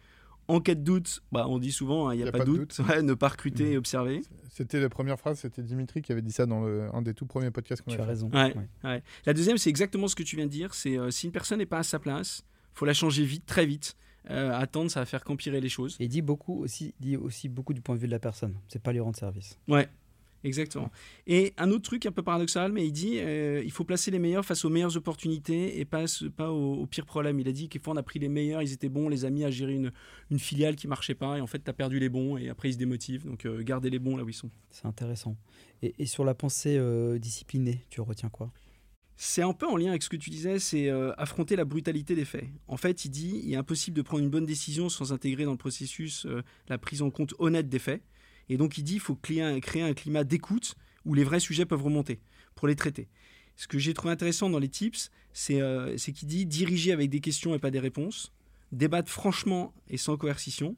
En 0.48 0.61
cas 0.61 0.74
de 0.74 0.81
doute, 0.83 1.22
bah, 1.31 1.46
on 1.48 1.59
dit 1.59 1.72
souvent, 1.72 2.09
hein, 2.09 2.14
il 2.14 2.22
n'y 2.22 2.28
a, 2.28 2.33
pas, 2.33 2.40
de 2.40 2.44
doute. 2.44 2.81
Ouais, 2.88 3.02
ne 3.02 3.14
pas 3.14 3.28
recruter 3.28 3.72
et 3.72 3.76
observer. 3.76 4.22
C'était 4.50 4.81
la 4.81 4.88
première 4.88 5.18
phrase, 5.18 5.38
c'était 5.38 5.62
Dimitri 5.62 6.02
qui 6.02 6.12
avait 6.12 6.20
dit 6.22 6.33
ça 6.33 6.44
dans 6.46 6.62
le- 6.64 6.88
un 6.94 7.00
des 7.00 7.14
tout 7.14 7.24
premiers 7.26 7.50
podcasts 7.50 7.81
qu'on 7.83 7.90
Tu 7.92 7.96
a 7.98 8.02
as 8.02 8.05
fait. 8.05 8.11
raison. 8.11 8.31
Ouais. 8.33 8.55
Ouais. 8.57 8.68
Ouais. 8.85 9.02
La 9.24 9.33
deuxième, 9.33 9.57
c'est 9.57 9.70
exactement 9.70 10.09
ce 10.09 10.14
que 10.16 10.22
tu 10.22 10.37
viens 10.37 10.44
de 10.46 10.50
dire. 10.50 10.74
C'est 10.74 10.98
euh, 10.98 11.11
si 11.11 11.26
une 11.26 11.33
personne 11.33 11.59
n'est 11.59 11.66
pas 11.66 11.78
à 11.78 11.83
sa 11.83 11.98
place, 11.98 12.44
faut 12.74 12.85
la 12.85 12.92
changer 12.94 13.24
vite, 13.24 13.46
très 13.46 13.64
vite. 13.66 13.96
Euh, 14.31 14.52
attendre, 14.52 14.90
ça 14.90 15.00
va 15.00 15.07
faire 15.07 15.24
qu'empirer 15.24 15.61
les 15.61 15.68
choses. 15.68 15.96
Et 16.00 16.07
dit 16.09 16.22
beaucoup 16.22 16.61
aussi, 16.62 16.94
dit 17.00 17.16
aussi 17.16 17.48
beaucoup 17.48 17.72
du 17.72 17.81
point 17.81 17.94
de 17.96 18.00
vue 18.00 18.07
de 18.07 18.12
la 18.12 18.18
personne. 18.20 18.55
C'est 18.68 18.83
pas 18.83 18.92
lui 18.92 19.00
rendre 19.00 19.16
service. 19.16 19.59
Ouais, 19.68 19.88
exactement. 20.44 20.90
Et 21.26 21.52
un 21.57 21.70
autre 21.70 21.83
truc 21.83 22.07
un 22.07 22.12
peu 22.12 22.22
paradoxal, 22.22 22.72
mais 22.72 22.87
il 22.87 22.92
dit 22.92 23.18
euh, 23.18 23.62
il 23.64 23.70
faut 23.70 23.85
placer 23.85 24.11
les 24.11 24.18
meilleurs 24.18 24.44
face 24.44 24.64
aux 24.64 24.70
meilleures 24.70 24.96
opportunités 24.96 25.78
et 25.81 25.85
pas, 25.85 26.05
pas 26.37 26.50
aux, 26.50 26.74
aux 26.74 26.87
pires 26.87 27.07
problèmes. 27.07 27.40
Il 27.40 27.48
a 27.48 27.52
dit 27.52 27.68
qu'il 27.68 27.81
fois 27.81 27.94
on 27.94 27.96
a 27.96 28.02
pris 28.02 28.18
les 28.18 28.28
meilleurs, 28.28 28.62
ils 28.62 28.72
étaient 28.72 28.88
bons, 28.88 29.07
on 29.07 29.09
les 29.09 29.24
a 29.24 29.31
mis 29.31 29.44
à 29.44 29.50
gérer 29.50 29.74
une, 29.74 29.92
une 30.31 30.38
filiale 30.38 30.76
qui 30.76 30.88
marchait 30.88 31.14
pas 31.14 31.38
et 31.38 31.40
en 31.40 31.46
fait 31.46 31.62
tu 31.62 31.70
as 31.70 31.74
perdu 31.74 31.98
les 31.98 32.09
bons 32.09 32.37
et 32.37 32.48
après 32.48 32.70
ils 32.70 32.74
se 32.74 32.78
démotivent. 32.78 33.24
Donc 33.24 33.46
euh, 33.46 33.62
gardez 33.62 33.90
les 33.90 33.98
bons 33.98 34.16
là 34.16 34.24
où 34.24 34.28
ils 34.28 34.35
sont. 34.35 34.50
C'est 34.70 34.87
intéressant. 34.87 35.37
Et, 35.83 35.94
et 35.98 36.07
sur 36.07 36.24
la 36.24 36.35
pensée 36.35 36.76
euh, 36.78 37.18
disciplinée, 37.18 37.85
tu 37.90 38.00
retiens 38.00 38.28
quoi? 38.28 38.52
C'est 39.24 39.42
un 39.42 39.52
peu 39.52 39.68
en 39.68 39.76
lien 39.76 39.90
avec 39.90 40.02
ce 40.02 40.09
que 40.09 40.16
tu 40.16 40.31
disais, 40.31 40.59
c'est 40.59 40.88
euh, 40.88 41.12
affronter 41.16 41.55
la 41.55 41.64
brutalité 41.64 42.16
des 42.16 42.24
faits. 42.24 42.46
En 42.66 42.76
fait, 42.76 43.05
il 43.05 43.11
dit 43.11 43.42
il 43.44 43.52
est 43.52 43.57
impossible 43.57 43.96
de 43.96 44.02
prendre 44.02 44.24
une 44.24 44.31
bonne 44.31 44.46
décision 44.46 44.88
sans 44.88 45.12
intégrer 45.12 45.44
dans 45.44 45.52
le 45.52 45.59
processus 45.59 46.26
euh, 46.26 46.42
la 46.68 46.76
prise 46.78 47.02
en 47.02 47.11
compte 47.11 47.35
honnête 47.38 47.68
des 47.68 47.78
faits. 47.78 48.02
Et 48.48 48.57
donc, 48.57 48.78
il 48.78 48.85
dit 48.85 48.94
il 48.94 49.00
faut 49.00 49.14
créer 49.14 49.42
un, 49.42 49.61
climat 49.61 50.24
d'écoute 50.24 50.74
où 51.05 51.14
les 51.14 51.24
vrais 51.24 51.40
sujets 51.40 51.66
peuvent 51.66 51.83
remonter 51.83 52.20
pour 52.55 52.68
les 52.68 52.76
traiter. 52.76 53.09
Ce 53.57 53.66
que 53.66 53.78
j'ai 53.78 53.94
trouvé 53.94 54.12
intéressant 54.12 54.50
dans 54.50 54.59
les 54.59 54.68
tips, 54.68 55.11
c'est 55.33 55.61
euh, 55.61 55.96
c'est 55.96 56.12
qu'il 56.12 56.28
dit 56.28 56.46
diriger 56.46 56.92
avec 56.92 57.11
des 57.11 57.20
questions 57.20 57.55
et 57.55 57.59
pas 57.59 57.70
des 57.70 57.81
réponses, 57.81 58.33
débattre 58.72 59.11
franchement 59.11 59.74
et 59.88 59.96
sans 59.96 60.16
coercition, 60.16 60.76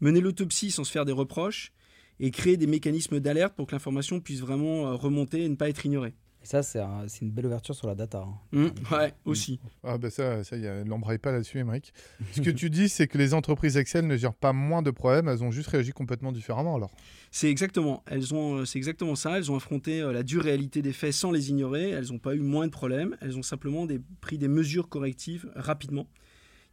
mener 0.00 0.20
l'autopsie 0.20 0.70
sans 0.70 0.84
se 0.84 0.90
faire 0.90 1.04
des 1.04 1.12
reproches, 1.12 1.72
et 2.20 2.30
créer 2.30 2.56
des 2.56 2.66
mécanismes 2.66 3.20
d'alerte 3.20 3.54
pour 3.54 3.66
que 3.66 3.74
l'information 3.74 4.20
puisse 4.20 4.40
vraiment 4.40 4.86
euh, 4.86 4.94
remonter 4.94 5.44
et 5.44 5.48
ne 5.48 5.54
pas 5.54 5.68
être 5.68 5.84
ignorée. 5.84 6.14
Et 6.46 6.48
ça, 6.48 6.62
c'est 6.62 6.78
un- 6.78 7.08
c'est 7.08 7.22
une 7.22 7.32
belle 7.32 7.46
ouverture 7.46 7.74
sur 7.74 7.88
la 7.88 7.96
data. 7.96 8.18
hein. 8.24 8.38
Mmh, 8.52 8.66
ouais, 8.92 9.12
aussi. 9.24 9.58
Ah 9.82 9.98
ben 9.98 10.12
ça, 10.12 10.44
ça 10.44 10.56
y 10.56 10.64
a, 10.68 10.84
l'embraye 10.84 11.18
pas 11.18 11.32
là-dessus, 11.32 11.58
Émeric. 11.58 11.92
Ce 12.32 12.40
que 12.40 12.50
tu 12.50 12.70
dis, 12.70 12.88
c'est 12.88 13.08
que 13.08 13.18
les 13.18 13.34
entreprises 13.34 13.76
Excel 13.76 14.06
ne 14.06 14.16
gèrent 14.16 14.32
pas 14.32 14.52
moins 14.52 14.80
de 14.80 14.92
problèmes, 14.92 15.26
elles 15.28 15.42
ont 15.42 15.50
juste 15.50 15.66
réagi 15.70 15.90
complètement 15.90 16.30
différemment 16.30 16.76
alors. 16.76 16.92
C'est 17.32 17.50
exactement, 17.50 18.04
elles 18.06 18.32
ont, 18.32 18.58
euh, 18.58 18.64
c'est 18.64 18.78
exactement 18.78 19.16
ça. 19.16 19.36
Elles 19.38 19.50
ont 19.50 19.56
affronté 19.56 20.00
euh, 20.00 20.12
la 20.12 20.22
dure 20.22 20.40
réalité 20.44 20.82
des 20.82 20.92
faits 20.92 21.14
sans 21.14 21.32
les 21.32 21.50
ignorer. 21.50 21.90
Elles 21.90 22.12
n'ont 22.12 22.20
pas 22.20 22.36
eu 22.36 22.40
moins 22.40 22.66
de 22.66 22.70
problèmes. 22.72 23.16
Elles 23.20 23.36
ont 23.36 23.42
simplement 23.42 23.84
des- 23.84 24.00
pris 24.20 24.38
des 24.38 24.46
mesures 24.46 24.88
correctives 24.88 25.50
rapidement. 25.56 26.06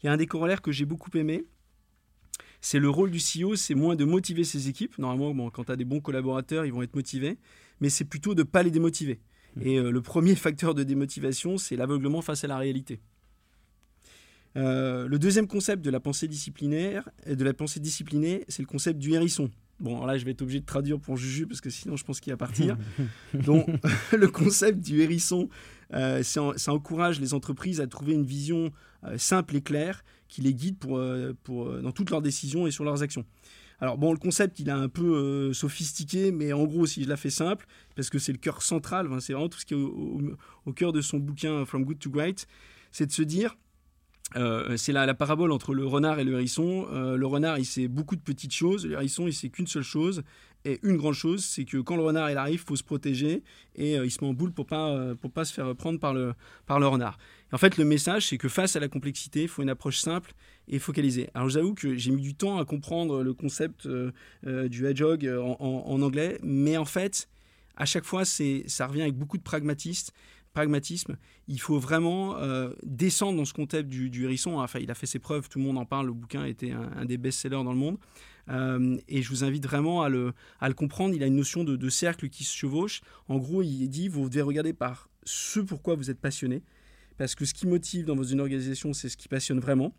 Il 0.03 0.05
y 0.05 0.09
a 0.09 0.11
un 0.11 0.17
des 0.17 0.27
corollaires 0.27 0.61
que 0.61 0.71
j'ai 0.71 0.85
beaucoup 0.85 1.09
aimé. 1.17 1.45
C'est 2.61 2.77
le 2.77 2.91
rôle 2.91 3.09
du 3.09 3.19
CEO, 3.19 3.55
c'est 3.55 3.73
moins 3.73 3.95
de 3.95 4.05
motiver 4.05 4.43
ses 4.43 4.69
équipes. 4.69 4.99
Normalement, 4.99 5.33
bon, 5.33 5.49
quand 5.49 5.63
tu 5.63 5.71
as 5.71 5.75
des 5.75 5.83
bons 5.83 5.99
collaborateurs, 5.99 6.63
ils 6.67 6.71
vont 6.71 6.83
être 6.83 6.95
motivés, 6.95 7.39
mais 7.81 7.89
c'est 7.89 8.05
plutôt 8.05 8.35
de 8.35 8.43
ne 8.43 8.47
pas 8.47 8.61
les 8.61 8.69
démotiver. 8.69 9.19
Et 9.61 9.77
euh, 9.77 9.91
le 9.91 10.01
premier 10.01 10.35
facteur 10.35 10.73
de 10.73 10.83
démotivation, 10.83 11.57
c'est 11.57 11.75
l'aveuglement 11.75 12.21
face 12.21 12.43
à 12.43 12.47
la 12.47 12.57
réalité. 12.57 12.99
Euh, 14.55 15.07
le 15.07 15.17
deuxième 15.17 15.47
concept 15.47 15.83
de 15.83 15.89
la 15.89 15.99
pensée 15.99 16.27
disciplinaire, 16.27 17.09
euh, 17.27 17.35
de 17.35 17.43
la 17.43 17.53
pensée 17.53 17.79
disciplinée, 17.79 18.45
c'est 18.47 18.61
le 18.61 18.67
concept 18.67 18.99
du 18.99 19.13
hérisson. 19.13 19.49
Bon, 19.79 19.95
alors 19.95 20.05
là, 20.07 20.17
je 20.17 20.25
vais 20.25 20.31
être 20.31 20.43
obligé 20.43 20.59
de 20.59 20.65
traduire 20.65 20.99
pour 20.99 21.17
Juju 21.17 21.47
parce 21.47 21.59
que 21.59 21.69
sinon, 21.71 21.95
je 21.97 22.03
pense 22.03 22.19
qu'il 22.19 22.31
va 22.31 22.37
partir. 22.37 22.77
Donc, 23.33 23.67
le 24.17 24.27
concept 24.27 24.79
du 24.79 25.01
hérisson, 25.01 25.49
euh, 25.93 26.21
en- 26.37 26.53
ça 26.57 26.71
encourage 26.73 27.19
les 27.19 27.33
entreprises 27.33 27.81
à 27.81 27.87
trouver 27.87 28.13
une 28.13 28.25
vision 28.25 28.71
euh, 29.05 29.17
simple 29.17 29.55
et 29.55 29.61
claire 29.61 30.03
qui 30.27 30.41
les 30.41 30.53
guide 30.53 30.77
pour, 30.77 30.99
pour, 31.43 31.71
dans 31.81 31.91
toutes 31.91 32.09
leurs 32.09 32.21
décisions 32.23 32.65
et 32.65 32.71
sur 32.71 32.83
leurs 32.83 33.03
actions. 33.03 33.23
Alors 33.79 33.97
bon, 33.97 34.11
le 34.11 34.19
concept, 34.19 34.59
il 34.59 34.69
est 34.69 34.71
un 34.71 34.89
peu 34.89 35.15
euh, 35.15 35.53
sophistiqué, 35.53 36.31
mais 36.31 36.53
en 36.53 36.65
gros, 36.65 36.85
si 36.85 37.03
je 37.03 37.09
la 37.09 37.17
fais 37.17 37.29
simple, 37.29 37.65
parce 37.95 38.09
que 38.09 38.19
c'est 38.19 38.31
le 38.31 38.37
cœur 38.37 38.61
central, 38.61 39.09
c'est 39.19 39.33
vraiment 39.33 39.49
tout 39.49 39.59
ce 39.59 39.65
qui 39.65 39.73
est 39.73 39.77
au, 39.77 40.73
cœur 40.73 40.93
de 40.93 41.01
son 41.01 41.17
bouquin 41.17 41.65
From 41.65 41.83
Good 41.83 41.99
to 41.99 42.09
Great, 42.09 42.47
c'est 42.91 43.05
de 43.05 43.11
se 43.11 43.23
dire, 43.23 43.55
euh, 44.35 44.77
c'est 44.77 44.91
la, 44.91 45.05
la, 45.05 45.13
parabole 45.13 45.51
entre 45.51 45.73
le 45.73 45.85
renard 45.85 46.19
et 46.19 46.23
le 46.23 46.33
hérisson. 46.33 46.87
Euh, 46.91 47.17
le 47.17 47.25
renard, 47.27 47.59
il 47.59 47.65
sait 47.65 47.87
beaucoup 47.87 48.15
de 48.15 48.21
petites 48.21 48.53
choses. 48.53 48.85
Le 48.85 48.93
hérisson, 48.93 49.27
il 49.27 49.33
sait 49.33 49.49
qu'une 49.49 49.67
seule 49.67 49.83
chose. 49.83 50.23
Et 50.65 50.79
une 50.81 50.95
grande 50.95 51.13
chose, 51.13 51.43
c'est 51.43 51.65
que 51.65 51.77
quand 51.77 51.97
le 51.97 52.03
renard 52.03 52.31
il 52.31 52.37
arrive, 52.37 52.63
faut 52.63 52.77
se 52.77 52.83
protéger 52.83 53.43
et 53.75 53.97
euh, 53.99 54.05
il 54.05 54.11
se 54.11 54.23
met 54.23 54.29
en 54.29 54.33
boule 54.33 54.53
pour 54.53 54.65
pas 54.65 55.13
pour 55.15 55.29
pas 55.29 55.43
se 55.43 55.53
faire 55.53 55.75
prendre 55.75 55.99
par 55.99 56.13
le 56.13 56.33
par 56.65 56.79
le 56.79 56.87
renard. 56.87 57.17
En 57.53 57.57
fait, 57.57 57.77
le 57.77 57.85
message, 57.85 58.27
c'est 58.27 58.37
que 58.37 58.49
face 58.49 58.75
à 58.75 58.79
la 58.79 58.89
complexité, 58.89 59.43
il 59.43 59.47
faut 59.47 59.61
une 59.61 59.69
approche 59.69 59.99
simple 59.99 60.33
et 60.67 60.79
focalisée. 60.79 61.29
Alors, 61.33 61.49
j'avoue 61.49 61.73
que 61.73 61.95
j'ai 61.95 62.11
mis 62.11 62.21
du 62.21 62.35
temps 62.35 62.57
à 62.57 62.65
comprendre 62.65 63.23
le 63.23 63.33
concept 63.33 63.87
du 64.43 64.85
hedgehog 64.85 65.27
en, 65.27 65.57
en, 65.59 66.01
anglais, 66.01 66.39
mais 66.43 66.77
en 66.77 66.85
fait, 66.85 67.29
à 67.75 67.85
chaque 67.85 68.05
fois, 68.05 68.25
ça 68.25 68.87
revient 68.87 69.03
avec 69.03 69.15
beaucoup 69.15 69.37
de 69.37 69.43
pragmatisme. 69.43 71.17
Il 71.47 71.59
faut 71.59 71.79
vraiment 71.79 72.37
euh, 72.37 72.69
descendre 72.83 73.37
dans 73.37 73.45
ce 73.45 73.53
concept 73.53 73.89
du, 73.89 74.09
du, 74.09 74.25
hérisson. 74.25 74.59
Enfin, 74.59 74.79
il 74.79 74.91
a 74.91 74.95
fait 74.95 75.07
ses 75.07 75.19
preuves, 75.19 75.49
tout 75.49 75.59
le 75.59 75.65
monde 75.65 75.77
en 75.77 75.85
parle. 75.85 76.07
Le 76.07 76.13
bouquin 76.13 76.45
était 76.45 76.71
un, 76.71 77.05
des 77.05 77.17
best-sellers 77.17 77.63
dans 77.63 77.73
le 77.73 77.77
monde. 77.77 77.97
Euh, 78.49 78.97
et 79.07 79.21
je 79.21 79.29
vous 79.29 79.43
invite 79.43 79.63
vraiment 79.63 80.03
à 80.03 80.09
le, 80.09 80.33
à 80.59 80.67
le, 80.67 80.75
comprendre. 80.75 81.15
Il 81.15 81.23
a 81.23 81.27
une 81.27 81.35
notion 81.35 81.63
de, 81.63 81.75
de, 81.75 81.89
cercle 81.89 82.29
qui 82.29 82.43
se 82.43 82.55
chevauche. 82.55 83.01
En 83.27 83.37
gros, 83.37 83.63
il 83.63 83.87
dit 83.87 84.07
vous 84.07 84.29
devez 84.29 84.41
regarder 84.41 84.73
par 84.73 85.09
ce 85.23 85.59
pourquoi 85.59 85.95
vous 85.95 86.11
êtes 86.11 86.19
passionné. 86.19 86.61
Parce 87.23 87.35
que 87.35 87.45
ce 87.45 87.53
qui 87.53 87.67
motive 87.67 88.03
dans 88.03 88.21
une 88.21 88.41
organisation, 88.41 88.91
c'est 88.91 89.07
ce 89.07 89.15
qui 89.15 89.29
passionne 89.29 89.61
vraiment. 89.61 89.95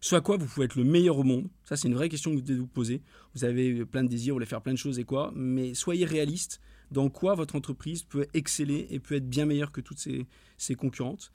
Ce 0.00 0.14
à 0.14 0.22
quoi 0.22 0.38
vous 0.38 0.46
pouvez 0.46 0.64
être 0.64 0.76
le 0.76 0.84
meilleur 0.84 1.18
au 1.18 1.24
monde. 1.24 1.50
Ça, 1.62 1.76
c'est 1.76 1.88
une 1.88 1.94
vraie 1.94 2.08
question 2.08 2.30
que 2.30 2.36
vous 2.36 2.42
devez 2.42 2.58
vous 2.58 2.66
poser. 2.66 3.02
Vous 3.34 3.44
avez 3.44 3.84
plein 3.84 4.02
de 4.02 4.08
désirs, 4.08 4.32
vous 4.32 4.36
voulez 4.36 4.46
faire 4.46 4.62
plein 4.62 4.72
de 4.72 4.78
choses 4.78 4.98
et 4.98 5.04
quoi. 5.04 5.30
Mais 5.36 5.74
soyez 5.74 6.06
réaliste 6.06 6.62
dans 6.90 7.10
quoi 7.10 7.34
votre 7.34 7.54
entreprise 7.54 8.02
peut 8.02 8.26
exceller 8.32 8.86
et 8.88 8.98
peut 8.98 9.16
être 9.16 9.28
bien 9.28 9.44
meilleure 9.44 9.72
que 9.72 9.82
toutes 9.82 9.98
ses, 9.98 10.26
ses 10.56 10.74
concurrentes. 10.74 11.32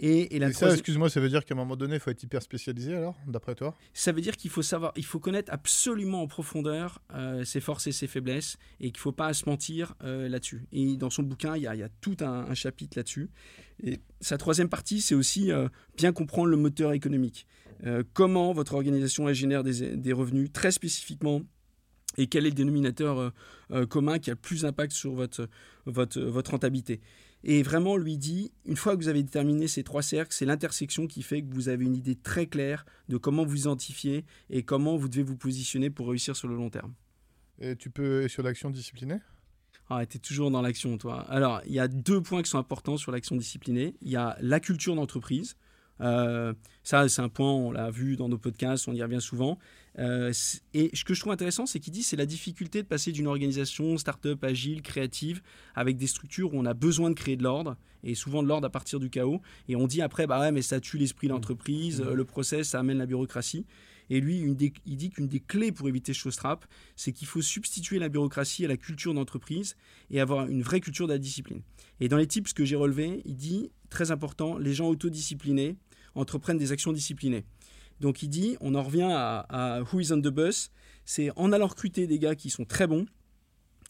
Et, 0.00 0.36
et, 0.36 0.38
la 0.38 0.52
ça, 0.52 0.72
excuse-moi, 0.72 1.10
ça 1.10 1.20
veut 1.20 1.28
dire 1.28 1.44
qu'à 1.44 1.54
un 1.54 1.56
moment 1.56 1.76
donné, 1.76 1.94
il 1.94 2.00
faut 2.00 2.10
être 2.10 2.22
hyper 2.22 2.40
spécialisé 2.42 2.94
alors, 2.94 3.16
d'après 3.26 3.54
toi? 3.54 3.74
Ça 3.92 4.12
veut 4.12 4.20
dire 4.20 4.36
qu'il 4.36 4.50
faut 4.50 4.62
savoir, 4.62 4.92
il 4.96 5.04
faut 5.04 5.18
connaître 5.18 5.52
absolument 5.52 6.22
en 6.22 6.28
profondeur 6.28 7.02
euh, 7.14 7.44
ses 7.44 7.60
forces 7.60 7.88
et 7.88 7.92
ses 7.92 8.06
faiblesses 8.06 8.58
et 8.80 8.90
qu'il 8.90 8.98
ne 8.98 9.02
faut 9.02 9.12
pas 9.12 9.32
se 9.34 9.48
mentir 9.48 9.94
euh, 10.04 10.28
là-dessus. 10.28 10.66
Et 10.72 10.96
dans 10.96 11.10
son 11.10 11.24
bouquin, 11.24 11.56
il 11.56 11.62
y 11.62 11.66
a, 11.66 11.74
il 11.74 11.80
y 11.80 11.82
a 11.82 11.88
tout 12.00 12.16
un, 12.20 12.46
un 12.48 12.54
chapitre 12.54 12.96
là-dessus. 12.96 13.30
Et 13.82 13.98
sa 14.20 14.38
troisième 14.38 14.68
partie, 14.68 15.00
c'est 15.00 15.14
aussi 15.14 15.50
euh, 15.50 15.68
bien 15.96 16.12
comprendre 16.12 16.48
le 16.48 16.56
moteur 16.56 16.92
économique. 16.92 17.46
Comment 18.12 18.52
votre 18.52 18.74
organisation 18.74 19.32
génère 19.32 19.62
des, 19.62 19.96
des 19.96 20.12
revenus 20.12 20.52
très 20.52 20.72
spécifiquement 20.72 21.42
et 22.16 22.26
quel 22.26 22.46
est 22.46 22.50
le 22.50 22.54
dénominateur 22.54 23.18
euh, 23.18 23.30
euh, 23.70 23.86
commun 23.86 24.18
qui 24.18 24.30
a 24.30 24.34
le 24.34 24.38
plus 24.40 24.62
d'impact 24.62 24.92
sur 24.92 25.12
votre, 25.12 25.48
votre, 25.86 26.20
votre 26.20 26.52
rentabilité? 26.52 27.00
Et 27.44 27.62
vraiment, 27.62 27.96
lui 27.96 28.18
dit, 28.18 28.50
une 28.64 28.76
fois 28.76 28.96
que 28.96 29.02
vous 29.02 29.08
avez 29.08 29.22
déterminé 29.22 29.68
ces 29.68 29.84
trois 29.84 30.02
cercles, 30.02 30.34
c'est 30.34 30.44
l'intersection 30.44 31.06
qui 31.06 31.22
fait 31.22 31.42
que 31.42 31.54
vous 31.54 31.68
avez 31.68 31.84
une 31.84 31.94
idée 31.94 32.16
très 32.16 32.46
claire 32.46 32.84
de 33.08 33.16
comment 33.16 33.44
vous 33.44 33.58
identifier 33.58 34.24
et 34.50 34.64
comment 34.64 34.96
vous 34.96 35.08
devez 35.08 35.22
vous 35.22 35.36
positionner 35.36 35.88
pour 35.90 36.08
réussir 36.08 36.34
sur 36.34 36.48
le 36.48 36.56
long 36.56 36.70
terme. 36.70 36.94
Et 37.60 37.76
tu 37.76 37.90
peux 37.90 38.26
sur 38.26 38.42
l'action 38.42 38.70
disciplinée? 38.70 39.18
Ah, 39.90 40.04
tu 40.04 40.16
es 40.16 40.20
toujours 40.20 40.50
dans 40.50 40.62
l'action, 40.62 40.98
toi. 40.98 41.20
Alors, 41.30 41.62
il 41.64 41.72
y 41.72 41.78
a 41.78 41.88
deux 41.88 42.20
points 42.20 42.42
qui 42.42 42.50
sont 42.50 42.58
importants 42.58 42.96
sur 42.96 43.12
l'action 43.12 43.36
disciplinée. 43.36 43.94
Il 44.02 44.10
y 44.10 44.16
a 44.16 44.36
la 44.40 44.60
culture 44.60 44.94
d'entreprise. 44.94 45.56
Euh, 46.00 46.52
ça, 46.82 47.08
c'est 47.08 47.22
un 47.22 47.28
point, 47.28 47.52
on 47.52 47.72
l'a 47.72 47.90
vu 47.90 48.16
dans 48.16 48.28
nos 48.28 48.38
podcasts, 48.38 48.88
on 48.88 48.94
y 48.94 49.02
revient 49.02 49.20
souvent. 49.20 49.58
Euh, 49.98 50.32
et 50.74 50.90
ce 50.94 51.04
que 51.04 51.14
je 51.14 51.20
trouve 51.20 51.32
intéressant, 51.32 51.66
c'est 51.66 51.80
qu'il 51.80 51.92
dit 51.92 52.02
c'est 52.02 52.16
la 52.16 52.26
difficulté 52.26 52.82
de 52.82 52.86
passer 52.86 53.10
d'une 53.10 53.26
organisation 53.26 53.96
start-up 53.98 54.42
agile, 54.44 54.82
créative, 54.82 55.42
avec 55.74 55.96
des 55.96 56.06
structures 56.06 56.54
où 56.54 56.58
on 56.58 56.66
a 56.66 56.74
besoin 56.74 57.10
de 57.10 57.14
créer 57.14 57.36
de 57.36 57.42
l'ordre, 57.42 57.76
et 58.04 58.14
souvent 58.14 58.42
de 58.42 58.48
l'ordre 58.48 58.66
à 58.66 58.70
partir 58.70 59.00
du 59.00 59.10
chaos. 59.10 59.40
Et 59.68 59.74
on 59.74 59.86
dit 59.86 60.02
après, 60.02 60.26
bah 60.26 60.40
ouais, 60.40 60.52
mais 60.52 60.62
ça 60.62 60.80
tue 60.80 60.98
l'esprit 60.98 61.26
de 61.26 61.32
l'entreprise, 61.32 62.00
mmh. 62.00 62.12
le 62.12 62.24
process, 62.24 62.68
ça 62.68 62.80
amène 62.80 62.98
la 62.98 63.06
bureaucratie. 63.06 63.66
Et 64.10 64.20
lui, 64.20 64.38
une 64.38 64.56
il 64.86 64.96
dit 64.96 65.10
qu'une 65.10 65.28
des 65.28 65.40
clés 65.40 65.72
pour 65.72 65.88
éviter 65.88 66.14
ce 66.14 66.28
trap, 66.30 66.64
c'est 66.96 67.12
qu'il 67.12 67.26
faut 67.26 67.42
substituer 67.42 67.98
la 67.98 68.08
bureaucratie 68.08 68.64
à 68.64 68.68
la 68.68 68.76
culture 68.76 69.14
d'entreprise 69.14 69.76
et 70.10 70.20
avoir 70.20 70.46
une 70.46 70.62
vraie 70.62 70.80
culture 70.80 71.06
de 71.06 71.12
la 71.12 71.18
discipline. 71.18 71.60
Et 72.00 72.08
dans 72.08 72.16
les 72.16 72.26
tips 72.26 72.52
que 72.52 72.64
j'ai 72.64 72.76
relevés, 72.76 73.22
il 73.24 73.36
dit, 73.36 73.70
très 73.90 74.10
important, 74.10 74.56
les 74.56 74.72
gens 74.72 74.88
autodisciplinés 74.88 75.76
entreprennent 76.18 76.58
des 76.58 76.72
actions 76.72 76.92
disciplinées. 76.92 77.44
Donc 78.00 78.22
il 78.22 78.28
dit, 78.28 78.56
on 78.60 78.74
en 78.74 78.82
revient 78.82 79.08
à, 79.10 79.82
Who 79.92 80.00
is 80.00 80.12
on 80.12 80.20
the 80.20 80.28
bus, 80.28 80.70
c'est 81.04 81.30
en 81.36 81.52
allant 81.52 81.66
recruter 81.66 82.06
des 82.06 82.18
gars 82.18 82.34
qui 82.34 82.50
sont 82.50 82.64
très 82.64 82.86
bons, 82.86 83.06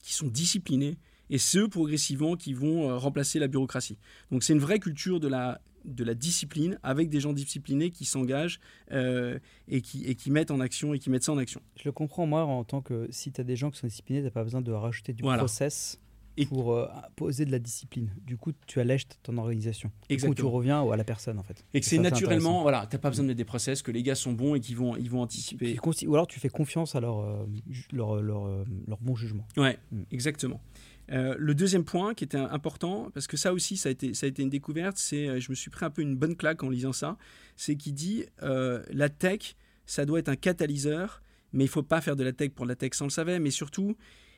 qui 0.02 0.14
sont 0.14 0.28
disciplinés, 0.28 0.98
et 1.30 1.38
ceux 1.38 1.68
progressivement 1.68 2.36
qui 2.36 2.54
vont 2.54 2.88
euh, 2.88 2.96
remplacer 2.96 3.38
la 3.38 3.48
bureaucratie. 3.48 3.98
Donc 4.30 4.42
c'est 4.42 4.54
une 4.54 4.60
vraie 4.60 4.78
culture 4.78 5.20
de 5.20 5.28
la, 5.28 5.60
de 5.84 6.02
la 6.04 6.14
discipline 6.14 6.78
avec 6.82 7.10
des 7.10 7.20
gens 7.20 7.34
disciplinés 7.34 7.90
qui 7.90 8.06
s'engagent 8.06 8.60
euh, 8.92 9.38
et, 9.68 9.82
qui, 9.82 10.04
et 10.04 10.14
qui 10.14 10.30
mettent 10.30 10.50
en 10.50 10.60
action 10.60 10.94
et 10.94 10.98
qui 10.98 11.10
mettent 11.10 11.24
ça 11.24 11.32
en 11.32 11.38
action. 11.38 11.60
Je 11.76 11.82
le 11.84 11.92
comprends 11.92 12.26
moi 12.26 12.44
en 12.44 12.64
tant 12.64 12.80
que 12.80 13.08
si 13.10 13.30
tu 13.30 13.42
as 13.42 13.44
des 13.44 13.56
gens 13.56 13.70
qui 13.70 13.78
sont 13.78 13.86
disciplinés, 13.86 14.20
tu 14.20 14.24
n'as 14.24 14.30
pas 14.30 14.44
besoin 14.44 14.62
de 14.62 14.72
rajouter 14.72 15.12
du 15.12 15.22
process 15.22 16.00
pour 16.46 16.72
euh, 16.72 16.88
poser 17.16 17.44
de 17.44 17.50
la 17.50 17.58
discipline. 17.58 18.10
Du 18.24 18.36
coup, 18.36 18.52
tu 18.66 18.80
allèges 18.80 19.06
ton 19.22 19.36
organisation. 19.38 19.90
Exactement. 20.08 20.34
Du 20.34 20.42
coup, 20.42 20.48
tu 20.48 20.54
reviens 20.54 20.90
à 20.90 20.96
la 20.96 21.04
personne, 21.04 21.38
en 21.38 21.42
fait. 21.42 21.64
Et 21.74 21.80
que 21.80 21.86
c'est 21.86 21.98
naturellement, 21.98 22.62
voilà, 22.62 22.86
tu 22.88 22.96
n'as 22.96 23.00
pas 23.00 23.10
besoin 23.10 23.24
de 23.24 23.28
mettre 23.28 23.38
des 23.38 23.44
process, 23.44 23.82
que 23.82 23.90
les 23.90 24.02
gars 24.02 24.14
sont 24.14 24.32
bons 24.32 24.54
et 24.54 24.60
qu'ils 24.60 24.76
vont, 24.76 24.96
ils 24.96 25.10
vont 25.10 25.22
anticiper. 25.22 25.78
Ou 26.06 26.14
alors, 26.14 26.26
tu 26.26 26.40
fais 26.40 26.48
confiance 26.48 26.94
à 26.94 27.00
leur, 27.00 27.20
euh, 27.20 27.46
leur, 27.92 28.22
leur, 28.22 28.46
euh, 28.46 28.64
leur, 28.86 28.98
bon 29.00 29.14
jugement. 29.16 29.46
Ouais, 29.56 29.78
mm. 29.92 30.02
exactement. 30.12 30.60
le 31.08 31.52
deuxième 31.54 31.84
point 31.84 32.14
qui 32.14 32.24
était 32.24 32.38
important, 32.38 33.10
parce 33.14 33.26
que 33.26 33.36
ça 33.36 33.52
aussi, 33.52 33.76
ça 33.76 33.88
a 33.88 33.92
été, 33.92 34.14
ça 34.14 34.26
a 34.26 34.28
été 34.28 34.42
une 34.42 34.50
découverte, 34.50 34.96
c'est, 34.98 35.40
je 35.40 35.50
me 35.50 35.54
suis 35.54 35.70
pris 35.70 35.84
un 35.84 35.90
peu 35.90 36.02
une 36.02 36.16
bonne 36.16 36.36
claque 36.36 36.62
en 36.62 36.68
lisant 36.68 36.92
ça, 36.92 37.16
c'est 37.56 37.76
qu'il 37.76 37.94
dit, 37.94 38.24
la 38.40 39.08
tech, 39.08 39.56
ça 39.86 40.04
doit 40.04 40.18
être 40.18 40.28
un 40.28 40.36
catalyseur, 40.36 41.22
mais 41.52 41.64
il 41.64 41.68
faut 41.68 41.82
pas 41.82 42.00
faire 42.00 42.16
de 42.16 42.24
la 42.24 42.32
tech 42.32 42.50
pour 42.50 42.66
la 42.66 42.76
tech, 42.76 42.90
sans 42.92 43.06
le 43.06 43.10
savoir, 43.10 43.40
mais 43.40 43.50
surtout, 43.50 43.96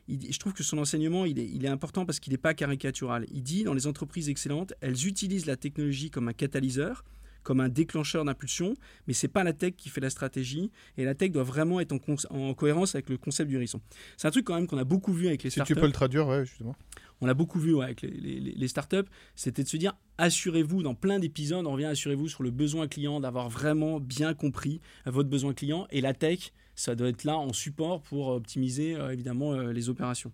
je 0.08 0.38
trouve 0.38 0.52
que 0.52 0.62
son 0.62 0.78
enseignement, 0.78 1.24
il 1.24 1.38
est, 1.38 1.46
il 1.46 1.64
est 1.64 1.68
important 1.68 2.06
parce 2.06 2.20
qu'il 2.20 2.32
n'est 2.32 2.38
pas 2.38 2.54
caricatural. 2.54 3.26
Il 3.30 3.42
dit, 3.42 3.64
dans 3.64 3.74
les 3.74 3.86
entreprises 3.86 4.28
excellentes, 4.28 4.72
elles 4.80 5.06
utilisent 5.06 5.46
la 5.46 5.56
technologie 5.56 6.10
comme 6.10 6.28
un 6.28 6.32
catalyseur, 6.32 7.04
comme 7.42 7.60
un 7.60 7.70
déclencheur 7.70 8.22
d'impulsion, 8.24 8.74
mais 9.06 9.14
c'est 9.14 9.28
pas 9.28 9.44
la 9.44 9.54
tech 9.54 9.72
qui 9.74 9.88
fait 9.88 10.02
la 10.02 10.10
stratégie, 10.10 10.70
et 10.98 11.06
la 11.06 11.14
tech 11.14 11.30
doit 11.30 11.42
vraiment 11.42 11.80
être 11.80 11.92
en, 11.92 11.98
en 12.36 12.52
cohérence 12.52 12.94
avec 12.94 13.08
le 13.08 13.16
concept 13.16 13.48
du 13.48 13.56
hérisson. 13.56 13.80
C'est 14.18 14.28
un 14.28 14.30
truc 14.30 14.44
quand 14.44 14.54
même 14.54 14.66
qu'on 14.66 14.76
a 14.76 14.84
beaucoup 14.84 15.14
vu 15.14 15.26
avec 15.26 15.42
les 15.42 15.48
startups. 15.48 15.72
Si 15.72 15.74
tu 15.74 15.80
peux 15.80 15.86
le 15.86 15.92
traduire, 15.92 16.28
ouais, 16.28 16.44
justement. 16.44 16.76
On 17.22 17.26
l'a 17.26 17.32
beaucoup 17.32 17.58
vu 17.58 17.80
avec 17.80 18.02
les, 18.02 18.10
les, 18.10 18.40
les 18.40 18.68
startups, 18.68 19.08
c'était 19.36 19.62
de 19.62 19.68
se 19.68 19.78
dire, 19.78 19.94
assurez-vous, 20.18 20.82
dans 20.82 20.94
plein 20.94 21.18
d'épisodes, 21.18 21.66
on 21.66 21.72
revient, 21.72 21.86
assurez-vous 21.86 22.28
sur 22.28 22.42
le 22.42 22.50
besoin 22.50 22.88
client, 22.88 23.20
d'avoir 23.20 23.48
vraiment 23.48 24.00
bien 24.00 24.34
compris 24.34 24.82
votre 25.06 25.30
besoin 25.30 25.54
client, 25.54 25.86
et 25.90 26.02
la 26.02 26.12
tech, 26.12 26.52
ça 26.80 26.94
doit 26.94 27.08
être 27.08 27.24
là 27.24 27.36
en 27.36 27.52
support 27.52 28.00
pour 28.00 28.28
optimiser 28.28 28.96
euh, 28.96 29.12
évidemment 29.12 29.52
euh, 29.52 29.70
les 29.70 29.90
opérations. 29.90 30.32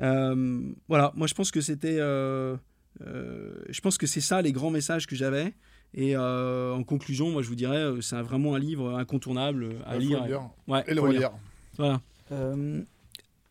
Euh, 0.00 0.72
voilà, 0.88 1.12
moi 1.14 1.28
je 1.28 1.34
pense 1.34 1.52
que 1.52 1.60
c'était, 1.60 1.98
je 1.98 3.80
pense 3.82 3.98
que 3.98 4.08
c'est 4.08 4.20
ça 4.20 4.42
les 4.42 4.50
grands 4.50 4.70
messages 4.70 5.06
que 5.06 5.14
j'avais. 5.14 5.54
Et 5.94 6.16
en 6.16 6.82
conclusion, 6.82 7.30
moi 7.30 7.42
je 7.42 7.48
vous 7.48 7.54
dirais, 7.54 7.84
c'est 8.00 8.20
vraiment 8.22 8.54
un 8.56 8.58
livre 8.58 8.98
incontournable 8.98 9.76
à 9.86 9.96
lire. 9.96 10.50
Ouais, 10.66 10.82
et 10.88 10.94
le 10.94 11.00
relire. 11.00 11.30
Voilà. 11.76 12.00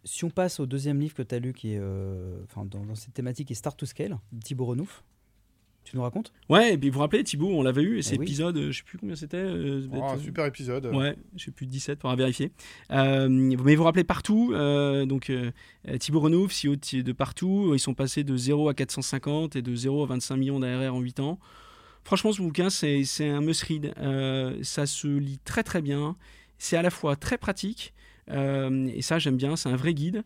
si 0.03 0.25
on 0.25 0.29
passe 0.29 0.59
au 0.59 0.65
deuxième 0.65 0.99
livre 0.99 1.15
que 1.15 1.21
tu 1.21 1.35
as 1.35 1.39
lu, 1.39 1.53
qui 1.53 1.73
est 1.73 1.81
enfin, 2.45 2.65
dans, 2.65 2.83
dans, 2.83 2.95
cette 2.95 3.13
thématique, 3.13 3.47
qui 3.47 3.53
est 3.53 3.55
Start 3.55 3.77
to 3.77 3.85
Scale, 3.85 4.17
Thibaut 4.43 4.65
Renouf. 4.65 5.03
Tu 5.89 5.95
nous 5.95 6.03
racontes? 6.03 6.31
Ouais, 6.49 6.73
et 6.73 6.77
puis 6.77 6.89
vous 6.89 6.95
vous 6.95 6.99
rappelez, 6.99 7.23
Thibaut, 7.23 7.49
on 7.49 7.63
l'avait 7.63 7.81
eu, 7.81 7.95
et 7.95 7.99
eh 7.99 8.01
cet 8.03 8.21
épisode, 8.21 8.55
euh, 8.57 8.71
je 8.71 8.77
sais 8.77 8.83
plus 8.83 8.99
combien 8.99 9.15
c'était. 9.15 9.37
Euh, 9.37 9.87
oh, 9.91 10.03
un 10.03 10.19
super 10.19 10.45
épisode. 10.45 10.85
Ouais, 10.85 11.15
je 11.35 11.45
sais 11.45 11.51
plus, 11.51 11.65
17, 11.65 11.97
pour 11.97 12.15
vérifier. 12.15 12.51
Euh, 12.91 13.27
mais 13.27 13.55
vous 13.55 13.75
vous 13.75 13.83
rappelez 13.83 14.03
partout, 14.03 14.53
donc 14.53 15.31
Thibaut 15.99 16.19
Renouf, 16.19 16.53
CEO 16.53 16.75
de 16.75 17.11
partout, 17.11 17.71
ils 17.73 17.79
sont 17.79 17.95
passés 17.95 18.23
de 18.23 18.37
0 18.37 18.69
à 18.69 18.75
450 18.75 19.55
et 19.55 19.63
de 19.63 19.73
0 19.73 20.03
à 20.03 20.05
25 20.07 20.37
millions 20.37 20.59
d'ARR 20.59 20.93
en 20.93 20.99
8 20.99 21.21
ans. 21.21 21.39
Franchement, 22.03 22.33
ce 22.33 22.41
bouquin, 22.43 22.69
c'est 22.69 23.03
un 23.27 23.41
must-read. 23.41 23.93
ça 24.61 24.85
se 24.85 25.07
lit 25.07 25.39
très 25.43 25.63
très 25.63 25.81
bien. 25.81 26.15
C'est 26.59 26.77
à 26.77 26.83
la 26.83 26.91
fois 26.91 27.15
très 27.15 27.39
pratique, 27.39 27.95
et 28.27 29.01
ça 29.01 29.17
j'aime 29.17 29.37
bien, 29.37 29.55
c'est 29.55 29.69
un 29.69 29.75
vrai 29.75 29.95
guide. 29.95 30.23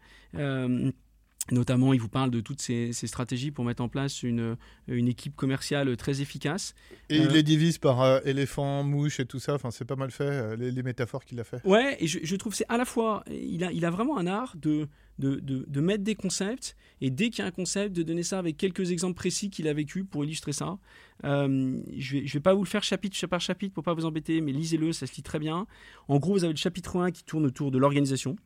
Notamment, 1.52 1.92
il 1.92 2.00
vous 2.00 2.10
parle 2.10 2.32
de 2.32 2.40
toutes 2.40 2.62
ces, 2.62 2.94
stratégies 2.94 3.52
pour 3.52 3.66
mettre 3.66 3.84
en 3.84 3.90
place 3.90 4.24
une, 4.24 4.56
une 4.88 5.10
équipe 5.10 5.36
commerciale 5.36 5.98
très 5.98 6.22
efficace. 6.22 6.74
Et 7.10 7.18
il 7.18 7.28
euh, 7.28 7.32
les 7.32 7.44
divise 7.44 7.78
par 7.80 8.02
euh, 8.02 8.20
éléphant, 8.24 8.84
mouche 8.84 9.20
et 9.20 9.26
tout 9.26 9.40
ça. 9.40 9.56
Enfin, 9.56 9.70
c'est 9.70 9.84
pas 9.84 9.98
mal 9.98 10.10
fait, 10.10 10.24
euh, 10.24 10.56
les, 10.56 10.84
métaphores 10.84 11.26
qu'il 11.26 11.40
a 11.42 11.44
fait. 11.44 11.60
Ouais, 11.66 11.98
et 12.00 12.08
je, 12.08 12.20
je 12.24 12.36
trouve 12.38 12.56
c'est 12.56 12.66
à 12.70 12.78
la 12.78 12.86
fois, 12.86 13.26
il 13.30 13.66
a, 13.66 13.74
il 13.74 13.84
a 13.84 13.90
vraiment 13.90 14.18
un 14.18 14.26
art 14.26 14.56
de, 14.56 14.88
de, 15.20 15.36
de, 15.42 15.66
de 15.68 15.82
mettre 15.82 16.04
des 16.06 16.16
concepts 16.16 16.78
et 17.02 17.10
dès 17.10 17.30
qu'il 17.30 17.40
y 17.40 17.42
a 17.42 17.48
un 17.48 17.52
concept, 17.52 17.94
de 17.94 18.04
donner 18.04 18.24
ça 18.24 18.40
avec 18.40 18.56
quelques 18.56 18.92
exemples 18.92 19.16
précis 19.16 19.50
qu'il 19.50 19.68
a 19.68 19.74
vécu 19.74 20.06
pour 20.06 20.24
illustrer 20.24 20.54
ça. 20.54 20.78
je 21.24 22.14
vais, 22.14 22.26
je 22.26 22.34
vais 22.34 22.40
pas 22.40 22.54
vous 22.54 22.64
le 22.64 22.70
faire 22.70 22.84
chapitre 22.84 23.28
par 23.28 23.42
chapitre 23.42 23.74
pour 23.74 23.84
pas 23.84 23.94
vous 23.94 24.06
embêter, 24.06 24.40
mais 24.40 24.54
lisez-le, 24.54 24.94
ça 24.94 25.08
se 25.08 25.16
lit 25.16 25.24
très 25.24 25.40
bien. 25.40 25.68
En 26.08 26.20
gros, 26.20 26.34
vous 26.34 26.46
avez 26.46 26.54
le 26.54 26.58
chapitre 26.58 27.02
1 27.02 27.12
qui 27.12 27.26
tourne 27.26 27.46
autour 27.46 27.70
de 27.70 27.78
l'organisation. 27.78 28.38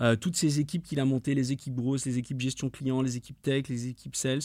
Euh, 0.00 0.16
toutes 0.16 0.36
ces 0.36 0.60
équipes 0.60 0.82
qu'il 0.82 1.00
a 1.00 1.04
montées, 1.04 1.34
les 1.34 1.52
équipes 1.52 1.74
grosses, 1.74 2.06
les 2.06 2.18
équipes 2.18 2.40
gestion 2.40 2.70
client, 2.70 3.02
les 3.02 3.16
équipes 3.16 3.40
tech, 3.42 3.68
les 3.68 3.88
équipes 3.88 4.16
sales. 4.16 4.40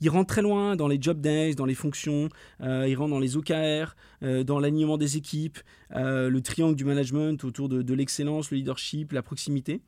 Il 0.00 0.08
rentre 0.08 0.28
très 0.28 0.42
loin 0.42 0.76
dans 0.76 0.88
les 0.88 0.98
job 1.00 1.20
days, 1.20 1.54
dans 1.54 1.66
les 1.66 1.74
fonctions, 1.74 2.28
euh, 2.60 2.86
il 2.88 2.94
rentre 2.96 3.10
dans 3.10 3.18
les 3.18 3.36
OKR, 3.36 3.96
euh, 4.22 4.44
dans 4.44 4.58
l'alignement 4.58 4.96
des 4.96 5.16
équipes, 5.16 5.58
le 5.90 6.38
triangle 6.40 6.76
du 6.76 6.84
management 6.84 7.42
autour 7.44 7.68
de, 7.68 7.94
l'excellence, 7.94 8.50
le 8.50 8.58
leadership, 8.58 9.12
la 9.12 9.22
proximité. 9.22 9.82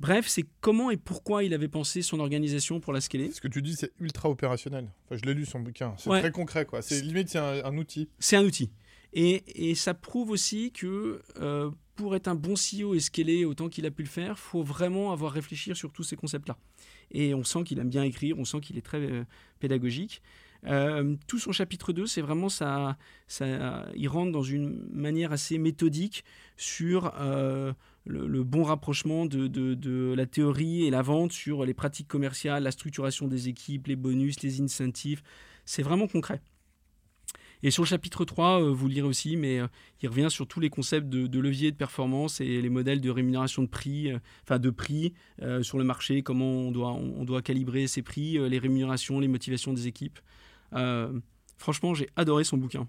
Bref, 0.00 0.26
c'est 0.26 0.44
comment 0.60 0.90
et 0.90 0.96
pourquoi 0.96 1.44
il 1.44 1.54
avait 1.54 1.68
pensé 1.68 2.02
son 2.02 2.18
organisation 2.18 2.80
pour 2.80 2.92
la 2.92 3.00
scaler. 3.00 3.30
Ce 3.30 3.40
que 3.40 3.46
tu 3.46 3.62
dis, 3.62 3.76
c'est 3.76 3.92
ultra 4.00 4.28
opérationnel. 4.28 4.88
Enfin, 5.04 5.20
je 5.22 5.26
l'ai 5.26 5.34
lu 5.34 5.46
son 5.46 5.60
bouquin. 5.60 5.94
C'est 5.96 6.10
très 6.10 6.32
concret, 6.32 6.66
quoi. 6.66 6.82
C'est 6.82 7.00
limite, 7.00 7.28
c'est 7.28 7.38
un, 7.38 7.76
outil. 7.76 8.08
C'est 8.18 8.36
un 8.36 8.44
outil. 8.44 8.70
Et, 9.12 9.70
et, 9.70 9.76
ça 9.76 9.94
prouve 9.94 10.30
aussi 10.30 10.72
que 10.72 11.20
pour 11.96 12.16
être 12.16 12.28
un 12.28 12.34
bon 12.34 12.54
CEO 12.54 12.94
et 12.94 13.00
scaler 13.00 13.44
autant 13.44 13.68
qu'il 13.68 13.86
a 13.86 13.90
pu 13.90 14.02
le 14.02 14.08
faire, 14.08 14.38
faut 14.38 14.62
vraiment 14.62 15.12
avoir 15.12 15.32
réfléchi 15.32 15.74
sur 15.74 15.92
tous 15.92 16.02
ces 16.02 16.16
concepts-là. 16.16 16.56
Et 17.10 17.34
on 17.34 17.44
sent 17.44 17.64
qu'il 17.64 17.78
aime 17.78 17.88
bien 17.88 18.02
écrire, 18.02 18.38
on 18.38 18.44
sent 18.44 18.60
qu'il 18.60 18.76
est 18.78 18.82
très 18.82 18.98
euh, 18.98 19.24
pédagogique. 19.60 20.22
Euh, 20.66 21.16
tout 21.26 21.38
son 21.38 21.52
chapitre 21.52 21.92
2, 21.92 22.06
c'est 22.06 22.22
vraiment 22.22 22.48
ça, 22.48 22.96
ça, 23.28 23.86
il 23.94 24.08
rentre 24.08 24.32
dans 24.32 24.42
une 24.42 24.86
manière 24.90 25.32
assez 25.32 25.58
méthodique 25.58 26.24
sur 26.56 27.12
euh, 27.20 27.72
le, 28.06 28.42
bon 28.44 28.64
rapprochement 28.64 29.26
de, 29.26 29.46
de, 29.46 30.14
la 30.16 30.26
théorie 30.26 30.84
et 30.86 30.90
la 30.90 31.02
vente 31.02 31.32
sur 31.32 31.64
les 31.64 31.74
pratiques 31.74 32.08
commerciales, 32.08 32.62
la 32.62 32.70
structuration 32.70 33.28
des 33.28 33.48
équipes, 33.48 33.88
les 33.88 33.96
bonus, 33.96 34.42
les 34.42 34.60
incentives. 34.62 35.22
C'est 35.66 35.82
vraiment 35.82 36.06
concret. 36.06 36.40
Et 37.64 37.70
sur 37.70 37.82
le 37.82 37.88
chapitre 37.88 38.26
3, 38.26 38.62
euh, 38.62 38.72
vous 38.74 38.88
lirez 38.88 39.08
aussi, 39.08 39.38
mais 39.38 39.58
euh, 39.58 39.66
il 40.02 40.08
revient 40.10 40.26
sur 40.28 40.46
tous 40.46 40.60
les 40.60 40.68
concepts 40.68 41.08
de, 41.08 41.40
levier 41.40 41.72
de 41.72 41.76
performance 41.76 42.42
et 42.42 42.60
les 42.60 42.68
modèles 42.68 43.00
de 43.00 43.08
rémunération 43.08 43.62
de 43.62 43.68
prix, 43.68 44.12
euh, 44.12 44.18
enfin 44.42 44.58
de 44.58 44.68
prix 44.68 45.14
sur 45.62 45.78
le 45.78 45.84
marché, 45.84 46.22
comment 46.22 46.44
on, 46.44 47.24
doit 47.24 47.42
calibrer 47.42 47.86
ces 47.86 48.02
prix, 48.02 48.38
les 48.48 48.58
rémunérations, 48.58 49.18
les 49.18 49.28
motivations 49.28 49.72
des 49.72 49.86
équipes. 49.86 50.18
franchement, 51.56 51.94
j'ai 51.94 52.08
adoré 52.16 52.44
son 52.44 52.58
bouquin. 52.58 52.86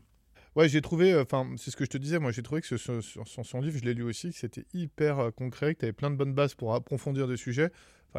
Ouais, 0.55 0.69
j'ai 0.69 0.81
trouvé, 0.81 1.15
enfin, 1.19 1.49
c'est 1.57 1.71
ce 1.71 1.75
que 1.75 1.83
je 1.83 1.89
te 1.89 1.97
disais, 1.97 2.17
moi 2.17 2.31
j'ai 2.31 2.41
trouvé 2.41 2.61
que 2.61 2.77
son, 2.77 3.01
son, 3.01 3.61
livre, 3.61 3.77
je 3.77 3.83
l'ai 3.83 3.93
lu 3.93 4.03
aussi, 4.03 4.29
que 4.29 4.37
c'était 4.37 4.65
hyper 4.73 5.31
concret, 5.35 5.75
que 5.75 5.79
tu 5.79 5.85
avais 5.85 5.93
plein 5.93 6.09
de 6.09 6.15
bonnes 6.15 6.33
bases 6.33 6.55
pour 6.55 6.73
approfondir 6.73 7.27
des 7.27 7.37
sujets 7.37 7.71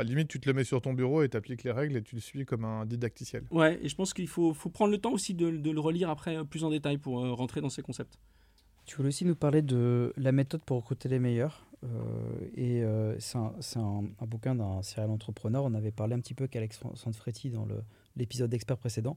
limite, 0.03 0.29
tu 0.29 0.41
te 0.41 0.49
le 0.49 0.55
mets 0.55 0.65
sur 0.65 0.81
ton 0.81 0.93
bureau 0.93 1.23
et 1.23 1.29
tu 1.29 1.37
appliques 1.37 1.65
les 1.65 1.73
règles 1.73 1.97
et 1.97 2.03
tu 2.03 2.15
le 2.15 2.21
suis 2.21 2.45
comme 2.45 2.65
un 2.65 2.87
didacticiel. 2.87 3.45
Ouais, 3.51 3.79
et 3.83 3.89
je 3.89 3.95
pense 3.95 4.13
qu'il 4.13 4.29
faut, 4.29 4.53
faut, 4.55 4.71
prendre 4.71 4.91
le 4.91 4.99
temps 4.99 5.13
aussi 5.13 5.35
de, 5.35 5.51
de, 5.51 5.71
le 5.71 5.81
relire 5.81 6.11
après 6.11 6.37
euh, 6.37 6.45
plus 6.45 6.65
en 6.65 6.71
détail 6.71 6.99
pour 6.99 7.25
euh, 7.25 7.33
rentrer 7.33 7.61
dans 7.61 7.71
ces 7.71 7.83
concepts. 7.83 8.19
Tu 8.85 8.97
voulais 8.97 9.09
aussi 9.09 9.25
nous 9.25 9.35
parler 9.35 9.63
de 9.63 10.13
la 10.17 10.33
méthode 10.33 10.63
pour 10.63 10.77
recruter 10.79 11.09
les 11.09 11.19
meilleurs. 11.19 11.67
Euh, 11.85 11.89
et 12.57 12.83
c'est 13.19 13.37
un, 13.37 14.05
un, 14.21 14.27
bouquin 14.27 14.55
d'un 14.55 14.81
serial 14.83 15.11
entrepreneur. 15.11 15.65
On 15.65 15.75
avait 15.75 15.91
parlé 15.91 16.15
un 16.15 16.21
petit 16.21 16.35
peu 16.35 16.45
avec 16.45 16.55
Alex 16.55 16.81
Sanfretti 16.95 17.51
dans 17.51 17.67
l'épisode 18.15 18.49
d'expert 18.49 18.79
précédent. 18.79 19.17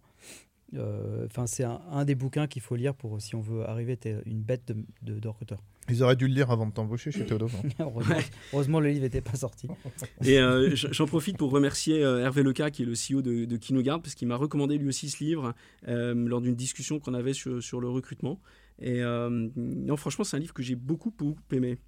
Euh, 0.76 1.26
enfin, 1.26 1.48
c'est 1.48 1.64
un, 1.64 2.06
des 2.06 2.16
bouquins 2.16 2.48
qu'il 2.48 2.62
faut 2.62 2.76
lire 2.76 2.94
pour 2.94 3.20
si 3.22 3.36
on 3.36 3.42
veut 3.42 3.68
arriver 3.68 3.92
à 3.92 3.94
être 3.94 4.28
une 4.28 4.42
bête 4.42 4.72
de, 5.02 5.20
de, 5.20 5.28
recruteur. 5.28 5.64
Ils 5.90 6.04
auraient 6.04 6.16
dû 6.16 6.28
le 6.28 6.34
lire 6.34 6.52
avant 6.52 6.68
de 6.68 6.72
t'embaucher 6.72 7.12
chez 7.12 7.26
Théodore. 7.26 7.50
Hein. 7.80 8.20
heureusement, 8.54 8.80
le 8.80 8.90
livre 8.90 9.02
n'était 9.02 9.22
pas 9.22 9.36
sorti. 9.36 9.68
Et 10.24 10.40
euh, 10.40 10.76
j'en 10.76 11.08
profite 11.08 11.38
pour 11.38 11.50
remercier 11.52 12.04
euh, 12.04 12.20
Hervé 12.20 12.44
Leca, 12.44 12.70
qui 12.70 12.84
est 12.84 12.86
le 12.86 12.94
CEO 12.94 13.22
de, 13.22 13.46
de 13.46 13.58
Kinogard, 13.58 14.02
parce 14.02 14.14
qu'il 14.14 14.28
m'a 14.28 14.36
recommandé 14.36 14.78
lui 14.78 14.88
aussi 14.88 15.10
ce 15.10 15.24
livre 15.24 15.54
lors 15.88 16.42
d'une 16.42 16.56
discussion 16.56 17.00
qu'on 17.00 17.14
avait 17.14 17.34
sur, 17.34 17.64
sur, 17.64 17.82
le 17.82 17.90
recrutement. 17.90 18.40
Et 18.82 19.02
non, 19.02 19.98
franchement, 19.98 20.24
c'est 20.24 20.38
un 20.38 20.40
livre 20.40 20.54
que 20.54 20.64
j'ai 20.64 20.76
beaucoup, 20.76 21.12
beaucoup 21.18 21.42
aimé 21.52 21.80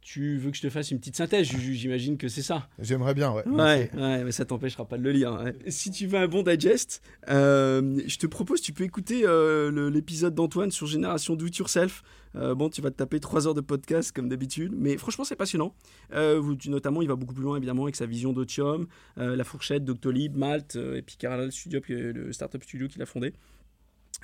tu 0.00 0.38
veux 0.38 0.50
que 0.50 0.56
je 0.56 0.62
te 0.62 0.70
fasse 0.70 0.90
une 0.90 0.98
petite 0.98 1.16
synthèse 1.16 1.48
J'imagine 1.48 2.16
que 2.16 2.28
c'est 2.28 2.42
ça. 2.42 2.68
J'aimerais 2.78 3.14
bien, 3.14 3.32
ouais. 3.32 3.46
Ouais, 3.46 3.90
ouais, 3.94 4.24
mais 4.24 4.32
ça 4.32 4.44
t'empêchera 4.44 4.86
pas 4.86 4.96
de 4.96 5.02
le 5.02 5.12
lire. 5.12 5.32
Hein. 5.32 5.52
Si 5.68 5.90
tu 5.90 6.06
veux 6.06 6.18
un 6.18 6.28
bon 6.28 6.42
digest, 6.42 7.02
euh, 7.28 8.00
je 8.06 8.16
te 8.16 8.26
propose, 8.26 8.60
tu 8.60 8.72
peux 8.72 8.84
écouter 8.84 9.22
euh, 9.24 9.90
l'épisode 9.90 10.34
d'Antoine 10.34 10.70
sur 10.70 10.86
Génération 10.86 11.36
Do 11.36 11.46
It 11.46 11.56
Yourself. 11.56 12.02
Euh, 12.36 12.54
bon, 12.54 12.68
tu 12.68 12.80
vas 12.80 12.90
te 12.90 12.96
taper 12.96 13.20
trois 13.20 13.46
heures 13.46 13.54
de 13.54 13.60
podcast 13.60 14.12
comme 14.12 14.28
d'habitude, 14.28 14.72
mais 14.76 14.96
franchement, 14.96 15.24
c'est 15.24 15.36
passionnant. 15.36 15.74
notamment, 16.12 17.02
il 17.02 17.08
va 17.08 17.16
beaucoup 17.16 17.34
plus 17.34 17.44
loin, 17.44 17.56
évidemment, 17.56 17.82
avec 17.84 17.96
sa 17.96 18.06
vision 18.06 18.32
d'Otium, 18.32 18.86
La 19.16 19.44
Fourchette, 19.44 19.84
Doctolib, 19.84 20.36
Malte, 20.36 20.76
et 20.76 21.02
puis 21.02 21.16
Caralal 21.16 21.52
Studio, 21.52 21.80
le 21.88 22.32
startup 22.32 22.62
studio 22.62 22.88
qu'il 22.88 23.02
a 23.02 23.06
fondé. 23.06 23.32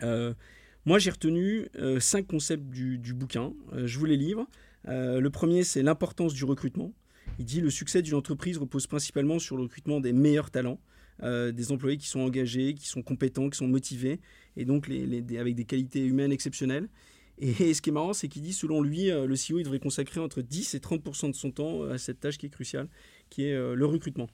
moi, 0.02 0.98
j'ai 0.98 1.10
retenu 1.10 1.68
cinq 1.98 2.26
concepts 2.26 2.68
du, 2.70 2.98
du 2.98 3.12
bouquin. 3.12 3.52
je 3.84 3.98
vous 3.98 4.06
les 4.06 4.16
livre. 4.16 4.46
Euh, 4.88 5.20
le 5.20 5.30
premier, 5.30 5.64
c'est 5.64 5.82
l'importance 5.82 6.34
du 6.34 6.44
recrutement. 6.44 6.92
Il 7.38 7.44
dit 7.44 7.60
le 7.60 7.70
succès 7.70 8.02
d'une 8.02 8.14
entreprise 8.14 8.58
repose 8.58 8.86
principalement 8.86 9.38
sur 9.38 9.56
le 9.56 9.62
recrutement 9.64 10.00
des 10.00 10.12
meilleurs 10.12 10.50
talents, 10.50 10.78
euh, 11.22 11.52
des 11.52 11.72
employés 11.72 11.96
qui 11.96 12.06
sont 12.06 12.20
engagés, 12.20 12.74
qui 12.74 12.86
sont 12.86 13.02
compétents, 13.02 13.48
qui 13.50 13.58
sont 13.58 13.66
motivés, 13.66 14.20
et 14.56 14.64
donc 14.64 14.88
avec 14.88 15.54
des 15.54 15.64
qualités 15.64 16.04
humaines 16.04 16.32
exceptionnelles. 16.32 16.88
Et, 17.38 17.74
ce 17.74 17.82
qui 17.82 17.90
est 17.90 17.92
marrant, 17.92 18.12
c'est 18.12 18.28
qu'il 18.28 18.42
dit, 18.42 18.52
selon 18.52 18.80
lui, 18.80 19.10
euh, 19.10 19.26
le 19.26 19.34
CEO 19.34 19.60
devrait 19.62 19.80
consacrer 19.80 20.20
entre 20.20 20.40
10 20.40 20.74
et 20.74 20.78
30% 20.78 21.30
de 21.30 21.34
son 21.34 21.50
temps 21.50 21.82
à 21.82 21.98
cette 21.98 22.20
tâche 22.20 22.38
qui 22.38 22.46
est 22.46 22.50
cruciale, 22.50 22.88
qui 23.28 23.44
est 23.44 23.74
le 23.74 23.86
recrutement. 23.86 24.28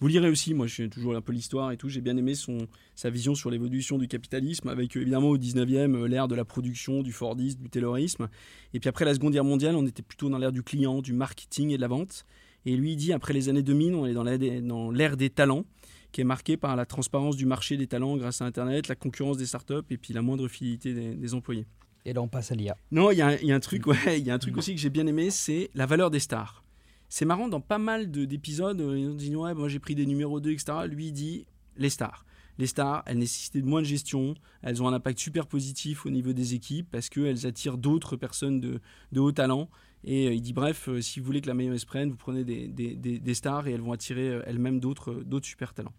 Vous 0.00 0.06
lirez 0.06 0.28
aussi, 0.28 0.54
moi 0.54 0.68
je 0.68 0.74
suis 0.74 0.90
toujours 0.90 1.16
un 1.16 1.20
peu 1.20 1.32
l'histoire 1.32 1.72
et 1.72 1.76
tout, 1.76 1.88
j'ai 1.88 2.00
bien 2.00 2.16
aimé 2.16 2.34
son, 2.34 2.68
sa 2.94 3.10
vision 3.10 3.34
sur 3.34 3.50
l'évolution 3.50 3.98
du 3.98 4.06
capitalisme, 4.06 4.68
avec 4.68 4.96
euh, 4.96 5.00
évidemment 5.00 5.28
au 5.28 5.38
19e 5.38 5.94
euh, 5.94 6.06
l'ère 6.06 6.28
de 6.28 6.36
la 6.36 6.44
production, 6.44 7.02
du 7.02 7.12
Fordisme, 7.12 7.60
du 7.60 7.68
Taylorisme. 7.68 8.28
Et 8.74 8.80
puis 8.80 8.88
après 8.88 9.04
la 9.04 9.14
Seconde 9.14 9.32
Guerre 9.32 9.44
mondiale, 9.44 9.74
on 9.74 9.86
était 9.86 10.02
plutôt 10.02 10.28
dans 10.28 10.38
l'ère 10.38 10.52
du 10.52 10.62
client, 10.62 11.02
du 11.02 11.12
marketing 11.12 11.70
et 11.70 11.76
de 11.76 11.80
la 11.80 11.88
vente. 11.88 12.24
Et 12.64 12.76
lui, 12.76 12.92
il 12.92 12.96
dit, 12.96 13.12
après 13.12 13.32
les 13.32 13.48
années 13.48 13.62
2000, 13.62 13.94
on 13.94 14.06
est 14.06 14.14
dans 14.14 14.90
l'ère 14.92 15.16
des 15.16 15.30
talents, 15.30 15.64
qui 16.12 16.20
est 16.20 16.24
marquée 16.24 16.56
par 16.56 16.76
la 16.76 16.86
transparence 16.86 17.36
du 17.36 17.46
marché 17.46 17.76
des 17.76 17.86
talents 17.86 18.16
grâce 18.16 18.40
à 18.40 18.44
Internet, 18.44 18.88
la 18.88 18.94
concurrence 18.94 19.36
des 19.36 19.46
startups 19.46 19.74
et 19.90 19.96
puis 19.96 20.14
la 20.14 20.22
moindre 20.22 20.48
fidélité 20.48 20.94
des, 20.94 21.34
employés. 21.34 21.66
Et 22.04 22.12
là, 22.12 22.22
on 22.22 22.28
passe 22.28 22.52
à 22.52 22.54
l'IA. 22.54 22.76
Non, 22.90 23.10
il 23.10 23.16
y, 23.16 23.18
y, 23.18 23.52
a 23.52 23.54
un 23.54 23.60
truc, 23.60 23.86
ouais, 23.86 24.18
il 24.18 24.26
y 24.26 24.30
a 24.30 24.34
un 24.34 24.38
truc 24.38 24.56
aussi 24.56 24.74
que 24.74 24.80
j'ai 24.80 24.90
bien 24.90 25.06
aimé, 25.06 25.30
c'est 25.30 25.70
la 25.74 25.86
valeur 25.86 26.10
des 26.10 26.20
stars. 26.20 26.62
C'est 27.08 27.24
marrant, 27.24 27.48
dans 27.48 27.60
pas 27.60 27.78
mal 27.78 28.10
d'épisodes, 28.10 28.80
euh, 28.80 28.98
ils 28.98 29.16
dit 29.16 29.34
Ouais, 29.34 29.54
moi 29.54 29.68
j'ai 29.68 29.78
pris 29.78 29.94
des 29.94 30.06
numéros 30.06 30.40
2, 30.40 30.50
etc. 30.50 30.72
Lui, 30.86 31.06
il 31.06 31.12
dit 31.12 31.46
Les 31.76 31.90
stars. 31.90 32.24
Les 32.58 32.66
stars, 32.66 33.02
elles 33.06 33.18
nécessitent 33.18 33.62
de 33.62 33.68
moins 33.68 33.80
de 33.80 33.86
gestion, 33.86 34.34
elles 34.62 34.82
ont 34.82 34.88
un 34.88 34.92
impact 34.92 35.18
super 35.18 35.46
positif 35.46 36.06
au 36.06 36.10
niveau 36.10 36.32
des 36.32 36.54
équipes 36.54 36.88
parce 36.90 37.08
qu'elles 37.08 37.46
attirent 37.46 37.78
d'autres 37.78 38.16
personnes 38.16 38.60
de, 38.60 38.80
haut 39.16 39.32
talent. 39.32 39.70
Et 40.04 40.28
euh, 40.28 40.34
il 40.34 40.42
dit 40.42 40.52
Bref, 40.52 40.88
euh, 40.88 41.00
si 41.00 41.20
vous 41.20 41.26
voulez 41.26 41.40
que 41.40 41.46
la 41.46 41.54
meilleure 41.54 41.78
se 41.78 41.86
prenne, 41.86 42.10
vous 42.10 42.16
prenez 42.16 42.44
des, 42.44 43.34
stars 43.34 43.68
et 43.68 43.72
elles 43.72 43.80
vont 43.80 43.92
attirer 43.92 44.40
elles-mêmes 44.46 44.80
d'autres 44.80 45.24
super 45.42 45.72
talents. 45.72 45.94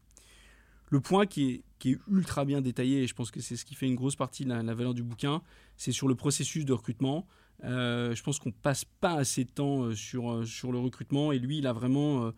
Le 0.91 1.00
point 1.00 1.26
qui 1.28 1.63
est, 1.86 1.98
ultra 2.08 2.45
bien 2.45 2.62
détaillé, 2.62 3.04
et 3.04 3.08
je 3.08 3.13
pense 3.13 3.32
que 3.32 3.39
c'est 3.39 3.56
ce 3.56 3.63
qui 3.63 3.76
fait 3.76 3.86
une 3.86 3.95
grosse 3.95 4.15
partie 4.15 4.43
de 4.43 4.50
la 4.50 4.74
valeur 4.74 4.93
du 4.93 5.04
bouquin, 5.04 5.41
c'est 5.78 5.91
sur 5.91 6.08
le 6.08 6.15
processus 6.15 6.65
de 6.65 6.74
recrutement. 6.74 7.26
Euh, 7.63 8.15
je 8.15 8.24
pense 8.24 8.39
qu'on 8.39 8.52
passe 8.52 8.86
pas 8.86 9.15
assez 9.15 9.43
de 9.43 9.50
temps 9.50 9.84
euh, 9.84 9.95
sur, 9.95 10.32
euh, 10.32 10.45
sur 10.45 10.72
le 10.72 10.80
recrutement 10.80 11.32
et 11.32 11.39
lui, 11.39 11.58
il 11.58 11.67
a 11.67 11.74
vraiment 11.74 12.32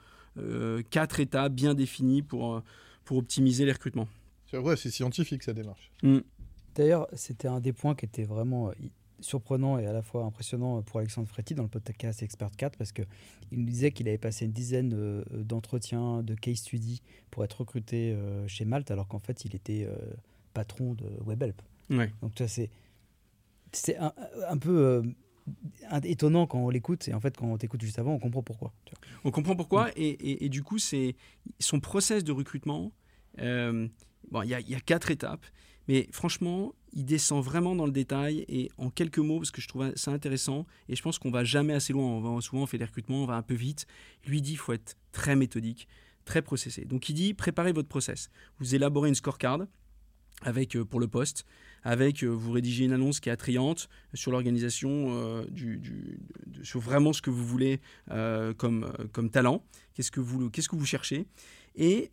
quatre 0.89 1.19
étapes 1.19 1.51
bien 1.51 1.73
définies 1.73 2.21
pour, 2.21 2.63
pour 3.03 3.17
optimiser 3.17 3.65
les 3.65 3.73
recrutements. 3.73 4.07
C'est 4.49 4.57
vrai, 4.57 4.77
c'est 4.77 4.89
scientifique 4.89 5.43
sa 5.43 5.51
démarche. 5.51 5.91
Mm. 6.03 6.19
D'ailleurs, 6.73 7.07
c'était 7.13 7.49
un 7.49 7.59
des 7.59 7.73
points 7.73 7.95
qui 7.95 8.05
était 8.05 8.23
vraiment 8.23 8.71
surprenant 9.19 9.77
et 9.77 9.85
à 9.85 9.93
la 9.93 10.01
fois 10.01 10.23
impressionnant 10.23 10.81
pour 10.83 10.99
Alexandre 10.99 11.27
Fretti 11.27 11.53
dans 11.53 11.63
le 11.63 11.69
podcast 11.69 12.23
Expert 12.23 12.49
4 12.57 12.77
parce 12.77 12.93
qu'il 12.93 13.05
nous 13.51 13.65
disait 13.65 13.91
qu'il 13.91 14.07
avait 14.07 14.17
passé 14.17 14.45
une 14.45 14.53
dizaine 14.53 15.23
d'entretiens, 15.31 16.23
de 16.23 16.33
case 16.33 16.59
study 16.59 17.01
pour 17.29 17.43
être 17.43 17.59
recruté 17.59 18.17
chez 18.47 18.63
Malte 18.63 18.89
alors 18.89 19.09
qu'en 19.09 19.19
fait 19.19 19.43
il 19.43 19.53
était 19.53 19.87
patron 20.53 20.93
de 20.93 21.05
WebHelp. 21.25 21.61
Ouais. 21.89 22.11
Donc 22.21 22.31
ça 22.37 22.47
c'est 22.47 22.69
c'est 23.73 23.97
un, 23.97 24.57
peu 24.57 24.77
euh, 24.77 25.99
étonnant 26.03 26.47
quand 26.47 26.59
on 26.59 26.69
l'écoute 26.69 27.07
et 27.07 27.13
en 27.13 27.19
fait 27.19 27.37
quand 27.37 27.47
on 27.47 27.57
t'écoute 27.57 27.81
juste 27.81 27.99
avant 27.99 28.13
on 28.13 28.19
comprend 28.19 28.43
pourquoi 28.43 28.73
on 29.23 29.31
comprend 29.31 29.55
pourquoi 29.55 29.87
mm. 29.87 29.93
et, 29.95 30.45
et, 30.45 30.49
du 30.49 30.63
coup 30.63 30.77
c'est 30.77 31.15
son 31.59 31.79
process 31.79 32.23
de 32.23 32.31
recrutement 32.31 32.91
euh, 33.39 33.87
bon 34.29 34.41
il 34.43 34.47
y, 34.47 34.71
y, 34.71 34.75
a 34.75 34.79
quatre 34.79 35.11
étapes 35.11 35.45
mais 35.87 36.07
franchement 36.11 36.73
il 36.93 37.05
descend 37.05 37.43
vraiment 37.43 37.75
dans 37.75 37.85
le 37.85 37.91
détail 37.91 38.45
et 38.47 38.69
en 38.77 38.89
quelques 38.89 39.19
mots 39.19 39.39
parce 39.39 39.51
que 39.51 39.61
je 39.61 39.67
trouve 39.67 39.91
ça 39.95 40.11
intéressant 40.11 40.65
et 40.89 40.95
je 40.95 41.01
pense 41.01 41.19
qu'on 41.19 41.31
va 41.31 41.43
jamais 41.43 41.73
assez 41.73 41.93
loin. 41.93 42.05
On 42.05 42.19
va, 42.19 42.41
souvent 42.41 42.63
on 42.63 42.65
fait 42.65 42.77
des 42.77 42.85
recrutements 42.85 43.23
on 43.23 43.25
va 43.25 43.35
un 43.35 43.41
peu 43.41 43.53
vite. 43.53 43.85
Lui 44.25 44.41
dit 44.41 44.55
faut 44.55 44.73
être 44.73 44.97
très 45.11 45.35
méthodique 45.35 45.87
très 46.25 46.41
processé. 46.41 46.85
Donc 46.85 47.09
il 47.09 47.13
dit 47.13 47.33
préparez 47.33 47.71
votre 47.71 47.89
process. 47.89 48.29
Vous 48.59 48.75
élaborez 48.75 49.09
une 49.09 49.15
scorecard 49.15 49.59
avec 50.41 50.75
euh, 50.75 50.85
pour 50.85 50.99
le 50.99 51.07
poste 51.07 51.45
avec 51.83 52.23
euh, 52.23 52.27
vous 52.27 52.51
rédigez 52.51 52.85
une 52.85 52.93
annonce 52.93 53.19
qui 53.19 53.29
est 53.29 53.31
attrayante 53.31 53.89
sur 54.13 54.31
l'organisation 54.31 55.07
euh, 55.09 55.45
sur 56.63 56.79
vraiment 56.79 57.13
ce 57.13 57.21
que 57.21 57.29
vous 57.29 57.45
voulez 57.45 57.79
comme, 58.57 58.91
comme 59.11 59.29
talent, 59.29 59.63
qu'est-ce 59.93 60.11
que 60.11 60.19
vous, 60.19 60.49
que 60.49 60.75
vous 60.75 60.85
cherchez, 60.85 61.25
et 61.75 62.11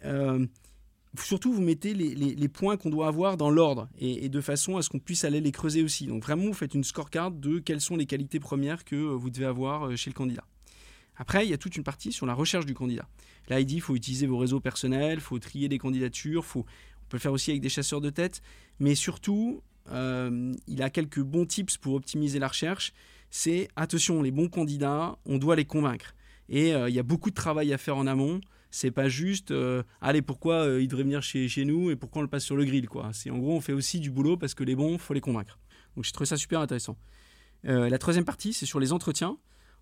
surtout 1.19 1.53
vous 1.53 1.61
mettez 1.61 1.93
les, 1.93 2.15
les, 2.15 2.49
points 2.49 2.77
qu'on 2.77 2.91
doit 2.91 3.09
avoir 3.09 3.37
dans 3.37 3.51
l'ordre 3.51 3.89
et, 3.99 4.29
de 4.29 4.41
façon 4.41 4.77
à 4.77 4.83
ce 4.83 4.89
qu'on 4.89 5.01
puisse 5.01 5.25
aller 5.25 5.41
les 5.41 5.53
creuser 5.53 5.83
aussi. 5.83 6.07
Donc 6.07 6.23
vraiment 6.23 6.45
vous 6.45 6.55
faites 6.55 6.75
une 6.75 6.85
scorecard 6.85 7.31
de 7.31 7.59
quelles 7.59 7.81
sont 7.81 7.97
les 7.97 8.07
qualités 8.07 8.41
premières 8.41 8.85
que 8.85 8.97
vous 8.97 9.29
devez 9.29 9.47
avoir 9.47 9.95
chez 9.97 10.09
le 10.09 10.15
candidat. 10.15 10.45
Après, 11.19 11.45
il 11.45 11.51
y 11.51 11.53
a 11.53 11.59
toute 11.59 11.77
une 11.77 11.83
partie 11.83 12.13
sur 12.13 12.27
la 12.27 12.35
recherche 12.35 12.65
du 12.65 12.75
candidat. 12.75 13.09
Là, 13.49 13.61
il 13.61 13.67
dit 13.67 13.75
qu'il 13.75 13.83
faut 13.83 13.97
utiliser 13.97 14.27
vos 14.27 14.39
réseaux 14.39 14.61
personnels, 14.61 15.19
il 15.19 15.21
faut 15.21 15.39
trier 15.39 15.69
des 15.69 15.79
candidatures, 15.79 16.45
faut, 16.45 16.65
on 17.09 17.11
peut 17.11 17.17
le 17.17 17.23
faire 17.23 17.33
aussi 17.33 17.51
avec 17.51 17.63
des 17.63 17.71
chasseurs 17.71 18.03
de 18.03 18.11
tête, 18.11 18.43
mais 18.81 18.95
surtout, 18.95 19.63
euh, 19.91 20.53
il 20.67 20.83
a 20.83 20.91
quelques 20.91 21.23
bons 21.23 21.47
tips 21.47 21.79
pour 21.79 21.95
optimiser 21.95 22.39
la 22.39 22.49
recherche. 22.49 22.93
C'est 23.31 23.69
attention, 23.77 24.21
les 24.21 24.31
bons 24.31 24.51
candidats, 24.51 25.17
on 25.25 25.39
doit 25.39 25.57
les 25.57 25.65
convaincre. 25.65 26.15
Et 26.51 26.75
euh, 26.75 26.91
il 26.91 26.95
y 26.95 26.99
a 26.99 27.03
beaucoup 27.03 27.31
de 27.31 27.35
travail 27.35 27.73
à 27.73 27.79
faire 27.79 27.97
en 27.97 28.07
amont. 28.07 28.43
C'est 28.71 28.91
pas 28.91 29.09
juste, 29.09 29.53
euh, 29.53 29.83
allez, 30.03 30.21
pourquoi 30.21 30.67
il 30.79 30.87
devrait 30.87 31.05
venir 31.05 31.23
chez, 31.23 31.49
chez 31.49 31.65
nous 31.65 31.91
et 31.91 31.97
pourquoi 31.97 32.21
on 32.21 32.23
le 32.23 32.29
passe 32.29 32.45
sur 32.45 32.57
le 32.57 32.67
grill, 32.67 32.87
quoi. 32.89 33.11
En 33.31 33.39
gros, 33.39 33.57
on 33.57 33.63
fait 33.63 33.73
aussi 33.73 34.01
du 34.01 34.11
boulot 34.11 34.37
parce 34.37 34.53
que 34.53 34.65
les 34.65 34.77
bons, 34.77 34.99
faut 34.99 35.15
les 35.15 35.23
convaincre. 35.23 35.59
Donc 35.97 36.05
j'ai 36.05 36.13
trouvé 36.13 36.27
ça 36.27 36.37
super 36.37 36.61
intéressant. 36.61 36.99
la 37.65 37.99
troisième 37.99 38.27
partie, 38.27 38.53
c'est 38.53 38.67
sur 38.67 38.81
les 38.81 38.93
entretiens. 38.93 39.39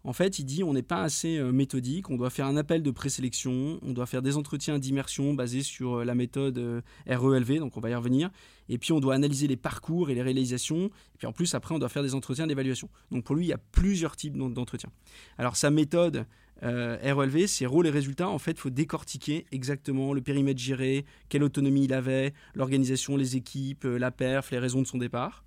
En 0.07 0.13
fait, 0.13 0.39
il 0.39 0.45
dit 0.45 0.63
on 0.63 0.73
n'est 0.73 0.85
pas 0.85 1.03
assez 1.03 1.37
euh, 1.37 1.51
méthodique, 1.51 2.11
on 2.11 2.17
doit 2.17 2.31
faire 2.31 2.47
un 2.47 2.57
appel 2.57 2.81
de 2.81 2.91
présélection, 2.93 3.81
on 3.83 3.93
doit 3.93 4.07
faire 4.07 4.23
des 4.23 4.37
entretiens 4.37 4.79
d'immersion 4.79 5.35
basés 5.35 5.65
sur 5.65 5.97
euh, 5.97 6.05
la 6.05 6.15
méthode 6.15 6.59
euh, 6.59 6.81
RELV, 7.09 7.59
donc 7.59 7.77
on 7.77 7.81
va 7.81 7.91
y 7.91 7.95
revenir, 7.95 8.31
et 8.69 8.79
puis 8.79 8.93
on 8.93 9.01
doit 9.01 9.15
analyser 9.17 9.49
les 9.49 9.57
parcours 9.57 10.09
et 10.09 10.15
les 10.15 10.23
réalisations, 10.23 10.87
et 10.87 11.19
puis 11.19 11.27
en 11.27 11.33
plus 11.33 11.57
après 11.57 11.75
on 11.75 11.81
doit 11.81 11.89
faire 11.89 12.05
des 12.05 12.15
entretiens 12.15 12.47
d'évaluation. 12.47 12.89
Donc 13.11 13.25
pour 13.25 13.35
lui, 13.35 13.47
il 13.47 13.49
y 13.49 13.53
a 13.53 13.59
plusieurs 13.59 14.15
types 14.15 14.37
d'entretiens. 14.37 14.91
Alors 15.39 15.57
sa 15.57 15.71
méthode 15.71 16.25
RELV, 16.63 17.49
ses 17.49 17.67
rôles 17.67 17.89
et 17.89 17.91
résultats, 17.91 18.29
en 18.29 18.39
fait, 18.39 18.53
il 18.53 18.61
faut 18.61 18.71
décortiquer 18.71 19.45
exactement 19.51 20.15
le 20.15 20.23
périmètre 20.23 20.61
géré, 20.61 21.05
quelle 21.29 21.43
autonomie 21.43 21.85
il 21.85 21.93
avait, 21.93 22.33
l'organisation, 22.55 23.17
les 23.17 23.35
équipes, 23.35 23.83
la 23.83 24.13
perf, 24.13 24.53
les 24.53 24.59
raisons 24.61 24.83
de 24.83 24.87
son 24.87 24.99
départ. 24.99 25.45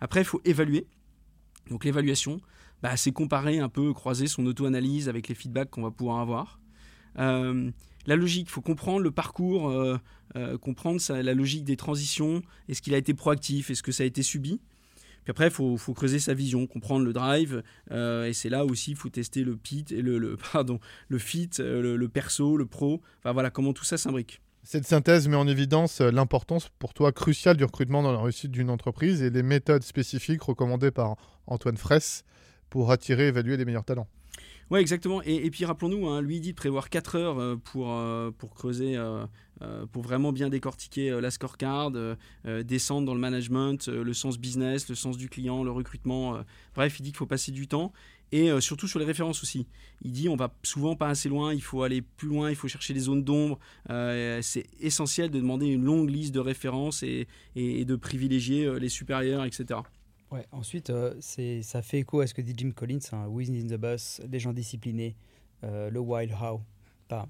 Après, 0.00 0.20
il 0.20 0.26
faut 0.26 0.42
évaluer. 0.44 0.88
Donc 1.70 1.84
l'évaluation, 1.84 2.40
bah, 2.84 2.98
c'est 2.98 3.12
comparer 3.12 3.60
un 3.60 3.70
peu, 3.70 3.94
croiser 3.94 4.26
son 4.26 4.44
auto-analyse 4.44 5.08
avec 5.08 5.28
les 5.28 5.34
feedbacks 5.34 5.70
qu'on 5.70 5.80
va 5.80 5.90
pouvoir 5.90 6.18
avoir. 6.18 6.60
Euh, 7.18 7.70
la 8.04 8.14
logique, 8.14 8.48
il 8.48 8.50
faut 8.50 8.60
comprendre 8.60 9.00
le 9.00 9.10
parcours, 9.10 9.70
euh, 9.70 9.96
euh, 10.36 10.58
comprendre 10.58 11.00
la 11.08 11.32
logique 11.32 11.64
des 11.64 11.78
transitions, 11.78 12.42
est-ce 12.68 12.82
qu'il 12.82 12.92
a 12.92 12.98
été 12.98 13.14
proactif, 13.14 13.70
est-ce 13.70 13.82
que 13.82 13.90
ça 13.90 14.02
a 14.02 14.06
été 14.06 14.22
subi? 14.22 14.60
Puis 15.22 15.30
après, 15.30 15.46
il 15.46 15.50
faut, 15.50 15.78
creuser 15.94 16.18
sa 16.18 16.34
vision, 16.34 16.66
comprendre 16.66 17.06
le 17.06 17.14
drive, 17.14 17.62
et 17.90 18.32
c'est 18.34 18.50
là 18.50 18.66
aussi 18.66 18.90
il 18.90 18.96
faut 18.98 19.08
tester 19.08 19.44
le 19.44 19.56
pit, 19.56 19.90
et 19.90 20.02
le, 20.02 20.36
pardon, 20.52 20.78
le 21.08 21.16
fit, 21.16 21.48
le, 21.60 22.06
perso, 22.08 22.58
le 22.58 22.66
pro, 22.66 23.00
enfin 23.20 23.32
voilà 23.32 23.48
comment 23.48 23.72
tout 23.72 23.84
ça 23.84 23.96
s'imbrique. 23.96 24.42
Cette 24.62 24.86
synthèse 24.86 25.26
met 25.26 25.36
en 25.36 25.48
évidence 25.48 26.02
l'importance 26.02 26.68
pour 26.78 26.92
toi 26.92 27.12
cruciale 27.12 27.56
du 27.56 27.64
recrutement 27.64 28.02
dans 28.02 28.12
la 28.12 28.20
réussite 28.20 28.50
d'une 28.50 28.68
entreprise 28.68 29.22
et 29.22 29.30
les 29.30 29.42
méthodes 29.42 29.84
spécifiques 29.84 30.42
recommandées 30.42 30.90
par 30.90 31.16
Antoine 31.46 31.78
Fraisse 31.78 32.26
pour 32.70 32.90
attirer, 32.90 33.28
évaluer 33.28 33.56
les 33.56 33.64
meilleurs 33.64 33.84
talents. 33.84 34.08
Oui, 34.70 34.80
exactement. 34.80 35.22
Et, 35.22 35.50
puis 35.50 35.64
rappelons-nous, 35.64 36.08
hein, 36.08 36.22
lui 36.22 36.40
dit 36.40 36.52
de 36.52 36.56
prévoir 36.56 36.88
4 36.88 37.16
heures 37.16 37.38
euh, 37.38 37.56
pour, 37.56 37.92
euh, 37.92 38.30
pour 38.30 38.54
creuser, 38.54 38.96
euh, 38.96 39.26
pour 39.92 40.02
vraiment 40.02 40.32
bien 40.32 40.48
décortiquer 40.48 41.20
la 41.20 41.30
scorecard, 41.30 41.92
descendre 42.64 43.06
dans 43.06 43.14
le 43.14 43.20
management, 43.20 43.88
le 43.88 44.12
sens 44.12 44.36
business, 44.36 44.88
le 44.88 44.94
sens 44.94 45.16
du 45.16 45.28
client, 45.28 45.62
le 45.62 45.70
recrutement. 45.70 46.40
bref, 46.74 46.98
il 46.98 47.02
dit 47.02 47.10
qu'il 47.10 47.18
faut 47.18 47.26
passer 47.26 47.52
du 47.52 47.68
temps 47.68 47.92
et 48.32 48.50
surtout 48.60 48.88
sur 48.88 48.98
les 48.98 49.04
références 49.04 49.42
aussi. 49.42 49.66
Il 50.02 50.10
dit 50.10 50.28
on 50.28 50.36
va 50.36 50.52
souvent 50.64 50.96
pas 50.96 51.08
assez 51.08 51.28
loin, 51.28 51.54
il 51.54 51.62
faut 51.62 51.82
aller 51.82 52.02
plus 52.02 52.28
loin, 52.28 52.50
il 52.50 52.56
faut 52.56 52.68
chercher 52.68 52.92
des 52.92 53.00
zones 53.00 53.22
d'ombre. 53.22 53.58
c'est 53.88 54.66
essentiel 54.80 55.30
de 55.30 55.38
demander 55.38 55.66
une 55.66 55.84
longue 55.84 56.10
liste 56.10 56.34
de 56.34 56.40
références 56.40 57.02
et, 57.02 57.28
et 57.54 57.84
de 57.84 57.96
privilégier 57.96 58.78
les 58.78 58.88
supérieurs, 58.90 59.44
etc. 59.44 59.80
Ouais, 60.34 60.44
ensuite, 60.50 60.90
euh, 60.90 61.14
c'est, 61.20 61.62
ça 61.62 61.80
fait 61.80 62.00
écho 62.00 62.18
à 62.20 62.26
ce 62.26 62.34
que 62.34 62.42
dit 62.42 62.54
Jim 62.56 62.72
Collins, 62.72 62.98
hein, 63.12 63.28
in 63.28 63.66
the 63.68 63.78
Bus, 63.78 64.20
des 64.26 64.40
gens 64.40 64.52
disciplinés, 64.52 65.14
euh, 65.62 65.90
le 65.90 66.00
Wild 66.00 66.32
How. 66.32 66.60
Enfin, 67.08 67.28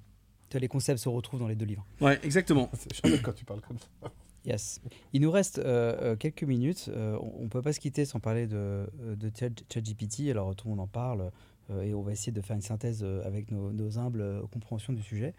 les 0.54 0.68
concepts 0.68 1.00
se 1.00 1.10
retrouvent 1.10 1.40
dans 1.40 1.46
les 1.46 1.54
deux 1.54 1.66
livres. 1.66 1.84
Ouais, 2.00 2.18
exactement. 2.22 2.70
Je 3.04 3.16
quand 3.20 3.34
tu 3.34 3.44
parles 3.44 3.60
comme 3.60 3.78
ça. 3.78 4.10
Yes. 4.46 4.80
Il 5.12 5.20
nous 5.20 5.30
reste 5.30 5.58
euh, 5.58 6.16
quelques 6.16 6.44
minutes. 6.44 6.90
on 6.94 7.42
ne 7.42 7.48
peut 7.48 7.60
pas 7.60 7.74
se 7.74 7.80
quitter 7.80 8.06
sans 8.06 8.20
parler 8.20 8.46
de, 8.46 8.88
de 9.16 9.30
ChatGPT. 9.70 10.30
Alors, 10.30 10.56
tout 10.56 10.68
le 10.68 10.70
monde 10.70 10.80
en 10.80 10.86
parle 10.86 11.30
et 11.82 11.92
on 11.92 12.02
va 12.02 12.12
essayer 12.12 12.32
de 12.32 12.40
faire 12.40 12.56
une 12.56 12.62
synthèse 12.62 13.04
avec 13.24 13.50
nos, 13.50 13.72
nos 13.72 13.98
humbles 13.98 14.42
compréhensions 14.50 14.92
du 14.94 15.02
sujet. 15.02 15.34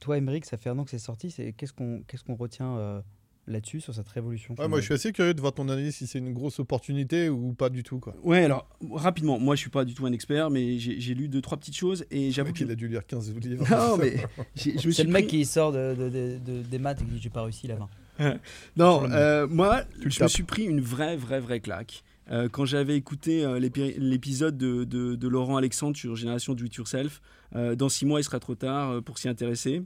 toi, 0.00 0.18
Émeric, 0.18 0.44
ça 0.44 0.56
fait 0.56 0.70
un 0.70 0.78
an 0.78 0.84
que 0.84 0.90
c'est 0.90 0.98
sorti. 0.98 1.30
C'est, 1.30 1.52
qu'est-ce, 1.52 1.72
qu'on, 1.72 2.02
qu'est-ce 2.08 2.24
qu'on 2.24 2.36
retient 2.36 3.02
là-dessus, 3.50 3.80
sur 3.80 3.94
cette 3.94 4.08
révolution 4.08 4.54
Moi, 4.58 4.80
je 4.80 4.84
suis 4.84 4.94
assez 4.94 5.12
curieux 5.12 5.34
de 5.34 5.40
voir 5.40 5.52
ton 5.52 5.68
analyse 5.68 5.96
si 5.96 6.06
c'est 6.06 6.18
une 6.18 6.32
grosse 6.32 6.58
opportunité 6.58 7.28
ou 7.28 7.52
pas 7.52 7.68
du 7.68 7.82
tout. 7.82 7.98
Quoi. 7.98 8.14
Ouais, 8.22 8.44
alors, 8.44 8.68
rapidement, 8.92 9.38
moi, 9.38 9.54
je 9.54 9.60
suis 9.60 9.70
pas 9.70 9.84
du 9.84 9.94
tout 9.94 10.06
un 10.06 10.12
expert, 10.12 10.50
mais 10.50 10.78
j'ai 10.78 11.14
lu 11.14 11.28
deux, 11.28 11.40
trois 11.40 11.58
petites 11.58 11.76
choses 11.76 12.04
et 12.10 12.30
j'avoue 12.30 12.52
qu'il 12.52 12.70
a 12.70 12.74
dû 12.74 12.88
lire 12.88 13.06
15 13.06 13.34
livres. 13.36 13.64
Non, 13.70 13.96
mais. 13.96 14.16
C'est 14.54 15.04
le 15.04 15.10
mec 15.10 15.26
qui 15.26 15.44
sort 15.44 15.72
de, 15.72 16.38
des 16.70 16.78
maths 16.78 17.00
et 17.02 17.04
qui 17.04 17.10
dit 17.12 17.20
J'ai 17.20 17.30
pas 17.30 17.42
réussi 17.42 17.66
là 17.66 17.76
non, 18.76 19.10
euh, 19.10 19.46
moi, 19.48 19.82
je 20.04 20.22
me 20.22 20.28
suis 20.28 20.42
pris 20.42 20.64
une 20.64 20.80
vraie, 20.80 21.16
vraie, 21.16 21.40
vraie 21.40 21.60
claque. 21.60 22.04
Euh, 22.30 22.48
quand 22.48 22.64
j'avais 22.64 22.96
écouté 22.96 23.44
euh, 23.44 23.58
l'épisode 23.58 24.56
de, 24.56 24.84
de, 24.84 25.28
Laurent 25.28 25.56
Alexandre 25.56 25.96
sur 25.96 26.16
Génération 26.16 26.54
Do 26.54 26.64
It 26.64 26.74
Yourself, 26.74 27.20
dans 27.52 27.88
six 27.88 28.06
mois, 28.06 28.20
il 28.20 28.24
sera 28.24 28.38
trop 28.38 28.54
tard 28.54 29.02
pour 29.02 29.18
s'y 29.18 29.28
intéresser. 29.28 29.82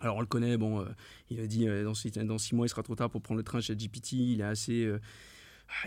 Alors 0.00 0.16
on 0.16 0.20
le 0.20 0.26
connaît, 0.26 0.56
bon, 0.56 0.80
euh, 0.80 0.84
il 1.28 1.40
a 1.40 1.46
dit 1.46 1.68
euh, 1.68 1.84
dans, 1.84 1.94
six, 1.94 2.54
mois 2.54 2.66
il 2.66 2.70
sera 2.70 2.82
trop 2.82 2.94
tard 2.94 3.10
pour 3.10 3.20
prendre 3.20 3.38
le 3.38 3.44
train 3.44 3.60
chez 3.60 3.76
GPT, 3.76 4.12
il 4.12 4.40
est 4.40 4.44
assez... 4.44 4.84
Euh, 4.84 4.98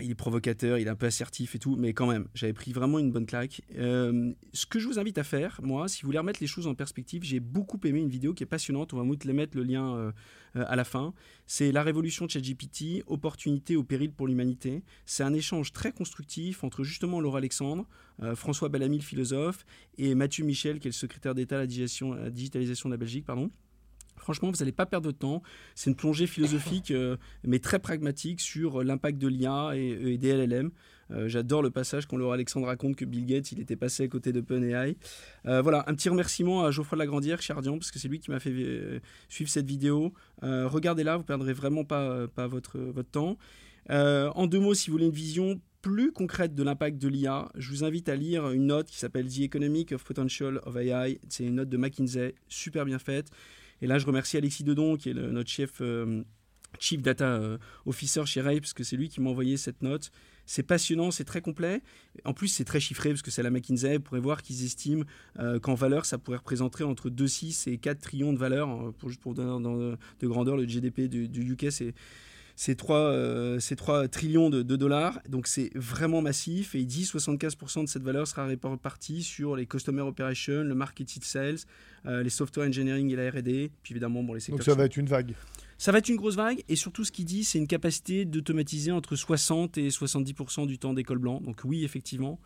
il 0.00 0.10
est 0.10 0.14
provocateur, 0.14 0.78
il 0.78 0.86
est 0.86 0.90
un 0.90 0.96
peu 0.96 1.04
assertif 1.04 1.54
et 1.54 1.58
tout, 1.58 1.76
mais 1.76 1.92
quand 1.92 2.06
même, 2.06 2.26
j'avais 2.32 2.54
pris 2.54 2.72
vraiment 2.72 2.98
une 2.98 3.12
bonne 3.12 3.26
claque. 3.26 3.60
ce 3.70 4.64
que 4.64 4.78
je 4.78 4.88
vous 4.88 4.98
invite 4.98 5.18
à 5.18 5.24
faire, 5.24 5.60
moi, 5.62 5.88
si 5.88 6.00
vous 6.00 6.06
voulez 6.06 6.16
remettre 6.16 6.40
les 6.40 6.46
choses 6.46 6.66
en 6.66 6.74
perspective, 6.74 7.22
j'ai 7.22 7.38
beaucoup 7.38 7.78
aimé 7.84 8.00
une 8.00 8.08
vidéo 8.08 8.32
qui 8.32 8.44
est 8.44 8.46
passionnante, 8.46 8.94
on 8.94 8.96
va 8.96 9.02
vous 9.02 9.14
mettre 9.34 9.54
le 9.58 9.62
lien 9.62 10.10
à 10.54 10.74
la 10.74 10.84
fin. 10.84 11.12
C'est 11.46 11.70
La 11.70 11.82
révolution 11.82 12.24
de 12.24 12.30
ChatGPT, 12.30 13.02
opportunité 13.08 13.76
au 13.76 13.84
péril 13.84 14.10
pour 14.10 14.26
l'humanité. 14.26 14.82
C'est 15.04 15.22
un 15.22 15.34
échange 15.34 15.70
très 15.70 15.92
constructif 15.92 16.64
entre 16.64 16.82
justement 16.82 17.20
Laura 17.20 17.36
Alexandre, 17.36 17.86
François 18.36 18.70
Bellamy, 18.70 18.96
le 18.96 19.02
philosophe, 19.02 19.66
et 19.98 20.14
Mathieu 20.14 20.46
Michel, 20.46 20.80
qui 20.80 20.88
est 20.88 20.92
le 20.92 20.94
secrétaire 20.94 21.34
d'État 21.34 21.56
à 21.56 21.66
la 21.66 22.30
digitalisation 22.30 22.88
de 22.88 22.94
la 22.94 22.96
Belgique. 22.96 23.26
Pardon. 23.26 23.50
Franchement, 24.16 24.50
vous 24.50 24.58
n'allez 24.58 24.72
pas 24.72 24.86
perdre 24.86 25.06
de 25.06 25.16
temps. 25.16 25.42
C'est 25.74 25.90
une 25.90 25.96
plongée 25.96 26.26
philosophique, 26.26 26.90
euh, 26.90 27.16
mais 27.44 27.58
très 27.58 27.78
pragmatique 27.78 28.40
sur 28.40 28.80
euh, 28.80 28.84
l'impact 28.84 29.18
de 29.18 29.28
l'IA 29.28 29.72
et, 29.74 30.16
des 30.18 30.32
LLM. 30.32 30.70
Euh, 31.10 31.28
j'adore 31.28 31.62
le 31.62 31.70
passage 31.70 32.06
quand 32.06 32.16
Laura 32.16 32.34
Alexandre 32.34 32.66
raconte 32.66 32.96
que 32.96 33.04
Bill 33.04 33.26
Gates 33.26 33.52
il 33.52 33.60
était 33.60 33.76
passé 33.76 34.04
à 34.04 34.08
côté 34.08 34.32
d'OpenAI. 34.32 34.96
voilà, 35.44 35.84
un 35.86 35.94
petit 35.94 36.08
remerciement 36.08 36.64
à 36.64 36.70
Geoffroy 36.70 36.96
Lagrandière, 36.96 37.42
Chardian, 37.42 37.78
parce 37.78 37.90
que 37.90 37.98
c'est 37.98 38.08
lui 38.08 38.20
qui 38.20 38.30
m'a 38.30 38.40
fait 38.40 39.00
suivre 39.28 39.50
cette 39.50 39.66
vidéo. 39.66 40.14
Regardez-la, 40.42 41.18
vous 41.18 41.24
perdrez 41.24 41.52
vraiment 41.52 41.84
pas, 41.84 42.26
pas 42.28 42.46
votre, 42.46 42.78
votre 42.78 43.10
temps. 43.10 43.36
en 43.90 44.46
deux 44.46 44.60
mots, 44.60 44.74
si 44.74 44.88
vous 44.88 44.94
voulez 44.94 45.06
une 45.06 45.12
vision 45.12 45.60
plus 45.82 46.12
concrète 46.12 46.54
de 46.54 46.62
l'impact 46.62 46.96
de 46.96 47.08
l'IA, 47.08 47.50
je 47.56 47.68
vous 47.68 47.84
invite 47.84 48.08
à 48.08 48.16
lire 48.16 48.50
une 48.52 48.68
note 48.68 48.86
qui 48.86 48.96
s'appelle 48.96 49.28
The 49.28 49.40
Economic 49.40 49.92
of 49.92 50.02
Potential 50.02 50.58
of 50.64 50.74
AI. 50.78 51.20
C'est 51.28 51.44
une 51.44 51.56
note 51.56 51.68
de 51.68 51.76
McKinsey, 51.76 52.34
super 52.48 52.86
bien 52.86 52.98
faite. 52.98 53.28
Et 53.82 53.86
là, 53.86 53.98
je 53.98 54.06
remercie 54.06 54.36
Alexis 54.36 54.64
Dedon, 54.64 54.96
qui 54.96 55.10
est 55.10 55.14
notre 55.14 55.50
chef, 55.50 55.80
euh, 55.80 56.22
Chief 56.78 57.02
Data 57.02 57.26
euh, 57.26 57.58
Officer 57.86 58.24
chez 58.26 58.40
Ray, 58.40 58.60
parce 58.60 58.72
que 58.72 58.84
c'est 58.84 58.96
lui 58.96 59.08
qui 59.08 59.20
m'a 59.20 59.30
envoyé 59.30 59.56
cette 59.56 59.82
note. 59.82 60.10
C'est 60.46 60.62
passionnant, 60.62 61.10
c'est 61.10 61.24
très 61.24 61.40
complet. 61.40 61.82
En 62.24 62.34
plus, 62.34 62.48
c'est 62.48 62.64
très 62.64 62.80
chiffré, 62.80 63.10
parce 63.10 63.22
que 63.22 63.30
c'est 63.30 63.42
la 63.42 63.50
McKinsey. 63.50 63.96
Vous 63.96 64.02
pourrez 64.02 64.20
voir 64.20 64.42
qu'ils 64.42 64.64
estiment 64.64 65.04
euh, 65.38 65.58
qu'en 65.58 65.74
valeur, 65.74 66.04
ça 66.04 66.18
pourrait 66.18 66.38
représenter 66.38 66.84
entre 66.84 67.08
2,6 67.08 67.70
et 67.70 67.78
4 67.78 68.00
trillions 68.00 68.32
de 68.32 68.38
valeur. 68.38 68.92
Pour, 68.94 69.34
donner 69.34 69.96
de 70.20 70.26
grandeur, 70.26 70.56
le 70.56 70.66
GDP 70.66 71.08
du, 71.08 71.52
UK, 71.52 71.70
c'est 72.56 72.76
3, 72.76 72.96
euh, 72.96 73.58
3 73.58 74.08
trillions 74.08 74.48
de, 74.50 74.62
dollars. 74.62 75.20
Donc 75.28 75.46
c'est 75.46 75.70
vraiment 75.74 76.22
massif. 76.22 76.74
Et 76.74 76.80
il 76.80 76.86
dit 76.86 77.04
75% 77.04 77.84
de 77.84 77.88
cette 77.88 78.02
valeur 78.02 78.26
sera 78.26 78.46
répartie 78.46 79.22
sur 79.22 79.56
les 79.56 79.66
customer 79.66 80.02
operations, 80.02 80.62
le 80.62 80.74
marketing 80.74 81.22
sales, 81.22 81.56
euh, 82.06 82.22
les 82.22 82.30
software 82.30 82.68
engineering 82.68 83.10
et 83.10 83.16
la 83.16 83.30
R&D. 83.30 83.70
Puis 83.82 83.92
évidemment, 83.92 84.22
bon, 84.22 84.34
les 84.34 84.40
secteurs. 84.40 84.58
Donc 84.58 84.64
ça 84.64 84.74
va 84.74 84.84
être 84.84 84.96
une 84.96 85.06
vague. 85.06 85.34
Ça 85.78 85.90
va 85.90 85.98
être 85.98 86.08
une 86.08 86.16
grosse 86.16 86.36
vague. 86.36 86.62
Et 86.68 86.76
surtout, 86.76 87.04
ce 87.04 87.10
qu'il 87.10 87.24
dit, 87.24 87.44
c'est 87.44 87.58
une 87.58 87.66
capacité 87.66 88.24
d'automatiser 88.24 88.92
entre 88.92 89.16
60 89.16 89.76
et 89.78 89.88
70% 89.88 90.66
du 90.66 90.78
temps 90.78 90.94
d'école 90.94 91.18
blanc. 91.18 91.40
Donc 91.40 91.62
oui, 91.64 91.84
effectivement. 91.84 92.38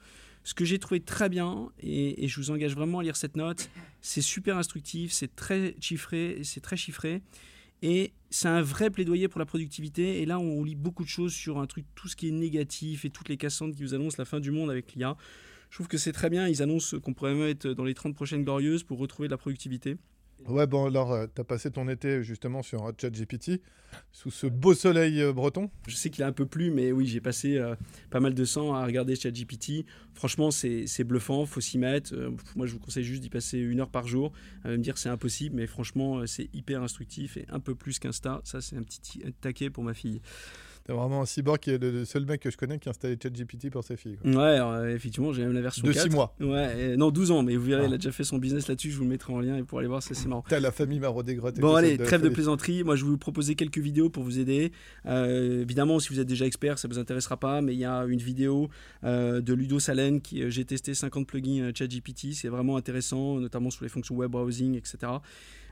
Ce 0.44 0.54
que 0.54 0.64
j'ai 0.64 0.78
trouvé 0.78 1.00
très 1.00 1.28
bien, 1.28 1.68
et, 1.80 2.24
et, 2.24 2.28
je 2.28 2.40
vous 2.40 2.50
engage 2.50 2.74
vraiment 2.74 3.00
à 3.00 3.02
lire 3.02 3.16
cette 3.16 3.36
note, 3.36 3.68
c'est 4.00 4.22
super 4.22 4.56
instructif, 4.56 5.12
c'est 5.12 5.34
très 5.34 5.74
chiffré, 5.78 6.40
c'est 6.42 6.60
très 6.60 6.76
chiffré. 6.76 7.20
Et 7.82 8.12
c'est 8.30 8.48
un 8.48 8.62
vrai 8.62 8.90
plaidoyer 8.90 9.28
pour 9.28 9.38
la 9.38 9.46
productivité. 9.46 10.20
Et 10.20 10.26
là, 10.26 10.38
on 10.38 10.64
lit 10.64 10.74
beaucoup 10.74 11.04
de 11.04 11.08
choses 11.08 11.32
sur 11.32 11.58
un 11.58 11.66
truc, 11.66 11.86
tout 11.94 12.08
ce 12.08 12.16
qui 12.16 12.28
est 12.28 12.32
négatif 12.32 13.04
et 13.04 13.10
toutes 13.10 13.28
les 13.28 13.36
cassantes 13.36 13.74
qui 13.74 13.82
vous 13.82 13.94
annoncent 13.94 14.16
la 14.18 14.24
fin 14.24 14.40
du 14.40 14.50
monde 14.50 14.70
avec 14.70 14.94
l'IA. 14.94 15.16
Je 15.70 15.76
trouve 15.76 15.88
que 15.88 15.98
c'est 15.98 16.12
très 16.12 16.30
bien. 16.30 16.48
Ils 16.48 16.62
annoncent 16.62 16.98
qu'on 16.98 17.14
pourrait 17.14 17.34
même 17.34 17.48
être 17.48 17.68
dans 17.68 17.84
les 17.84 17.94
30 17.94 18.14
prochaines 18.14 18.44
glorieuses 18.44 18.82
pour 18.82 18.98
retrouver 18.98 19.28
de 19.28 19.32
la 19.32 19.38
productivité. 19.38 19.96
Ouais, 20.46 20.66
bon, 20.66 20.86
alors, 20.86 21.12
euh, 21.12 21.26
passé 21.26 21.70
ton 21.70 21.88
été 21.88 22.22
justement 22.22 22.62
sur 22.62 22.86
euh, 22.86 22.92
ChatGPT, 22.98 23.60
sous 24.12 24.30
ce 24.30 24.46
beau 24.46 24.72
soleil 24.72 25.20
euh, 25.20 25.32
breton. 25.32 25.68
Je 25.86 25.94
sais 25.94 26.10
qu'il 26.10 26.22
a 26.22 26.26
un 26.26 26.32
peu 26.32 26.46
plu, 26.46 26.70
mais 26.70 26.90
oui, 26.92 27.06
j'ai 27.06 27.20
passé 27.20 27.58
euh, 27.58 27.74
pas 28.10 28.20
mal 28.20 28.34
de 28.34 28.44
temps 28.46 28.74
à 28.74 28.86
regarder 28.86 29.14
ChatGPT. 29.16 29.84
Franchement, 30.14 30.50
c'est 30.50 31.04
bluffant, 31.04 31.44
faut 31.44 31.60
s'y 31.60 31.76
mettre. 31.76 32.14
Moi, 32.56 32.66
je 32.66 32.72
vous 32.72 32.78
conseille 32.78 33.04
juste 33.04 33.20
d'y 33.22 33.28
passer 33.30 33.58
une 33.58 33.80
heure 33.80 33.90
par 33.90 34.06
jour. 34.06 34.32
Euh, 34.64 34.78
me 34.78 34.82
dire 34.82 34.96
c'est 34.96 35.08
impossible, 35.10 35.56
mais 35.56 35.66
franchement, 35.66 36.26
c'est 36.26 36.48
hyper 36.54 36.82
instructif 36.82 37.36
et 37.36 37.44
un 37.50 37.60
peu 37.60 37.74
plus 37.74 37.98
qu'Insta. 37.98 38.40
Ça, 38.44 38.60
c'est 38.60 38.76
un 38.76 38.82
petit 38.82 39.00
ti- 39.00 39.22
un 39.26 39.30
taquet 39.40 39.70
pour 39.70 39.84
ma 39.84 39.92
fille. 39.92 40.20
T'es 40.88 40.94
vraiment 40.94 41.20
un 41.20 41.26
cyborg 41.26 41.58
qui 41.58 41.68
est 41.70 41.76
le 41.76 42.06
seul 42.06 42.24
mec 42.24 42.40
que 42.40 42.50
je 42.50 42.56
connais 42.56 42.78
qui 42.78 42.88
a 42.88 42.92
installé 42.92 43.18
ChatGPT 43.22 43.68
pour 43.70 43.84
ses 43.84 43.98
filles. 43.98 44.16
quoi. 44.22 44.30
Ouais, 44.30 44.56
alors, 44.56 44.72
euh, 44.72 44.94
effectivement, 44.94 45.34
j'ai 45.34 45.42
même 45.44 45.52
la 45.52 45.60
version 45.60 45.86
De 45.86 45.92
4. 45.92 46.04
6 46.04 46.08
mois. 46.16 46.34
Ouais, 46.40 46.96
non, 46.96 47.10
12 47.10 47.30
ans, 47.30 47.42
mais 47.42 47.56
vous 47.56 47.64
verrez, 47.66 47.82
Ah. 47.84 47.88
il 47.88 47.92
a 47.92 47.98
déjà 47.98 48.10
fait 48.10 48.24
son 48.24 48.38
business 48.38 48.68
là-dessus. 48.68 48.90
Je 48.92 48.96
vous 48.96 49.02
le 49.04 49.10
mettrai 49.10 49.34
en 49.34 49.40
lien 49.40 49.58
et 49.58 49.64
pour 49.64 49.80
aller 49.80 49.86
voir, 49.88 50.02
ça, 50.02 50.14
c'est 50.14 50.26
marrant. 50.28 50.42
T'as 50.48 50.60
la 50.60 50.72
famille 50.72 50.98
Maraudet 50.98 51.34
Grotte. 51.34 51.60
Bon 51.60 51.74
allez, 51.74 51.98
trêve 51.98 52.22
de 52.22 52.30
plaisanterie. 52.30 52.84
Moi, 52.84 52.96
je 52.96 53.04
vais 53.04 53.10
vous 53.10 53.18
proposer 53.18 53.54
quelques 53.54 53.76
vidéos 53.76 54.08
pour 54.08 54.22
vous 54.22 54.38
aider. 54.38 54.72
Euh, 55.04 55.60
évidemment, 55.60 55.98
si 55.98 56.08
vous 56.08 56.20
êtes 56.20 56.26
déjà 56.26 56.46
expert, 56.46 56.78
ça 56.78 56.88
vous 56.88 56.98
intéressera 56.98 57.36
pas, 57.36 57.60
mais 57.60 57.74
il 57.74 57.78
y 57.78 57.84
a 57.84 58.06
une 58.06 58.20
vidéo 58.20 58.70
euh, 59.04 59.42
de 59.42 59.52
Ludo 59.52 59.78
Salen 59.80 60.22
qui 60.22 60.42
euh, 60.42 60.48
j'ai 60.48 60.64
testé 60.64 60.94
50 60.94 61.26
plugins 61.26 61.70
ChatGPT. 61.74 62.32
C'est 62.32 62.48
vraiment 62.48 62.78
intéressant, 62.78 63.38
notamment 63.40 63.68
sur 63.68 63.84
les 63.84 63.90
fonctions 63.90 64.14
web 64.16 64.30
browsing, 64.30 64.74
etc. 64.74 65.12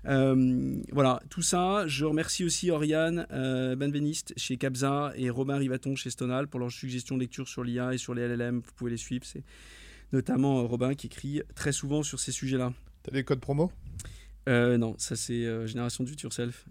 Euh, 0.07 0.76
voilà, 0.92 1.20
tout 1.30 1.42
ça. 1.42 1.86
Je 1.86 2.04
remercie 2.04 2.44
aussi 2.44 2.70
Oriane 2.70 3.26
euh, 3.32 3.74
Benveniste 3.76 4.32
chez 4.36 4.57
Capza 4.57 5.12
et 5.16 5.30
Robin 5.30 5.57
Rivaton 5.57 5.96
chez 5.96 6.11
Stonal 6.11 6.46
pour 6.48 6.61
leurs 6.61 6.70
suggestions 6.70 7.16
de 7.16 7.20
lecture 7.20 7.48
sur 7.48 7.64
l'IA 7.64 7.94
et 7.94 7.98
sur 7.98 8.14
les 8.14 8.26
LLM. 8.28 8.61
Vous 8.64 8.72
pouvez 8.76 8.90
les 8.92 8.96
suivre. 8.96 9.24
C'est 9.24 9.42
notamment 10.12 10.61
euh, 10.61 10.62
Robin 10.62 10.94
qui 10.94 11.07
écrit 11.09 11.42
très 11.54 11.72
souvent 11.72 12.02
sur 12.02 12.20
ces 12.20 12.32
sujets-là. 12.32 12.72
T'as 13.02 13.12
les 13.12 13.24
codes 13.24 13.40
promo? 13.40 13.72
Euh, 14.48 14.78
non, 14.78 14.94
ça 14.98 15.16
c'est 15.16 15.44
euh, 15.44 15.66
Génération 15.66 16.04
du 16.04 16.11
Future 16.11 16.32
Self. 16.32 16.66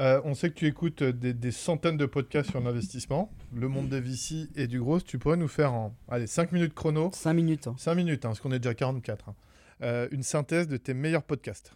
Euh, 0.00 0.20
on 0.24 0.34
sait 0.34 0.50
que 0.50 0.56
tu 0.56 0.66
écoutes 0.66 1.04
des, 1.04 1.32
des 1.32 1.52
centaines 1.52 1.96
de 1.96 2.06
podcasts 2.06 2.50
sur 2.50 2.60
l'investissement, 2.60 3.30
le 3.54 3.68
monde 3.68 3.88
des 3.88 4.00
VC 4.00 4.48
et 4.56 4.66
du 4.66 4.80
gros. 4.80 5.00
Tu 5.00 5.20
pourrais 5.20 5.36
nous 5.36 5.46
faire 5.46 5.72
en 5.72 5.94
allez, 6.08 6.26
5 6.26 6.50
minutes 6.50 6.74
chrono, 6.74 7.10
5 7.12 7.32
minutes. 7.32 7.68
hein. 7.68 7.76
5 7.78 7.94
minutes, 7.94 8.24
hein, 8.24 8.30
parce 8.30 8.40
qu'on 8.40 8.50
est 8.50 8.58
déjà 8.58 8.70
à 8.70 8.74
44, 8.74 9.28
hein. 9.28 9.34
Euh, 9.82 10.08
une 10.10 10.24
synthèse 10.24 10.66
de 10.66 10.76
tes 10.76 10.94
meilleurs 10.94 11.22
podcasts. 11.22 11.72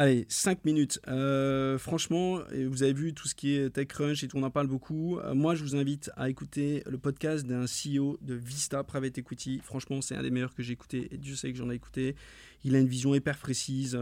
Allez, 0.00 0.24
5 0.30 0.64
minutes. 0.64 0.98
Euh, 1.08 1.76
franchement, 1.76 2.38
vous 2.68 2.82
avez 2.82 2.94
vu 2.94 3.12
tout 3.12 3.28
ce 3.28 3.34
qui 3.34 3.54
est 3.54 3.68
TechCrunch 3.68 4.24
et 4.24 4.28
tout, 4.28 4.38
on 4.38 4.42
en 4.44 4.50
parle 4.50 4.66
beaucoup. 4.66 5.18
Euh, 5.18 5.34
moi, 5.34 5.54
je 5.54 5.62
vous 5.62 5.76
invite 5.76 6.10
à 6.16 6.30
écouter 6.30 6.82
le 6.86 6.96
podcast 6.96 7.46
d'un 7.46 7.66
CEO 7.66 8.16
de 8.22 8.32
Vista 8.32 8.82
Private 8.82 9.18
Equity. 9.18 9.60
Franchement, 9.62 10.00
c'est 10.00 10.16
un 10.16 10.22
des 10.22 10.30
meilleurs 10.30 10.54
que 10.54 10.62
j'ai 10.62 10.72
écouté 10.72 11.08
et 11.10 11.18
Dieu 11.18 11.36
sait 11.36 11.52
que 11.52 11.58
j'en 11.58 11.70
ai 11.70 11.74
écouté. 11.74 12.16
Il 12.64 12.74
a 12.76 12.78
une 12.78 12.86
vision 12.86 13.14
hyper 13.14 13.36
précise. 13.36 13.98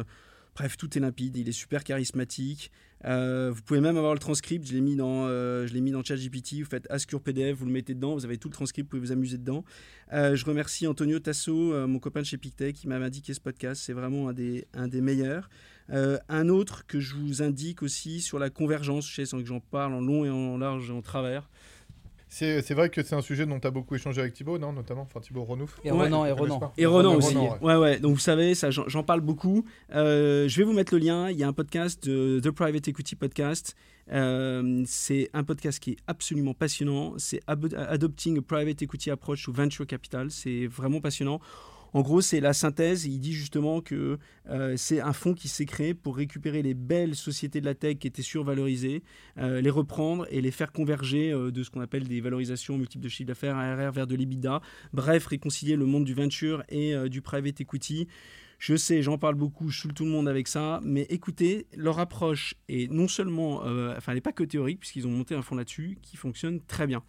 Bref, 0.54 0.76
tout 0.76 0.96
est 0.96 1.00
limpide. 1.00 1.36
Il 1.36 1.48
est 1.48 1.52
super 1.52 1.82
charismatique. 1.82 2.70
Euh, 3.04 3.50
vous 3.52 3.62
pouvez 3.62 3.80
même 3.80 3.96
avoir 3.96 4.14
le 4.14 4.20
transcript. 4.20 4.68
Je 4.68 4.74
l'ai 4.74 4.80
mis 4.80 4.94
dans, 4.94 5.26
dans 5.26 6.04
ChatGPT. 6.04 6.60
Vous 6.60 6.64
faites 6.64 6.88
your 7.10 7.20
PDF, 7.20 7.58
vous 7.58 7.66
le 7.66 7.72
mettez 7.72 7.94
dedans. 7.94 8.14
Vous 8.14 8.24
avez 8.24 8.38
tout 8.38 8.46
le 8.46 8.54
transcript. 8.54 8.86
Vous 8.86 8.90
pouvez 8.90 9.02
vous 9.08 9.12
amuser 9.12 9.36
dedans. 9.36 9.64
Je 10.12 10.44
remercie 10.44 10.86
Antonio 10.86 11.18
Tasso, 11.18 11.88
mon 11.88 11.98
copain 11.98 12.20
de 12.20 12.26
chez 12.26 12.38
Pictet, 12.38 12.72
qui 12.72 12.86
m'a 12.86 12.98
indiqué 12.98 13.34
ce 13.34 13.40
podcast. 13.40 13.82
C'est 13.84 13.94
vraiment 13.94 14.28
un 14.28 14.32
des, 14.32 14.68
un 14.74 14.86
des 14.86 15.00
meilleurs. 15.00 15.48
Euh, 15.90 16.18
un 16.28 16.48
autre 16.48 16.86
que 16.86 17.00
je 17.00 17.14
vous 17.16 17.42
indique 17.42 17.82
aussi 17.82 18.20
sur 18.20 18.38
la 18.38 18.50
convergence, 18.50 19.08
je 19.08 19.14
sais 19.14 19.24
sans 19.26 19.38
que 19.38 19.46
j'en 19.46 19.60
parle 19.60 19.94
en 19.94 20.00
long 20.00 20.24
et 20.24 20.30
en 20.30 20.58
large 20.58 20.90
et 20.90 20.92
en 20.92 21.00
travers. 21.02 21.48
C'est 22.30 22.74
vrai 22.74 22.90
que 22.90 23.02
c'est 23.02 23.14
un 23.14 23.22
sujet 23.22 23.46
dont 23.46 23.58
tu 23.58 23.66
as 23.66 23.70
beaucoup 23.70 23.94
échangé 23.94 24.20
avec 24.20 24.34
Thibaut, 24.34 24.58
non 24.58 24.72
Notamment, 24.74 25.00
enfin 25.02 25.18
Thibaut 25.18 25.44
Renouf. 25.44 25.80
Et 25.82 25.90
Ouais. 25.90 26.04
Renan, 26.04 26.26
et 26.26 26.32
Renan. 26.32 26.72
Et 26.76 26.84
Ronan 26.84 27.12
Renan, 27.12 27.18
aussi. 27.18 27.36
ouais. 27.36 27.50
ouais. 27.62 27.76
ouais, 27.76 28.00
Donc 28.00 28.12
vous 28.12 28.20
savez, 28.20 28.54
ça, 28.54 28.68
j'en 28.70 29.02
parle 29.02 29.22
beaucoup. 29.22 29.64
Euh, 29.94 30.46
je 30.46 30.58
vais 30.58 30.64
vous 30.64 30.74
mettre 30.74 30.92
le 30.92 31.00
lien. 31.00 31.30
Il 31.30 31.38
y 31.38 31.42
a 31.42 31.48
un 31.48 31.54
podcast 31.54 32.06
de 32.06 32.38
The 32.44 32.50
Private 32.50 32.86
Equity 32.88 33.16
Podcast. 33.16 33.74
Euh, 34.12 34.82
c'est 34.86 35.30
un 35.32 35.42
podcast 35.42 35.78
qui 35.78 35.92
est 35.92 35.96
absolument 36.06 36.52
passionnant. 36.52 37.14
C'est 37.16 37.40
Adopting 37.46 38.38
a 38.38 38.42
Private 38.42 38.82
Equity 38.82 39.10
Approach 39.10 39.44
to 39.44 39.52
Venture 39.52 39.86
Capital. 39.86 40.30
C'est 40.30 40.66
vraiment 40.66 41.00
passionnant. 41.00 41.40
En 41.98 42.02
gros, 42.02 42.20
c'est 42.20 42.38
la 42.38 42.52
synthèse. 42.52 43.06
Il 43.06 43.18
dit 43.18 43.32
justement 43.32 43.80
que 43.80 44.20
euh, 44.48 44.74
c'est 44.76 45.00
un 45.00 45.12
fonds 45.12 45.34
qui 45.34 45.48
s'est 45.48 45.66
créé 45.66 45.94
pour 45.94 46.16
récupérer 46.16 46.62
les 46.62 46.74
belles 46.74 47.16
sociétés 47.16 47.60
de 47.60 47.64
la 47.66 47.74
tech 47.74 47.98
qui 47.98 48.06
étaient 48.06 48.22
survalorisées, 48.22 49.02
euh, 49.36 49.60
les 49.60 49.68
reprendre 49.68 50.24
et 50.30 50.40
les 50.40 50.52
faire 50.52 50.70
converger 50.70 51.32
euh, 51.32 51.50
de 51.50 51.64
ce 51.64 51.70
qu'on 51.70 51.80
appelle 51.80 52.06
des 52.06 52.20
valorisations 52.20 52.78
multiples 52.78 53.02
de 53.02 53.08
chiffre 53.08 53.26
d'affaires, 53.26 53.56
ARR, 53.56 53.90
vers 53.90 54.06
de 54.06 54.14
l'EBITDA. 54.14 54.60
Bref, 54.92 55.26
réconcilier 55.26 55.74
le 55.74 55.86
monde 55.86 56.04
du 56.04 56.14
venture 56.14 56.62
et 56.68 56.94
du 57.08 57.20
private 57.20 57.60
equity. 57.62 58.06
Je 58.60 58.76
sais, 58.76 59.02
j'en 59.02 59.18
parle 59.18 59.34
beaucoup, 59.34 59.68
je 59.68 59.80
saoule 59.80 59.92
tout 59.92 60.04
le 60.04 60.12
monde 60.12 60.28
avec 60.28 60.46
ça, 60.46 60.78
mais 60.84 61.02
écoutez, 61.10 61.66
leur 61.76 61.98
approche 61.98 62.54
est 62.68 62.88
non 62.92 63.08
seulement, 63.08 63.62
enfin, 63.96 64.12
elle 64.12 64.14
n'est 64.14 64.20
pas 64.20 64.32
que 64.32 64.44
théorique, 64.44 64.78
puisqu'ils 64.78 65.08
ont 65.08 65.10
monté 65.10 65.34
un 65.34 65.42
fonds 65.42 65.56
là-dessus 65.56 65.98
qui 66.00 66.16
fonctionne 66.16 66.60
très 66.60 66.86
bien. 66.86 67.02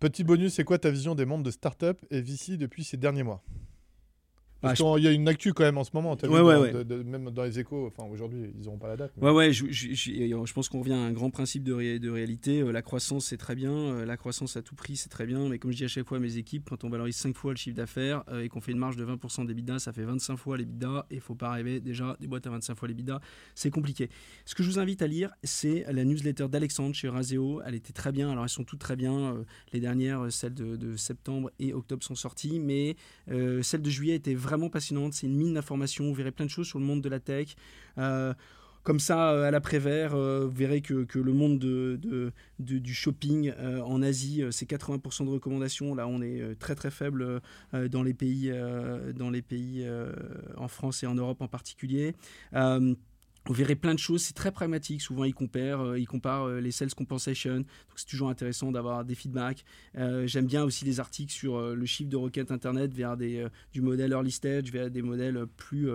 Petit 0.00 0.24
bonus, 0.24 0.54
c'est 0.54 0.64
quoi 0.64 0.78
ta 0.78 0.90
vision 0.90 1.14
des 1.14 1.24
mondes 1.24 1.44
de 1.44 1.52
start-up 1.52 2.04
et 2.10 2.20
VC 2.20 2.56
depuis 2.56 2.82
ces 2.82 2.96
derniers 2.96 3.22
mois? 3.22 3.44
Parce 4.62 4.78
qu'il 4.80 5.04
y 5.04 5.08
a 5.08 5.12
une 5.12 5.28
actu 5.28 5.52
quand 5.52 5.64
même 5.64 5.76
en 5.78 5.84
ce 5.84 5.90
moment, 5.92 6.16
t'as 6.16 6.28
Ouais, 6.28 6.38
vu, 6.38 6.44
ouais, 6.46 6.54
dans- 6.54 6.60
ouais. 6.62 6.72
de- 6.72 6.82
de- 6.84 7.02
même 7.02 7.30
dans 7.30 7.42
les 7.44 7.58
échos, 7.58 7.86
enfin 7.86 8.08
aujourd'hui 8.10 8.52
ils 8.58 8.64
n'auront 8.64 8.78
pas 8.78 8.88
la 8.88 8.96
date. 8.96 9.12
mais- 9.16 9.24
Ouais, 9.28 9.32
ouais, 9.34 9.52
je, 9.52 9.66
je- 9.70 9.92
je- 9.92 10.12
je 10.46 10.52
pense 10.52 10.68
qu'on 10.68 10.78
revient 10.80 10.92
à 10.94 10.98
un 11.00 11.12
grand 11.12 11.30
principe 11.30 11.64
de, 11.64 11.72
ré- 11.72 11.98
de 11.98 12.08
réalité. 12.10 12.60
Euh, 12.62 12.70
la 12.72 12.80
croissance, 12.82 13.26
c'est 13.26 13.36
très 13.36 13.54
bien. 13.54 13.72
Euh, 13.72 14.04
la 14.06 14.16
croissance 14.16 14.56
à 14.56 14.62
tout 14.62 14.74
prix, 14.74 14.96
c'est 14.96 15.08
très 15.08 15.26
bien. 15.26 15.48
Mais 15.48 15.58
comme 15.58 15.72
je 15.72 15.76
dis 15.78 15.84
à 15.84 15.88
chaque 15.88 16.06
fois 16.06 16.18
à 16.18 16.20
mes 16.20 16.36
équipes, 16.36 16.68
quand 16.70 16.84
on 16.84 16.88
valorise 16.88 17.16
5 17.16 17.36
fois 17.36 17.52
le 17.52 17.56
chiffre 17.58 17.76
d'affaires 17.76 18.22
euh, 18.28 18.42
et 18.44 18.48
qu'on 18.48 18.60
fait 18.60 18.72
une 18.72 18.78
marge 18.78 18.96
de 18.96 19.04
20% 19.04 19.44
d'EBITDA, 19.44 19.78
ça 19.80 19.92
fait 19.92 20.04
25 20.04 20.36
fois 20.36 20.56
l'EBITDA. 20.56 21.06
Et 21.10 21.16
il 21.16 21.20
faut 21.20 21.34
pas 21.34 21.50
rêver 21.50 21.80
déjà 21.80 22.16
des 22.20 22.26
boîtes 22.28 22.46
à 22.46 22.50
25 22.50 22.76
fois 22.76 22.86
l'EBITDA. 22.88 23.20
C'est 23.54 23.70
compliqué. 23.70 24.08
Ce 24.44 24.54
que 24.54 24.62
je 24.62 24.70
vous 24.70 24.78
invite 24.78 25.02
à 25.02 25.06
lire, 25.06 25.30
c'est 25.42 25.84
la 25.90 26.04
newsletter 26.04 26.46
d'Alexandre 26.48 26.94
chez 26.94 27.08
Raseo. 27.08 27.60
Elle 27.66 27.74
était 27.74 27.92
très 27.92 28.12
bien. 28.12 28.30
Alors, 28.30 28.44
elles 28.44 28.48
sont 28.50 28.64
toutes 28.64 28.78
très 28.80 28.96
bien. 28.96 29.44
Les 29.72 29.80
dernières, 29.80 30.30
celles 30.30 30.54
de, 30.54 30.76
de 30.76 30.96
septembre 30.96 31.50
et 31.58 31.72
octobre, 31.74 32.04
sont 32.04 32.14
sorties. 32.14 32.60
Mais 32.60 32.96
euh, 33.30 33.62
celle 33.62 33.82
de 33.82 33.90
juillet 33.90 34.14
était 34.14 34.34
vraiment 34.34 34.51
passionnante. 34.70 35.14
C'est 35.14 35.26
une 35.26 35.36
mine 35.36 35.54
d'informations. 35.54 36.04
Vous 36.04 36.14
verrez 36.14 36.32
plein 36.32 36.46
de 36.46 36.50
choses 36.50 36.66
sur 36.66 36.78
le 36.78 36.84
monde 36.84 37.00
de 37.00 37.08
la 37.08 37.20
tech. 37.20 37.56
Euh, 37.98 38.34
comme 38.82 38.98
ça, 38.98 39.30
euh, 39.30 39.44
à 39.44 39.50
l'après-vert, 39.52 40.14
euh, 40.14 40.46
vous 40.46 40.56
verrez 40.56 40.80
que, 40.80 41.06
le 41.14 41.32
monde 41.32 41.58
de, 41.58 42.32
du 42.58 42.94
shopping 42.94 43.52
en 43.84 44.02
Asie, 44.02 44.42
c'est 44.50 44.68
80% 44.68 45.24
de 45.24 45.30
recommandations. 45.30 45.94
Là, 45.94 46.08
on 46.08 46.20
est 46.20 46.58
très 46.58 46.74
très 46.74 46.90
faible 46.90 47.40
dans 47.90 48.02
les 48.02 48.14
pays, 48.14 48.52
dans 49.14 49.30
les 49.30 49.42
pays 49.42 49.86
en 50.56 50.68
France 50.68 51.02
et 51.02 51.06
en 51.06 51.14
Europe 51.14 51.40
en 51.40 51.48
particulier. 51.48 52.14
Vous 53.46 53.54
verrez 53.54 53.74
plein 53.74 53.94
de 53.94 53.98
choses, 53.98 54.22
c'est 54.22 54.34
très 54.34 54.52
pragmatique. 54.52 55.02
Souvent, 55.02 55.24
ils 55.24 55.34
comparent, 55.34 55.80
euh, 55.80 55.98
ils 55.98 56.06
comparent 56.06 56.46
euh, 56.46 56.60
les 56.60 56.70
sales 56.70 56.94
compensation. 56.94 57.56
Donc, 57.56 57.66
c'est 57.96 58.06
toujours 58.06 58.28
intéressant 58.28 58.70
d'avoir 58.70 59.04
des 59.04 59.16
feedbacks. 59.16 59.64
Euh, 59.98 60.28
J'aime 60.28 60.46
bien 60.46 60.62
aussi 60.62 60.84
les 60.84 61.00
articles 61.00 61.32
sur 61.32 61.60
le 61.60 61.86
chiffre 61.86 62.08
de 62.08 62.16
requête 62.16 62.52
internet 62.52 62.94
vers 62.94 63.16
des, 63.16 63.46
du 63.72 63.80
modèle 63.80 64.12
early 64.12 64.30
stage 64.30 64.70
vers 64.70 64.90
des 64.90 65.02
modèles 65.02 65.46
plus 65.56 65.90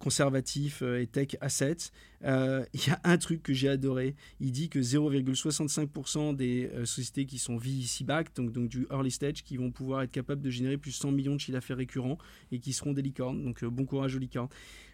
conservatifs 0.00 0.82
euh, 0.82 1.00
et 1.00 1.06
tech 1.06 1.36
assets. 1.40 1.92
Euh, 2.24 2.64
Il 2.74 2.86
y 2.86 2.90
a 2.90 3.00
un 3.04 3.18
truc 3.18 3.42
que 3.42 3.52
j'ai 3.52 3.68
adoré. 3.68 4.16
Il 4.40 4.50
dit 4.50 4.68
que 4.68 4.80
0,65% 4.80 6.34
des 6.34 6.70
euh, 6.74 6.84
sociétés 6.84 7.26
qui 7.26 7.38
sont 7.38 7.56
VC 7.56 8.04
backed, 8.04 8.34
donc, 8.34 8.50
donc 8.50 8.68
du 8.68 8.86
early 8.90 9.10
stage, 9.12 9.44
qui 9.44 9.56
vont 9.56 9.70
pouvoir 9.70 10.02
être 10.02 10.10
capables 10.10 10.40
de 10.40 10.50
générer 10.50 10.78
plus 10.78 10.90
de 10.90 10.96
100 10.96 11.12
millions 11.12 11.34
de 11.34 11.40
chiffre 11.40 11.52
d'affaires 11.52 11.76
récurrents 11.76 12.18
et 12.50 12.58
qui 12.58 12.72
seront 12.72 12.92
des 12.92 13.02
licornes. 13.02 13.44
Donc 13.44 13.64
bon 13.64 13.84
courage 13.84 14.16
aux 14.16 14.18
licornes. 14.18 14.48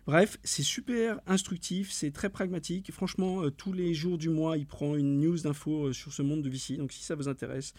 Bref, 0.07 0.39
c'est 0.45 0.63
super 0.63 1.21
instructif, 1.27 1.91
c'est 1.91 2.13
très 2.13 2.29
pragmatique. 2.29 2.93
Franchement, 2.93 3.51
tous 3.51 3.73
les 3.73 3.93
jours 3.93 4.19
du 4.19 4.29
mois, 4.29 4.57
il 4.57 4.67
prend 4.67 4.95
une 4.95 5.19
news 5.19 5.39
d'info 5.39 5.93
sur 5.93 6.13
ce 6.13 6.23
monde 6.23 6.43
de 6.43 6.51
VC. 6.51 6.77
Donc 6.77 6.93
si 6.93 7.03
ça 7.03 7.17
vous 7.17 7.27
intéresse, 7.27 7.75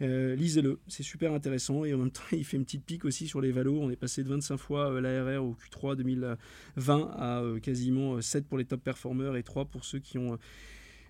lisez-le, 0.00 0.78
c'est 0.88 1.02
super 1.02 1.32
intéressant. 1.32 1.84
Et 1.84 1.94
en 1.94 1.98
même 1.98 2.10
temps, 2.10 2.22
il 2.32 2.44
fait 2.44 2.56
une 2.56 2.64
petite 2.64 2.84
pique 2.84 3.04
aussi 3.04 3.26
sur 3.26 3.40
les 3.40 3.52
valos. 3.52 3.78
On 3.80 3.90
est 3.90 3.96
passé 3.96 4.22
de 4.22 4.28
25 4.28 4.56
fois 4.56 4.92
euh, 4.92 5.00
l'ARR 5.00 5.44
au 5.44 5.54
Q3 5.54 5.96
2020 5.96 7.10
à 7.16 7.40
euh, 7.40 7.58
quasiment 7.60 8.14
euh, 8.14 8.20
7 8.20 8.46
pour 8.46 8.58
les 8.58 8.64
top 8.64 8.82
performers 8.82 9.36
et 9.36 9.42
3 9.42 9.66
pour 9.66 9.84
ceux 9.84 9.98
qui 9.98 10.18
ont 10.18 10.34
euh, 10.34 10.36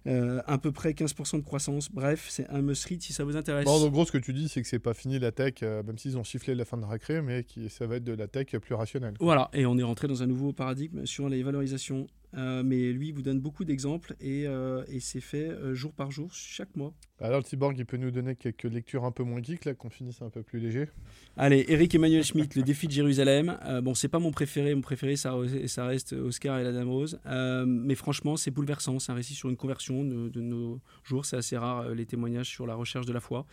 euh, 0.06 0.40
à 0.46 0.58
peu 0.58 0.70
près 0.70 0.92
15% 0.92 1.38
de 1.38 1.42
croissance. 1.42 1.90
Bref, 1.90 2.26
c'est 2.28 2.48
un 2.50 2.62
must-read 2.62 3.02
si 3.02 3.12
ça 3.12 3.24
vous 3.24 3.36
intéresse. 3.36 3.64
Bon, 3.64 3.84
en 3.84 3.88
gros, 3.88 4.04
ce 4.04 4.12
que 4.12 4.18
tu 4.18 4.32
dis, 4.32 4.48
c'est 4.48 4.62
que 4.62 4.68
c'est 4.68 4.78
pas 4.78 4.94
fini 4.94 5.18
la 5.18 5.32
tech, 5.32 5.54
euh, 5.62 5.82
même 5.82 5.98
s'ils 5.98 6.16
ont 6.16 6.22
chifflé 6.22 6.54
la 6.54 6.64
fin 6.64 6.76
de 6.76 6.84
récré, 6.84 7.20
mais 7.22 7.42
qui, 7.42 7.68
ça 7.68 7.86
va 7.86 7.96
être 7.96 8.04
de 8.04 8.12
la 8.12 8.28
tech 8.28 8.46
plus 8.58 8.74
rationnelle. 8.74 9.14
Voilà, 9.18 9.50
et 9.52 9.66
on 9.66 9.76
est 9.78 9.82
rentré 9.82 10.06
dans 10.06 10.22
un 10.22 10.26
nouveau 10.26 10.52
paradigme 10.52 11.06
sur 11.06 11.28
les 11.28 11.42
valorisations. 11.42 12.06
Mais 12.32 12.92
lui, 12.92 13.08
il 13.08 13.14
vous 13.14 13.22
donne 13.22 13.40
beaucoup 13.40 13.64
d'exemples 13.64 14.14
et, 14.20 14.44
et 14.44 15.00
c'est 15.00 15.20
fait 15.20 15.50
jour 15.74 15.92
par 15.92 16.10
jour, 16.10 16.32
chaque 16.32 16.74
mois. 16.76 16.92
Alors, 17.18 17.38
le 17.38 17.44
cyborg, 17.44 17.74
il 17.78 17.86
peut 17.86 17.96
nous 17.96 18.10
donner 18.10 18.36
quelques 18.36 18.64
lectures 18.64 19.04
un 19.04 19.10
peu 19.10 19.22
moins 19.22 19.42
geek, 19.42 19.64
là, 19.64 19.72
qu'on 19.72 19.88
finisse 19.88 20.20
un 20.20 20.28
peu 20.28 20.42
plus 20.42 20.58
léger. 20.58 20.88
Allez, 21.38 21.64
Eric 21.68 21.94
Emmanuel 21.94 22.22
Schmitt, 22.22 22.54
Le 22.54 22.62
défi 22.62 22.88
de 22.88 22.92
Jérusalem. 22.92 23.58
Euh, 23.64 23.80
bon, 23.80 23.94
c'est 23.94 24.08
pas 24.08 24.18
mon 24.18 24.32
préféré. 24.32 24.74
Mon 24.74 24.82
préféré, 24.82 25.16
ça, 25.16 25.34
ça 25.66 25.86
reste 25.86 26.12
Oscar 26.12 26.58
et 26.58 26.64
la 26.64 26.72
Dame 26.72 26.90
Rose. 26.90 27.18
Euh, 27.24 27.64
mais 27.66 27.94
franchement, 27.94 28.36
c'est 28.36 28.50
bouleversant. 28.50 28.98
C'est 28.98 29.12
un 29.12 29.14
récit 29.14 29.32
sur 29.32 29.48
une 29.48 29.56
conversion 29.56 30.04
de, 30.04 30.40
nos 30.40 30.78
jours. 31.04 31.24
C'est 31.24 31.36
assez 31.36 31.56
rare, 31.56 31.80
euh, 31.80 31.94
les 31.94 32.04
témoignages 32.04 32.48
sur 32.48 32.66
la 32.66 32.74
recherche 32.74 33.06
de 33.06 33.14
la 33.14 33.20
foi. 33.20 33.46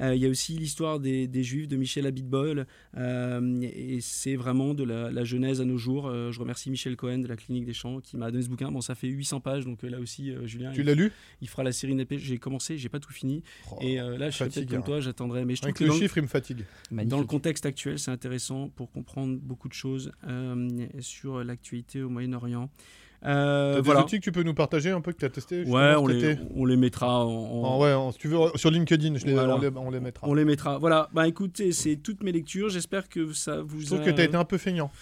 Il 0.00 0.14
y 0.14 0.26
a 0.26 0.28
aussi 0.28 0.56
l'histoire 0.56 1.00
des, 1.00 1.42
Juifs 1.42 1.66
de 1.66 1.76
Michel 1.76 2.06
Abitbol. 2.06 2.66
et 2.96 3.98
c'est 4.00 4.36
vraiment 4.36 4.74
de 4.74 4.84
la, 4.84 5.24
genèse 5.24 5.60
à 5.60 5.64
nos 5.64 5.76
jours. 5.76 6.08
je 6.30 6.38
remercie 6.38 6.70
Michel 6.70 6.94
Cohen 6.94 7.18
de 7.18 7.26
la 7.26 7.34
Clinique 7.34 7.64
des 7.64 7.72
Champs 7.72 8.00
qui 8.00 8.16
m'a 8.16 8.27
donné 8.30 8.42
ce 8.42 8.48
bouquin. 8.48 8.70
Bon, 8.70 8.80
ça 8.80 8.94
fait 8.94 9.08
800 9.08 9.40
pages. 9.40 9.64
Donc 9.64 9.82
là 9.82 9.98
aussi, 9.98 10.32
Julien. 10.44 10.72
Tu 10.72 10.82
l'as 10.82 10.94
lu? 10.94 11.12
Il 11.40 11.48
fera 11.48 11.62
la 11.62 11.72
série 11.72 11.94
Népé. 11.94 12.18
J'ai 12.18 12.38
commencé, 12.38 12.78
j'ai 12.78 12.88
pas 12.88 13.00
tout 13.00 13.12
fini. 13.12 13.42
Oh, 13.70 13.78
et 13.80 14.00
euh, 14.00 14.18
là, 14.18 14.30
je 14.30 14.36
suis 14.36 14.44
peut-être 14.44 14.70
comme 14.70 14.84
toi, 14.84 15.00
j'attendrai. 15.00 15.44
Mais 15.44 15.54
je 15.54 15.62
trouve 15.62 15.74
que 15.74 15.84
le 15.84 15.92
chiffre, 15.92 16.18
il 16.18 16.22
me 16.22 16.28
fatigue. 16.28 16.64
Dans 16.90 17.18
le 17.18 17.26
contexte 17.26 17.66
actuel, 17.66 17.98
c'est 17.98 18.10
intéressant 18.10 18.68
pour 18.68 18.90
comprendre 18.90 19.38
beaucoup 19.40 19.68
de 19.68 19.74
choses 19.74 20.12
euh, 20.26 20.86
sur 21.00 21.44
l'actualité 21.44 22.02
au 22.02 22.08
Moyen-Orient. 22.08 22.70
Euh, 23.24 23.82
des 23.82 23.90
outils 23.90 24.20
que 24.20 24.24
tu 24.24 24.30
peux 24.30 24.44
nous 24.44 24.54
partager 24.54 24.90
un 24.90 25.00
peu 25.00 25.10
que 25.12 25.18
tu 25.18 25.24
as 25.24 25.28
testé 25.28 25.64
Ouais, 25.64 25.96
on 25.96 26.06
les, 26.06 26.38
on 26.54 26.64
les, 26.64 26.76
mettra 26.76 27.26
en, 27.26 27.80
ouais, 27.80 28.12
si 28.12 28.18
tu 28.18 28.28
veux, 28.28 28.38
sur 28.54 28.70
LinkedIn, 28.70 29.18
je 29.18 29.26
les, 29.26 29.36
on, 29.36 29.58
les, 29.58 29.70
on, 29.74 29.90
les, 29.90 29.98
mettra. 29.98 30.28
On 30.28 30.34
les 30.34 30.44
mettra. 30.44 30.78
Voilà, 30.78 31.08
bah 31.12 31.26
écoutez, 31.26 31.72
c'est 31.72 31.96
toutes 31.96 32.22
mes 32.22 32.30
lectures. 32.30 32.68
J'espère 32.68 33.08
que 33.08 33.32
ça 33.32 33.60
vous. 33.60 33.80
Je 33.80 33.86
trouve 33.86 34.04
que 34.04 34.10
tu 34.10 34.20
as 34.20 34.24
été 34.24 34.36
un 34.36 34.44
peu 34.44 34.56
feignant. 34.56 34.92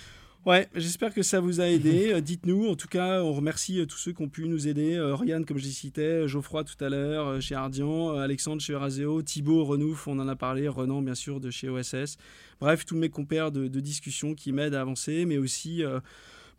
Ouais, 0.47 0.69
j'espère 0.77 1.13
que 1.13 1.25
ça 1.25 1.41
vous 1.41 1.61
a 1.61 1.67
aidé. 1.67 1.97
Euh, 2.17 2.21
dites-nous, 2.21 2.69
en 2.69 2.77
tout 2.77 2.87
cas, 2.87 3.21
on 3.21 3.33
remercie 3.33 3.81
euh, 3.81 3.87
tous 3.87 3.99
ceux 3.99 4.13
qui 4.13 4.23
ont 4.23 4.29
pu 4.29 4.47
nous 4.49 4.69
aider. 4.69 4.95
Euh, 4.95 5.17
Ryan, 5.17 5.43
comme 5.43 5.59
je 5.59 5.67
citais, 5.67 6.29
Geoffroy 6.29 6.63
tout 6.63 6.83
à 6.85 6.89
l'heure, 6.89 7.43
chez 7.43 7.57
Ardian, 7.57 8.11
Alexandre 8.11 8.63
chez 8.63 8.75
Euraseo, 8.75 9.23
Thibaut 9.23 9.65
Renouf, 9.65 10.07
on 10.07 10.21
en 10.21 10.29
a 10.29 10.37
parlé, 10.37 10.69
Renan, 10.69 11.03
bien 11.03 11.17
sûr, 11.17 11.41
de 11.41 11.51
chez 11.51 11.69
OSS. 11.69 12.17
Bref, 12.61 12.87
tous 12.87 12.95
mes 12.95 13.09
compères 13.09 13.51
de, 13.51 13.67
de 13.67 13.81
discussion 13.81 14.35
qui 14.35 14.53
m'aident 14.53 14.75
à 14.75 14.83
avancer, 14.83 15.25
mais 15.27 15.37
aussi 15.37 15.83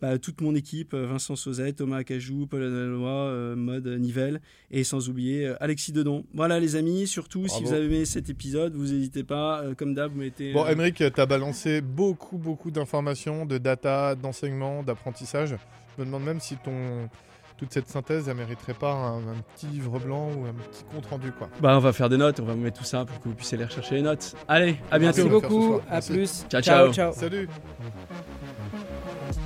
bah, 0.01 0.19
toute 0.19 0.41
mon 0.41 0.53
équipe, 0.53 0.93
euh, 0.93 1.07
Vincent 1.07 1.35
Sauzet, 1.35 1.73
Thomas 1.73 1.97
Acajou, 1.97 2.45
Paul 2.45 2.63
Analois, 2.63 3.09
euh, 3.09 3.55
Mode 3.55 3.87
Nivelle, 3.87 4.41
et 4.69 4.83
sans 4.83 5.09
oublier 5.09 5.47
euh, 5.47 5.55
Alexis 5.59 5.91
Dedon. 5.91 6.23
Voilà 6.33 6.59
les 6.59 6.75
amis, 6.75 7.07
surtout 7.07 7.47
si 7.47 7.63
vous 7.63 7.73
avez 7.73 7.85
aimé 7.85 8.05
cet 8.05 8.29
épisode, 8.29 8.75
vous 8.75 8.93
n'hésitez 8.93 9.23
pas, 9.23 9.63
comme 9.77 9.95
d'hab, 9.95 10.11
vous 10.11 10.19
mettez... 10.19 10.53
Bon, 10.53 10.67
Emeric, 10.67 10.95
tu 10.95 11.21
as 11.21 11.25
balancé 11.25 11.81
beaucoup, 11.81 12.37
beaucoup 12.37 12.69
d'informations, 12.69 13.45
de 13.45 13.57
data, 13.57 14.15
d'enseignement, 14.15 14.83
d'apprentissage. 14.83 15.55
Je 15.95 16.01
me 16.01 16.05
demande 16.05 16.23
même 16.23 16.39
si 16.39 16.57
ton 16.57 17.09
toute 17.57 17.73
cette 17.73 17.89
synthèse, 17.89 18.29
elle 18.29 18.37
mériterait 18.37 18.75
pas 18.75 18.93
un, 18.93 19.21
petit 19.55 19.65
livre 19.65 19.97
blanc 19.97 20.29
ou 20.29 20.45
un 20.45 20.53
petit 20.53 20.83
compte 20.93 21.07
rendu 21.07 21.31
quoi. 21.31 21.49
Bah 21.59 21.75
on 21.75 21.79
va 21.79 21.91
faire 21.91 22.07
des 22.07 22.17
notes, 22.17 22.39
on 22.39 22.45
va 22.45 22.53
vous 22.53 22.59
mettre 22.59 22.77
tout 22.77 22.85
ça 22.85 23.03
pour 23.03 23.19
que 23.19 23.29
vous 23.29 23.33
puissiez 23.33 23.57
aller 23.57 23.65
rechercher 23.65 23.95
les 23.95 24.03
notes. 24.03 24.35
Allez, 24.47 24.77
à 24.91 24.99
bientôt. 24.99 25.27
Merci 25.27 25.29
beaucoup, 25.29 25.79
à 25.89 25.99
plus. 25.99 26.45
ciao. 26.49 26.61
ciao. 26.61 26.93
ciao. 26.93 27.13
Salut. 27.13 27.49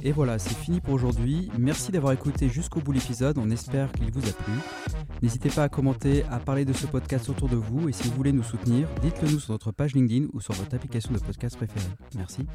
Et 0.04 0.12
voilà, 0.12 0.40
c'est 0.40 0.56
fini 0.56 0.80
pour 0.80 0.94
aujourd'hui. 0.94 1.50
Merci 1.58 1.92
d'avoir 1.92 2.14
écouté 2.14 2.50
jusqu'au 2.50 2.80
bout 2.80 2.92
l'épisode. 2.92 3.38
On 3.38 3.50
espère 3.50 3.92
qu'il 3.92 4.12
vous 4.12 4.28
a 4.28 4.34
plu. 4.34 4.54
N'hésitez 5.22 5.50
pas 5.50 5.64
à 5.64 5.70
commenter, 5.70 6.24
à 6.32 6.40
parler 6.40 6.66
de 6.66 6.74
ce 6.74 6.88
podcast 6.88 7.30
autour 7.30 7.50
de 7.50 7.56
vous. 7.56 7.90
Et 7.90 7.92
si 7.92 8.08
vous 8.08 8.16
voulez 8.16 8.32
nous 8.32 8.44
soutenir, 8.44 8.88
dites-le 9.02 9.30
nous 9.30 9.40
sur 9.40 9.54
notre 9.54 9.72
page 9.72 9.94
LinkedIn 9.94 10.28
ou 10.34 10.42
sur 10.42 10.54
votre 10.54 10.76
application 10.76 11.14
de 11.14 11.20
podcast 11.20 11.56
préférée. 11.56 11.90
Merci. 12.16 12.46